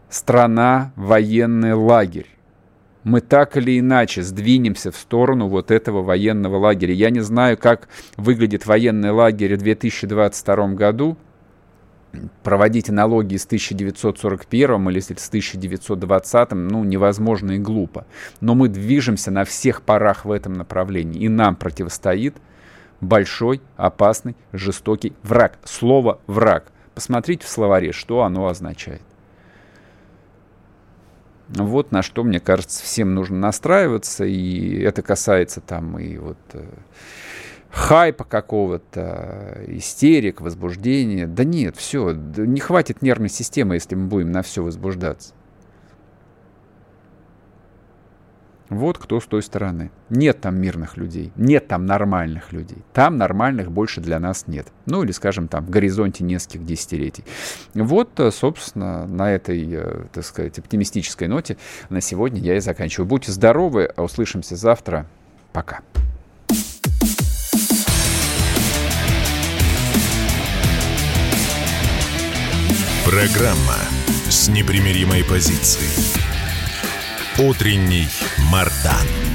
Страна– 0.08 0.92
военный 0.96 1.74
лагерь. 1.74 2.39
Мы 3.02 3.20
так 3.20 3.56
или 3.56 3.78
иначе 3.78 4.22
сдвинемся 4.22 4.90
в 4.90 4.96
сторону 4.96 5.48
вот 5.48 5.70
этого 5.70 6.02
военного 6.02 6.58
лагеря. 6.58 6.94
Я 6.94 7.10
не 7.10 7.20
знаю, 7.20 7.56
как 7.56 7.88
выглядит 8.16 8.66
военный 8.66 9.10
лагерь 9.10 9.56
в 9.56 9.58
2022 9.58 10.68
году– 10.74 11.16
проводить 12.42 12.90
аналогии 12.90 13.36
с 13.36 13.46
1941 13.46 14.88
или 14.90 15.00
с 15.00 15.06
1920, 15.06 16.52
ну, 16.52 16.84
невозможно 16.84 17.52
и 17.52 17.58
глупо. 17.58 18.06
Но 18.40 18.54
мы 18.54 18.68
движемся 18.68 19.30
на 19.30 19.44
всех 19.44 19.82
парах 19.82 20.24
в 20.24 20.30
этом 20.30 20.54
направлении, 20.54 21.20
и 21.22 21.28
нам 21.28 21.56
противостоит 21.56 22.36
большой, 23.00 23.60
опасный, 23.76 24.36
жестокий 24.52 25.12
враг. 25.22 25.58
Слово 25.64 26.20
«враг». 26.26 26.72
Посмотрите 26.94 27.46
в 27.46 27.48
словаре, 27.48 27.92
что 27.92 28.22
оно 28.22 28.48
означает. 28.48 29.02
Вот 31.54 31.90
на 31.90 32.02
что, 32.02 32.22
мне 32.22 32.40
кажется, 32.40 32.82
всем 32.82 33.14
нужно 33.14 33.38
настраиваться, 33.38 34.24
и 34.24 34.80
это 34.80 35.02
касается 35.02 35.60
там 35.60 35.98
и 35.98 36.16
вот 36.16 36.38
э, 36.52 36.64
хайпа 37.70 38.24
какого-то, 38.24 39.64
истерик, 39.66 40.40
возбуждения. 40.40 41.26
Да 41.26 41.44
нет, 41.44 41.76
все, 41.76 42.12
не 42.12 42.60
хватит 42.60 43.02
нервной 43.02 43.28
системы, 43.28 43.74
если 43.74 43.94
мы 43.94 44.06
будем 44.06 44.30
на 44.30 44.42
все 44.42 44.62
возбуждаться. 44.62 45.34
Вот 48.70 48.98
кто 48.98 49.20
с 49.20 49.26
той 49.26 49.42
стороны. 49.42 49.90
Нет 50.10 50.40
там 50.40 50.56
мирных 50.56 50.96
людей, 50.96 51.32
нет 51.34 51.66
там 51.66 51.86
нормальных 51.86 52.52
людей. 52.52 52.78
Там 52.92 53.18
нормальных 53.18 53.70
больше 53.70 54.00
для 54.00 54.20
нас 54.20 54.44
нет. 54.46 54.68
Ну 54.86 55.02
или, 55.02 55.10
скажем, 55.10 55.48
там 55.48 55.64
в 55.64 55.70
горизонте 55.70 56.22
нескольких 56.22 56.64
десятилетий. 56.64 57.24
Вот, 57.74 58.18
э, 58.20 58.30
собственно, 58.30 59.08
на 59.08 59.32
этой, 59.32 59.68
э, 59.72 60.04
так 60.12 60.24
сказать, 60.24 60.58
оптимистической 60.60 61.26
ноте 61.26 61.56
на 61.88 62.00
сегодня 62.00 62.40
я 62.40 62.56
и 62.56 62.60
заканчиваю. 62.60 63.08
Будьте 63.08 63.32
здоровы, 63.32 63.92
а 63.96 64.04
услышимся 64.04 64.54
завтра. 64.54 65.04
Пока. 65.52 65.80
Программа 73.04 73.74
с 74.28 74.48
непримиримой 74.48 75.24
позицией. 75.24 76.19
Утренний 77.40 78.06
Мардан. 78.50 79.29